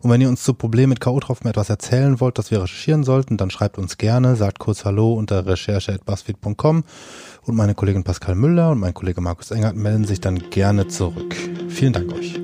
Und 0.01 0.11
wenn 0.11 0.21
ihr 0.21 0.29
uns 0.29 0.43
zu 0.43 0.55
Problemen 0.55 0.91
mit 0.91 1.01
K.O. 1.01 1.21
drauf 1.21 1.45
etwas 1.45 1.69
erzählen 1.69 2.19
wollt, 2.21 2.39
das 2.39 2.51
wir 2.51 2.63
recherchieren 2.63 3.05
sollten, 3.05 3.37
dann 3.37 3.51
schreibt 3.51 3.79
uns 3.79 3.99
gerne, 3.99 4.37
sagt 4.37 4.59
kurz 4.59 4.85
Hallo 4.85 5.13
unter 5.15 5.47
recherche.buzzfeed.com 5.47 6.85
und 7.43 7.55
meine 7.55 7.75
Kollegin 7.75 8.05
Pascal 8.05 8.35
Müller 8.35 8.71
und 8.71 8.81
mein 8.81 8.95
Kollege 8.95 9.21
Markus 9.21 9.51
Engert 9.51 9.77
melden 9.77 10.05
sich 10.05 10.21
dann 10.21 10.39
gerne 10.51 10.89
zurück. 10.89 11.37
Vielen 11.69 11.93
Dank 11.93 12.13
euch. 12.13 12.41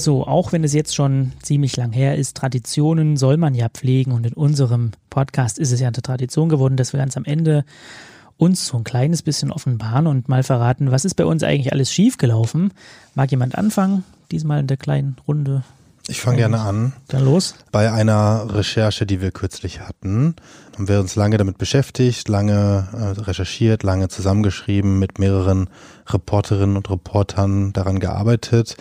So, 0.00 0.26
auch 0.26 0.52
wenn 0.52 0.64
es 0.64 0.72
jetzt 0.72 0.94
schon 0.94 1.32
ziemlich 1.42 1.76
lang 1.76 1.92
her 1.92 2.16
ist, 2.16 2.34
Traditionen 2.36 3.18
soll 3.18 3.36
man 3.36 3.54
ja 3.54 3.68
pflegen 3.68 4.12
und 4.12 4.26
in 4.26 4.32
unserem 4.32 4.92
Podcast 5.10 5.58
ist 5.58 5.72
es 5.72 5.80
ja 5.80 5.88
eine 5.88 6.00
Tradition 6.00 6.48
geworden, 6.48 6.76
dass 6.78 6.94
wir 6.94 7.00
ganz 7.00 7.18
am 7.18 7.24
Ende 7.24 7.64
uns 8.38 8.66
so 8.66 8.78
ein 8.78 8.84
kleines 8.84 9.20
bisschen 9.20 9.52
offenbaren 9.52 10.06
und 10.06 10.28
mal 10.30 10.42
verraten, 10.42 10.90
was 10.90 11.04
ist 11.04 11.16
bei 11.16 11.26
uns 11.26 11.42
eigentlich 11.42 11.72
alles 11.72 11.92
schiefgelaufen. 11.92 12.72
Mag 13.14 13.30
jemand 13.30 13.56
anfangen, 13.56 14.04
diesmal 14.30 14.60
in 14.60 14.66
der 14.66 14.78
kleinen 14.78 15.16
Runde? 15.28 15.62
Ich 16.08 16.22
fange 16.22 16.38
gerne 16.38 16.60
an. 16.60 16.94
Dann 17.08 17.24
los. 17.24 17.54
Bei 17.70 17.92
einer 17.92 18.46
Recherche, 18.54 19.06
die 19.06 19.20
wir 19.20 19.30
kürzlich 19.30 19.80
hatten, 19.80 20.34
haben 20.74 20.88
wir 20.88 20.98
uns 20.98 21.14
lange 21.14 21.36
damit 21.36 21.58
beschäftigt, 21.58 22.28
lange 22.28 22.88
äh, 22.92 23.20
recherchiert, 23.20 23.82
lange 23.82 24.08
zusammengeschrieben, 24.08 24.98
mit 24.98 25.18
mehreren 25.18 25.68
Reporterinnen 26.08 26.76
und 26.76 26.90
Reportern 26.90 27.72
daran 27.72 28.00
gearbeitet, 28.00 28.76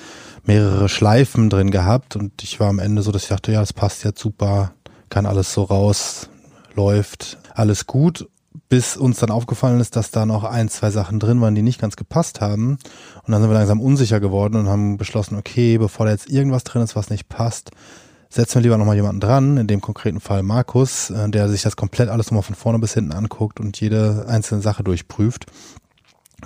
mehrere 0.50 0.90
Schleifen 0.90 1.52
drin 1.52 1.70
gehabt 1.70 2.16
und 2.16 2.42
ich 2.42 2.60
war 2.60 2.70
am 2.70 2.80
Ende 2.80 3.04
so, 3.04 3.12
dass 3.12 3.22
ich 3.22 3.30
dachte, 3.30 3.52
ja, 3.52 3.60
das 3.60 3.72
passt 3.72 4.04
jetzt 4.04 4.20
super, 4.20 4.74
kann 5.10 5.28
alles 5.28 5.54
so 5.54 5.62
raus, 5.62 6.28
läuft, 6.74 7.38
alles 7.54 7.86
gut 7.86 8.28
bis 8.68 8.98
uns 8.98 9.20
dann 9.20 9.30
aufgefallen 9.30 9.80
ist, 9.80 9.96
dass 9.96 10.10
da 10.10 10.26
noch 10.26 10.44
ein, 10.44 10.70
zwei 10.70 10.90
Sachen 10.90 11.20
drin 11.20 11.40
waren, 11.40 11.54
die 11.54 11.62
nicht 11.62 11.80
ganz 11.80 11.96
gepasst 11.96 12.42
haben. 12.42 12.78
Und 13.24 13.32
dann 13.32 13.42
sind 13.42 13.50
wir 13.50 13.58
langsam 13.58 13.80
unsicher 13.80 14.20
geworden 14.20 14.56
und 14.56 14.68
haben 14.68 14.98
beschlossen, 14.98 15.38
okay, 15.38 15.78
bevor 15.78 16.08
da 16.08 16.12
jetzt 16.12 16.30
irgendwas 16.30 16.64
drin 16.64 16.82
ist, 16.82 16.96
was 16.96 17.12
nicht 17.12 17.30
passt, 17.30 17.70
setzen 18.30 18.56
wir 18.56 18.62
lieber 18.64 18.78
nochmal 18.78 18.96
jemanden 18.96 19.22
dran, 19.22 19.58
in 19.58 19.68
dem 19.68 19.82
konkreten 19.82 20.20
Fall 20.20 20.44
Markus, 20.44 21.10
äh, 21.10 21.30
der 21.30 21.48
sich 21.50 21.62
das 21.62 21.76
komplett 21.76 22.10
alles 22.10 22.28
nochmal 22.28 22.44
von 22.44 22.56
vorne 22.56 22.80
bis 22.80 22.94
hinten 22.94 23.12
anguckt 23.12 23.60
und 23.60 23.80
jede 23.80 24.26
einzelne 24.28 24.62
Sache 24.62 24.84
durchprüft. 24.84 25.46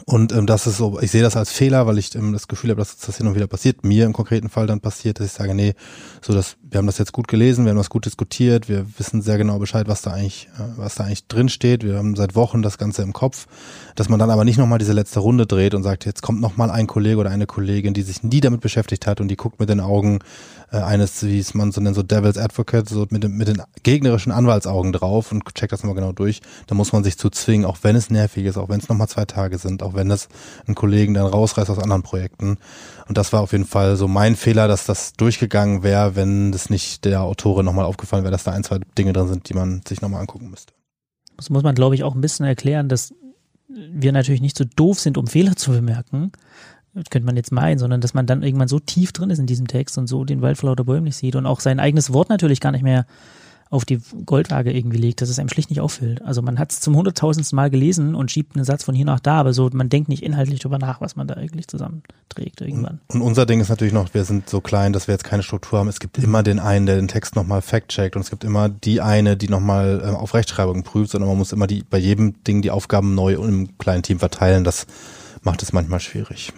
Und 0.06 0.32
ähm, 0.32 0.48
das 0.48 0.68
ist 0.68 0.78
so, 0.78 1.00
ich 1.02 1.12
sehe 1.12 1.22
das 1.22 1.36
als 1.36 1.52
Fehler, 1.52 1.86
weil 1.88 1.98
ich 1.98 2.14
ähm, 2.16 2.34
das 2.34 2.48
Gefühl 2.48 2.72
habe, 2.72 2.80
dass 2.80 2.98
das 2.98 3.18
hin 3.18 3.28
und 3.28 3.36
wieder 3.36 3.48
passiert. 3.48 3.84
Mir 3.84 4.06
im 4.06 4.14
konkreten 4.14 4.50
Fall 4.50 4.68
dann 4.68 4.80
passiert, 4.80 5.20
dass 5.20 5.28
ich 5.28 5.34
sage, 5.34 5.54
nee, 5.54 5.76
so 6.22 6.34
dass 6.34 6.58
wir 6.62 6.80
haben 6.80 6.88
das 6.88 6.98
jetzt 6.98 7.14
gut 7.14 7.28
gelesen, 7.28 7.66
wir 7.66 7.70
haben 7.70 7.78
das 7.78 7.90
gut 7.90 8.06
diskutiert, 8.06 8.68
wir 8.68 8.86
wissen 8.98 9.22
sehr 9.22 9.38
genau 9.38 9.60
Bescheid, 9.60 9.88
was 9.88 10.02
da 10.02 10.12
eigentlich, 10.12 10.50
äh, 10.58 10.64
was 10.78 10.96
da 10.96 11.04
eigentlich 11.04 11.28
drin 11.28 11.50
steht. 11.50 11.84
Wir 11.84 11.98
haben 11.98 12.16
seit 12.16 12.36
Wochen 12.36 12.62
das 12.62 12.78
Ganze 12.78 13.04
im 13.04 13.14
Kopf, 13.14 13.48
dass 13.96 14.10
man 14.10 14.20
dann 14.20 14.32
aber 14.32 14.46
nicht 14.46 14.58
nochmal 14.58 14.80
diese 14.80 14.94
letzte 14.94 15.20
Runde 15.20 15.46
dreht 15.46 15.76
und 15.76 15.84
sagt, 15.84 16.06
jetzt 16.06 16.22
kommt 16.22 16.42
nochmal 16.42 16.72
ein 16.72 16.88
Kollege 16.88 17.18
oder 17.18 17.30
eine 17.30 17.46
Kollegin, 17.46 17.94
die 17.94 18.02
sich 18.02 18.24
nie 18.24 18.42
damit 18.42 18.62
beschäftigt 18.62 19.06
hat 19.08 19.22
und 19.22 19.28
die 19.28 19.38
guckt 19.38 19.60
mit 19.60 19.70
den 19.70 19.80
Augen 19.80 20.20
äh, 20.74 20.78
eines, 20.78 21.24
wie 21.24 21.38
es 21.38 21.54
man 21.54 21.72
so 21.72 21.80
nennt, 21.80 21.96
so 21.96 22.02
Devil's 22.02 22.38
Advocate, 22.38 22.90
so 22.90 23.06
mit, 23.12 23.28
mit 23.30 23.48
den 23.48 23.62
gegnerischen 23.84 24.32
Anwaltsaugen 24.32 24.92
drauf 24.92 25.32
und 25.32 25.44
checkt 25.54 25.72
das 25.72 25.84
mal 25.84 25.94
genau 25.94 26.12
durch. 26.12 26.42
Da 26.68 26.74
muss 26.74 26.92
man 26.92 27.04
sich 27.04 27.18
zu 27.18 27.30
zwingen, 27.30 27.66
auch 27.66 27.78
wenn 27.84 27.96
es 27.96 28.10
nervig 28.10 28.46
ist, 28.46 28.58
auch 28.58 28.70
wenn 28.70 28.80
es 28.80 28.90
nochmal 28.90 29.08
zwei 29.08 29.26
Tage 29.26 29.60
sind, 29.60 29.84
auch 29.84 29.94
wenn 29.94 30.10
das 30.10 30.30
einen 30.66 30.74
Kollegen 30.74 31.14
dann 31.14 31.28
rausreißt 31.28 31.70
aus 31.70 31.78
anderen 31.78 32.02
Projekten. 32.02 32.58
Und 33.08 33.18
das 33.18 33.32
war 33.32 33.42
auf 33.42 33.52
jeden 33.52 33.66
Fall 33.66 33.96
so 33.96 34.08
mein 34.08 34.36
Fehler, 34.36 34.68
dass 34.68 34.86
das 34.86 35.14
durchgegangen 35.14 35.84
wäre, 35.84 36.16
wenn 36.16 36.52
das 36.52 36.72
nicht 36.72 37.06
der 37.06 37.22
Autorin 37.22 37.66
nochmal 37.66 37.86
aufgefallen 37.86 38.24
wäre, 38.24 38.32
dass 38.32 38.44
da 38.44 38.52
ein, 38.52 38.64
zwei 38.64 38.80
Dinge 38.98 39.14
drin 39.14 39.28
sind, 39.28 39.50
die 39.50 39.54
man 39.54 39.82
sich 39.88 40.02
nochmal 40.02 40.22
angucken 40.22 40.50
müsste. 40.50 40.74
Das 41.38 41.52
muss 41.52 41.64
man, 41.64 41.76
glaube 41.76 41.94
ich, 41.94 42.04
auch 42.04 42.16
ein 42.16 42.22
bisschen 42.22 42.46
erklären, 42.46 42.90
dass 42.90 43.14
wir 43.68 44.12
natürlich 44.12 44.42
nicht 44.42 44.58
so 44.58 44.66
doof 44.66 45.00
sind, 45.00 45.18
um 45.18 45.28
Fehler 45.28 45.56
zu 45.56 45.72
bemerken, 45.72 46.32
könnte 47.10 47.26
man 47.26 47.36
jetzt 47.36 47.52
meinen, 47.52 47.80
sondern 47.80 48.02
dass 48.02 48.14
man 48.14 48.26
dann 48.26 48.44
irgendwann 48.44 48.68
so 48.68 48.80
tief 48.80 49.12
drin 49.12 49.30
ist 49.30 49.40
in 49.40 49.48
diesem 49.48 49.68
Text 49.68 49.98
und 49.98 50.08
so 50.08 50.26
den 50.26 50.42
Wald 50.42 50.58
vor 50.58 50.70
lauter 50.70 50.84
Bäumen 50.84 51.06
nicht 51.06 51.18
sieht 51.18 51.36
und 51.36 51.46
auch 51.46 51.60
sein 51.60 51.80
eigenes 51.80 52.14
Wort 52.14 52.30
natürlich 52.30 52.60
gar 52.60 52.72
nicht 52.72 52.84
mehr 52.84 53.06
auf 53.74 53.86
die 53.86 54.00
Goldwaage 54.28 54.72
irgendwie 54.72 55.00
legt, 55.00 55.22
dass 55.22 55.30
es 55.30 55.40
einem 55.40 55.50
schlicht 55.50 55.72
nicht 55.72 55.82
auffällt. 55.82 56.22
Also 56.22 56.44
man 56.44 56.60
hat 56.60 56.72
es 56.72 56.80
zum 56.80 56.96
hunderttausendsten 56.96 57.56
Mal 57.56 57.72
gelesen 57.72 58.14
und 58.14 58.30
schiebt 58.30 58.56
einen 58.56 58.66
Satz 58.66 58.84
von 58.84 58.94
hier 58.94 59.06
nach 59.06 59.20
da, 59.20 59.40
aber 59.40 59.52
so 59.52 59.68
man 59.74 59.90
denkt 59.90 60.10
nicht 60.10 60.22
inhaltlich 60.22 60.60
darüber 60.60 60.78
nach, 60.78 61.02
was 61.02 61.16
man 61.16 61.26
da 61.28 61.34
eigentlich 61.34 61.68
zusammenträgt 61.68 62.62
irgendwann. 62.62 63.00
Und, 63.08 63.22
und 63.22 63.22
unser 63.24 63.48
Ding 63.48 63.62
ist 63.62 63.70
natürlich 63.70 63.94
noch, 63.94 64.14
wir 64.14 64.26
sind 64.26 64.48
so 64.48 64.62
klein, 64.62 64.94
dass 64.94 65.08
wir 65.08 65.14
jetzt 65.14 65.24
keine 65.24 65.42
Struktur 65.42 65.80
haben. 65.80 65.88
Es 65.88 66.00
gibt 66.00 66.20
immer 66.20 66.44
den 66.44 66.60
einen, 66.60 66.86
der 66.86 66.98
den 66.98 67.08
Text 67.08 67.36
nochmal 67.36 67.64
fact-checkt 67.64 68.16
und 68.16 68.22
es 68.22 68.30
gibt 68.30 68.44
immer 68.44 68.70
die 68.70 69.02
eine, 69.02 69.38
die 69.38 69.50
nochmal 69.50 70.04
äh, 70.06 70.10
auf 70.10 70.36
Rechtschreibung 70.36 70.84
prüft, 70.84 71.10
sondern 71.10 71.30
man 71.30 71.40
muss 71.40 71.52
immer 71.52 71.66
die 71.66 71.82
bei 71.82 71.98
jedem 71.98 72.44
Ding 72.44 72.62
die 72.62 72.70
Aufgaben 72.70 73.16
neu 73.16 73.34
im 73.34 73.76
kleinen 73.80 74.04
Team 74.04 74.20
verteilen. 74.20 74.64
Das 74.64 74.86
macht 75.42 75.64
es 75.64 75.74
manchmal 75.74 76.00
schwierig. 76.00 76.54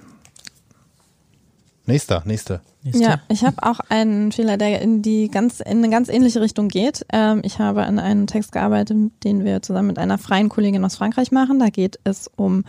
Nächster, 1.87 2.23
nächste. 2.25 2.61
nächste. 2.83 3.03
Ja, 3.03 3.19
ich 3.29 3.43
habe 3.43 3.57
auch 3.61 3.79
einen 3.89 4.31
Fehler, 4.31 4.57
der 4.57 4.81
in 4.81 5.01
die 5.01 5.29
ganz 5.29 5.59
in 5.59 5.77
eine 5.77 5.89
ganz 5.89 6.09
ähnliche 6.09 6.41
Richtung 6.41 6.67
geht. 6.67 7.05
Ähm, 7.13 7.41
ich 7.43 7.59
habe 7.59 7.83
an 7.83 7.99
einem 7.99 8.25
Text 8.25 8.51
gearbeitet, 8.51 8.97
den 9.23 9.45
wir 9.45 9.61
zusammen 9.61 9.89
mit 9.89 9.99
einer 9.99 10.17
freien 10.17 10.49
Kollegin 10.49 10.83
aus 10.83 10.95
Frankreich 10.95 11.31
machen. 11.31 11.59
Da 11.59 11.69
geht 11.69 11.99
es 12.03 12.29
um 12.35 12.63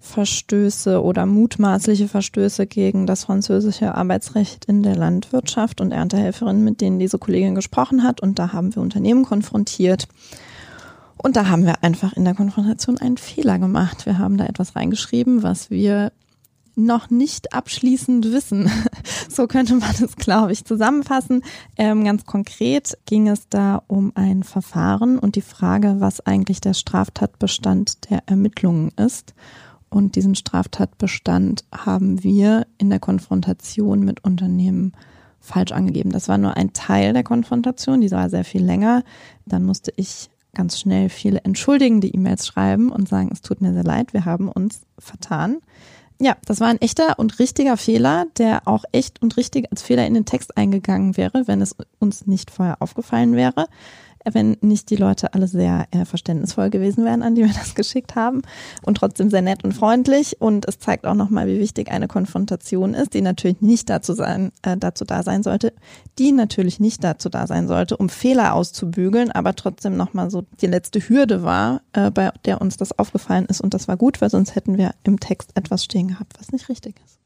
Verstöße 0.00 1.02
oder 1.02 1.26
mutmaßliche 1.26 2.08
Verstöße 2.08 2.66
gegen 2.66 3.06
das 3.06 3.24
französische 3.24 3.94
Arbeitsrecht 3.94 4.64
in 4.64 4.82
der 4.82 4.96
Landwirtschaft 4.96 5.80
und 5.80 5.92
Erntehelferinnen, 5.92 6.64
mit 6.64 6.80
denen 6.80 6.98
diese 6.98 7.18
Kollegin 7.18 7.54
gesprochen 7.54 8.02
hat. 8.02 8.20
Und 8.20 8.38
da 8.38 8.52
haben 8.52 8.74
wir 8.74 8.82
Unternehmen 8.82 9.24
konfrontiert. 9.24 10.08
Und 11.18 11.36
da 11.36 11.48
haben 11.48 11.66
wir 11.66 11.84
einfach 11.84 12.14
in 12.14 12.24
der 12.24 12.34
Konfrontation 12.34 12.98
einen 12.98 13.18
Fehler 13.18 13.58
gemacht. 13.58 14.06
Wir 14.06 14.18
haben 14.18 14.38
da 14.38 14.46
etwas 14.46 14.74
reingeschrieben, 14.74 15.42
was 15.42 15.70
wir 15.70 16.12
noch 16.84 17.10
nicht 17.10 17.52
abschließend 17.52 18.32
wissen. 18.32 18.70
So 19.28 19.46
könnte 19.46 19.74
man 19.76 19.94
es, 20.02 20.16
glaube 20.16 20.52
ich, 20.52 20.64
zusammenfassen. 20.64 21.42
Ähm, 21.76 22.04
ganz 22.04 22.26
konkret 22.26 22.98
ging 23.06 23.28
es 23.28 23.48
da 23.48 23.82
um 23.86 24.10
ein 24.16 24.42
Verfahren 24.42 25.18
und 25.18 25.36
die 25.36 25.40
Frage, 25.40 25.96
was 25.98 26.26
eigentlich 26.26 26.60
der 26.60 26.74
Straftatbestand 26.74 28.10
der 28.10 28.24
Ermittlungen 28.26 28.90
ist. 28.96 29.34
Und 29.88 30.16
diesen 30.16 30.34
Straftatbestand 30.34 31.64
haben 31.72 32.24
wir 32.24 32.66
in 32.78 32.90
der 32.90 32.98
Konfrontation 32.98 34.00
mit 34.00 34.24
Unternehmen 34.24 34.92
falsch 35.40 35.72
angegeben. 35.72 36.10
Das 36.10 36.28
war 36.28 36.38
nur 36.38 36.56
ein 36.56 36.72
Teil 36.72 37.12
der 37.12 37.24
Konfrontation, 37.24 38.00
die 38.00 38.10
war 38.10 38.30
sehr 38.30 38.44
viel 38.44 38.64
länger. 38.64 39.04
Dann 39.46 39.64
musste 39.64 39.92
ich 39.96 40.30
ganz 40.54 40.78
schnell 40.78 41.08
viele 41.08 41.40
entschuldigende 41.44 42.08
E-Mails 42.08 42.46
schreiben 42.46 42.90
und 42.90 43.08
sagen, 43.08 43.30
es 43.32 43.40
tut 43.40 43.60
mir 43.60 43.72
sehr 43.72 43.84
leid, 43.84 44.12
wir 44.12 44.24
haben 44.24 44.48
uns 44.48 44.82
vertan. 44.98 45.58
Ja, 46.22 46.36
das 46.44 46.60
war 46.60 46.68
ein 46.68 46.80
echter 46.82 47.18
und 47.18 47.38
richtiger 47.38 47.78
Fehler, 47.78 48.26
der 48.36 48.68
auch 48.68 48.84
echt 48.92 49.22
und 49.22 49.38
richtig 49.38 49.68
als 49.70 49.82
Fehler 49.82 50.06
in 50.06 50.12
den 50.12 50.26
Text 50.26 50.54
eingegangen 50.54 51.16
wäre, 51.16 51.48
wenn 51.48 51.62
es 51.62 51.74
uns 51.98 52.26
nicht 52.26 52.50
vorher 52.50 52.82
aufgefallen 52.82 53.36
wäre 53.36 53.68
wenn 54.30 54.56
nicht 54.60 54.90
die 54.90 54.96
Leute 54.96 55.34
alle 55.34 55.48
sehr 55.48 55.86
äh, 55.90 56.04
verständnisvoll 56.04 56.70
gewesen 56.70 57.04
wären, 57.04 57.22
an 57.22 57.34
die 57.34 57.44
wir 57.44 57.52
das 57.52 57.74
geschickt 57.74 58.14
haben 58.14 58.42
und 58.82 58.96
trotzdem 58.96 59.30
sehr 59.30 59.42
nett 59.42 59.64
und 59.64 59.72
freundlich. 59.72 60.40
Und 60.40 60.66
es 60.68 60.78
zeigt 60.78 61.06
auch 61.06 61.14
nochmal, 61.14 61.46
wie 61.46 61.58
wichtig 61.58 61.90
eine 61.90 62.08
Konfrontation 62.08 62.94
ist, 62.94 63.14
die 63.14 63.22
natürlich 63.22 63.60
nicht 63.60 63.88
dazu, 63.90 64.14
sein, 64.14 64.52
äh, 64.62 64.76
dazu 64.76 65.04
da 65.04 65.22
sein 65.22 65.42
sollte, 65.42 65.72
die 66.18 66.32
natürlich 66.32 66.80
nicht 66.80 67.02
dazu 67.04 67.28
da 67.28 67.46
sein 67.46 67.68
sollte, 67.68 67.96
um 67.96 68.08
Fehler 68.08 68.54
auszubügeln, 68.54 69.30
aber 69.30 69.54
trotzdem 69.54 69.96
nochmal 69.96 70.30
so 70.30 70.44
die 70.60 70.66
letzte 70.66 71.00
Hürde 71.00 71.42
war, 71.42 71.82
äh, 71.92 72.10
bei 72.10 72.32
der 72.44 72.60
uns 72.60 72.76
das 72.76 72.98
aufgefallen 72.98 73.46
ist. 73.46 73.60
Und 73.60 73.74
das 73.74 73.88
war 73.88 73.96
gut, 73.96 74.20
weil 74.20 74.30
sonst 74.30 74.54
hätten 74.54 74.78
wir 74.78 74.94
im 75.04 75.20
Text 75.20 75.50
etwas 75.54 75.84
stehen 75.84 76.08
gehabt, 76.08 76.34
was 76.38 76.52
nicht 76.52 76.68
richtig 76.68 76.96
ist. 77.04 77.18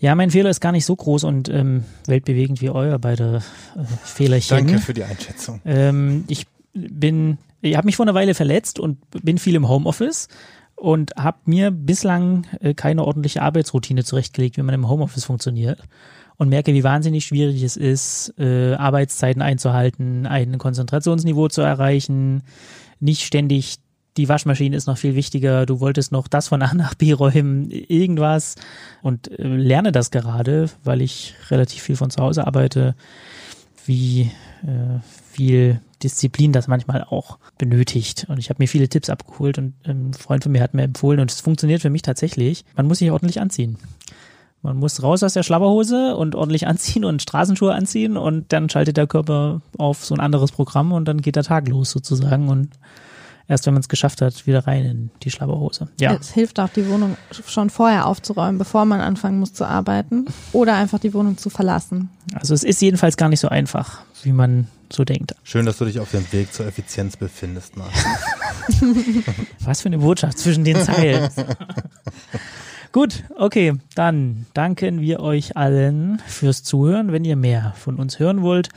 Ja, 0.00 0.14
mein 0.14 0.30
Fehler 0.30 0.50
ist 0.50 0.60
gar 0.60 0.72
nicht 0.72 0.84
so 0.84 0.94
groß 0.94 1.24
und 1.24 1.48
ähm, 1.48 1.84
weltbewegend 2.06 2.60
wie 2.60 2.70
euer 2.70 2.98
beide 2.98 3.42
äh, 3.76 3.84
Fehlerchen. 4.04 4.66
Danke 4.66 4.78
für 4.78 4.94
die 4.94 5.04
Einschätzung. 5.04 5.60
Ähm, 5.64 6.24
ich 6.28 6.46
bin, 6.72 7.38
ich 7.60 7.76
habe 7.76 7.86
mich 7.86 7.96
vor 7.96 8.04
einer 8.04 8.14
Weile 8.14 8.34
verletzt 8.34 8.78
und 8.78 8.98
bin 9.10 9.38
viel 9.38 9.56
im 9.56 9.68
Homeoffice 9.68 10.28
und 10.76 11.16
habe 11.16 11.38
mir 11.46 11.72
bislang 11.72 12.46
äh, 12.60 12.74
keine 12.74 13.04
ordentliche 13.04 13.42
Arbeitsroutine 13.42 14.04
zurechtgelegt, 14.04 14.56
wie 14.56 14.62
man 14.62 14.74
im 14.74 14.88
Homeoffice 14.88 15.24
funktioniert 15.24 15.80
und 16.36 16.48
merke, 16.48 16.72
wie 16.72 16.84
wahnsinnig 16.84 17.24
schwierig 17.24 17.62
es 17.62 17.76
ist, 17.76 18.32
äh, 18.38 18.74
Arbeitszeiten 18.74 19.42
einzuhalten, 19.42 20.26
ein 20.26 20.56
Konzentrationsniveau 20.58 21.48
zu 21.48 21.60
erreichen, 21.60 22.42
nicht 23.00 23.22
ständig 23.22 23.78
die 24.18 24.28
Waschmaschine 24.28 24.76
ist 24.76 24.86
noch 24.86 24.98
viel 24.98 25.14
wichtiger, 25.14 25.64
du 25.64 25.80
wolltest 25.80 26.12
noch 26.12 26.28
das 26.28 26.48
von 26.48 26.60
A 26.60 26.74
nach 26.74 26.94
B 26.94 27.12
räumen, 27.12 27.70
irgendwas 27.70 28.56
und 29.00 29.30
äh, 29.38 29.46
lerne 29.46 29.92
das 29.92 30.10
gerade, 30.10 30.68
weil 30.84 31.00
ich 31.00 31.34
relativ 31.50 31.82
viel 31.82 31.96
von 31.96 32.10
zu 32.10 32.20
Hause 32.20 32.46
arbeite, 32.46 32.94
wie 33.86 34.30
äh, 34.62 34.98
viel 35.32 35.80
Disziplin 36.02 36.52
das 36.52 36.68
manchmal 36.68 37.04
auch 37.04 37.38
benötigt. 37.58 38.26
Und 38.28 38.38
ich 38.38 38.50
habe 38.50 38.62
mir 38.62 38.68
viele 38.68 38.88
Tipps 38.88 39.08
abgeholt 39.08 39.56
und 39.58 39.74
ein 39.84 40.12
Freund 40.14 40.42
von 40.42 40.52
mir 40.52 40.62
hat 40.62 40.74
mir 40.74 40.82
empfohlen 40.82 41.20
und 41.20 41.30
es 41.30 41.40
funktioniert 41.40 41.80
für 41.80 41.90
mich 41.90 42.02
tatsächlich. 42.02 42.64
Man 42.76 42.86
muss 42.86 42.98
sich 42.98 43.10
ordentlich 43.10 43.40
anziehen. 43.40 43.78
Man 44.62 44.76
muss 44.76 45.02
raus 45.02 45.22
aus 45.22 45.34
der 45.34 45.44
Schlabberhose 45.44 46.16
und 46.16 46.34
ordentlich 46.34 46.66
anziehen 46.66 47.04
und 47.04 47.22
Straßenschuhe 47.22 47.72
anziehen 47.72 48.16
und 48.16 48.52
dann 48.52 48.68
schaltet 48.68 48.96
der 48.96 49.06
Körper 49.06 49.62
auf 49.76 50.04
so 50.04 50.14
ein 50.14 50.20
anderes 50.20 50.50
Programm 50.50 50.92
und 50.92 51.06
dann 51.06 51.20
geht 51.20 51.36
der 51.36 51.44
Tag 51.44 51.68
los 51.68 51.90
sozusagen 51.92 52.48
und 52.48 52.70
erst 53.48 53.66
wenn 53.66 53.74
man 53.74 53.80
es 53.80 53.88
geschafft 53.88 54.22
hat, 54.22 54.46
wieder 54.46 54.66
rein 54.66 54.84
in 54.84 55.10
die 55.22 55.30
Schlabberhose. 55.30 55.88
Ja. 55.98 56.14
Es 56.14 56.32
hilft 56.32 56.60
auch, 56.60 56.68
die 56.68 56.88
Wohnung 56.88 57.16
schon 57.46 57.70
vorher 57.70 58.06
aufzuräumen, 58.06 58.58
bevor 58.58 58.84
man 58.84 59.00
anfangen 59.00 59.40
muss 59.40 59.54
zu 59.54 59.64
arbeiten 59.64 60.26
oder 60.52 60.76
einfach 60.76 60.98
die 60.98 61.14
Wohnung 61.14 61.38
zu 61.38 61.50
verlassen. 61.50 62.10
Also 62.34 62.54
es 62.54 62.62
ist 62.62 62.80
jedenfalls 62.82 63.16
gar 63.16 63.30
nicht 63.30 63.40
so 63.40 63.48
einfach, 63.48 64.02
wie 64.22 64.32
man 64.32 64.68
so 64.92 65.04
denkt. 65.04 65.34
Schön, 65.42 65.66
dass 65.66 65.78
du 65.78 65.86
dich 65.86 65.98
auf 65.98 66.10
dem 66.10 66.30
Weg 66.32 66.52
zur 66.52 66.66
Effizienz 66.66 67.16
befindest, 67.16 67.76
Marc. 67.76 67.90
Was 69.60 69.82
für 69.82 69.88
eine 69.88 69.98
Botschaft 69.98 70.38
zwischen 70.38 70.64
den 70.64 70.76
Zeilen. 70.76 71.30
Gut, 72.92 73.24
okay, 73.36 73.74
dann 73.94 74.46
danken 74.54 75.00
wir 75.00 75.20
euch 75.20 75.56
allen 75.56 76.22
fürs 76.26 76.62
Zuhören. 76.62 77.12
Wenn 77.12 77.24
ihr 77.24 77.36
mehr 77.36 77.74
von 77.76 77.96
uns 77.96 78.18
hören 78.18 78.40
wollt, 78.42 78.70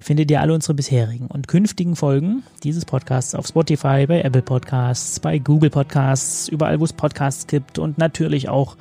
findet 0.00 0.30
ihr 0.30 0.40
alle 0.40 0.54
unsere 0.54 0.74
bisherigen 0.74 1.26
und 1.26 1.46
künftigen 1.46 1.94
Folgen 1.94 2.42
dieses 2.64 2.84
Podcasts 2.84 3.34
auf 3.34 3.46
Spotify, 3.46 4.06
bei 4.06 4.22
Apple 4.22 4.42
Podcasts, 4.42 5.20
bei 5.20 5.38
Google 5.38 5.70
Podcasts, 5.70 6.48
überall 6.48 6.80
wo 6.80 6.84
es 6.84 6.92
Podcasts 6.92 7.46
gibt 7.46 7.78
und 7.78 7.98
natürlich 7.98 8.48
auch 8.48 8.76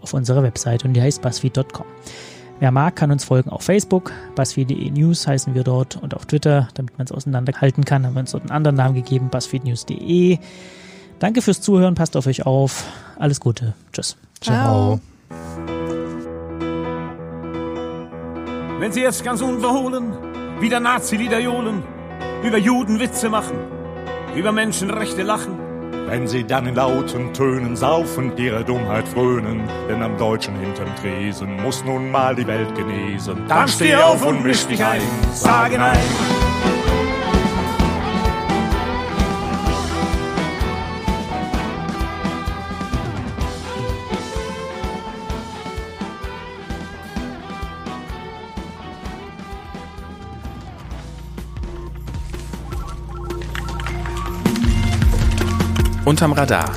auf 0.00 0.14
unserer 0.14 0.42
Website 0.42 0.84
und 0.84 0.94
die 0.94 1.02
heißt 1.02 1.22
buzzfeed.com. 1.22 1.86
Wer 2.58 2.70
mag, 2.70 2.96
kann 2.96 3.10
uns 3.10 3.24
folgen 3.24 3.50
auf 3.50 3.62
Facebook, 3.62 4.12
buzzfeed.de 4.34 4.90
News 4.90 5.26
heißen 5.26 5.54
wir 5.54 5.62
dort 5.62 5.96
und 5.96 6.14
auf 6.14 6.26
Twitter, 6.26 6.68
damit 6.74 6.96
man 6.96 7.04
es 7.04 7.12
auseinanderhalten 7.12 7.84
kann, 7.84 8.06
haben 8.06 8.14
wir 8.14 8.20
uns 8.20 8.32
dort 8.32 8.44
einen 8.44 8.52
anderen 8.52 8.76
Namen 8.76 8.94
gegeben, 8.94 9.28
buzzfeednews.de. 9.30 10.38
Danke 11.18 11.42
fürs 11.42 11.60
Zuhören, 11.60 11.94
passt 11.94 12.16
auf 12.16 12.26
euch 12.26 12.46
auf. 12.46 12.84
Alles 13.18 13.40
Gute. 13.40 13.74
Tschüss. 13.92 14.16
Ciao. 14.40 15.00
Wenn 18.80 18.90
sie 18.90 19.02
jetzt 19.02 19.22
ganz 19.22 19.40
unverhohlen 19.40 20.31
wieder 20.62 20.80
Nazi-Lieder 20.80 21.40
johlen, 21.40 21.82
über 22.44 22.56
Juden 22.56 23.00
Witze 23.00 23.28
machen, 23.28 23.56
über 24.36 24.52
Menschenrechte 24.52 25.22
lachen, 25.22 25.58
Wenn 26.06 26.26
sie 26.28 26.44
dann 26.44 26.66
in 26.66 26.74
lauten 26.74 27.32
Tönen 27.32 27.74
saufend 27.74 28.38
ihre 28.38 28.64
Dummheit 28.64 29.06
frönen, 29.08 29.62
denn 29.88 30.02
am 30.02 30.16
Deutschen 30.18 30.54
hinterm 30.58 30.94
Tresen 31.00 31.60
muss 31.62 31.84
nun 31.84 32.10
mal 32.10 32.34
die 32.34 32.46
Welt 32.46 32.74
genesen. 32.74 33.44
dann 33.48 33.68
steh 33.68 33.94
auf 33.94 34.24
und 34.24 34.44
misch 34.44 34.66
dich 34.66 34.84
ein, 34.84 35.00
sage 35.32 35.78
nein. 35.78 35.98
Unterm 56.22 56.38
Radar. 56.38 56.70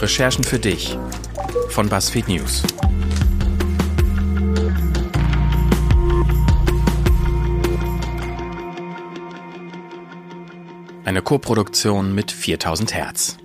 Recherchen 0.00 0.42
für 0.42 0.58
dich 0.58 0.98
von 1.68 1.88
BuzzFeed 1.88 2.26
News. 2.26 2.64
Eine 11.04 11.22
Koproduktion 11.22 12.16
mit 12.16 12.32
4000 12.32 12.94
Hertz. 12.94 13.36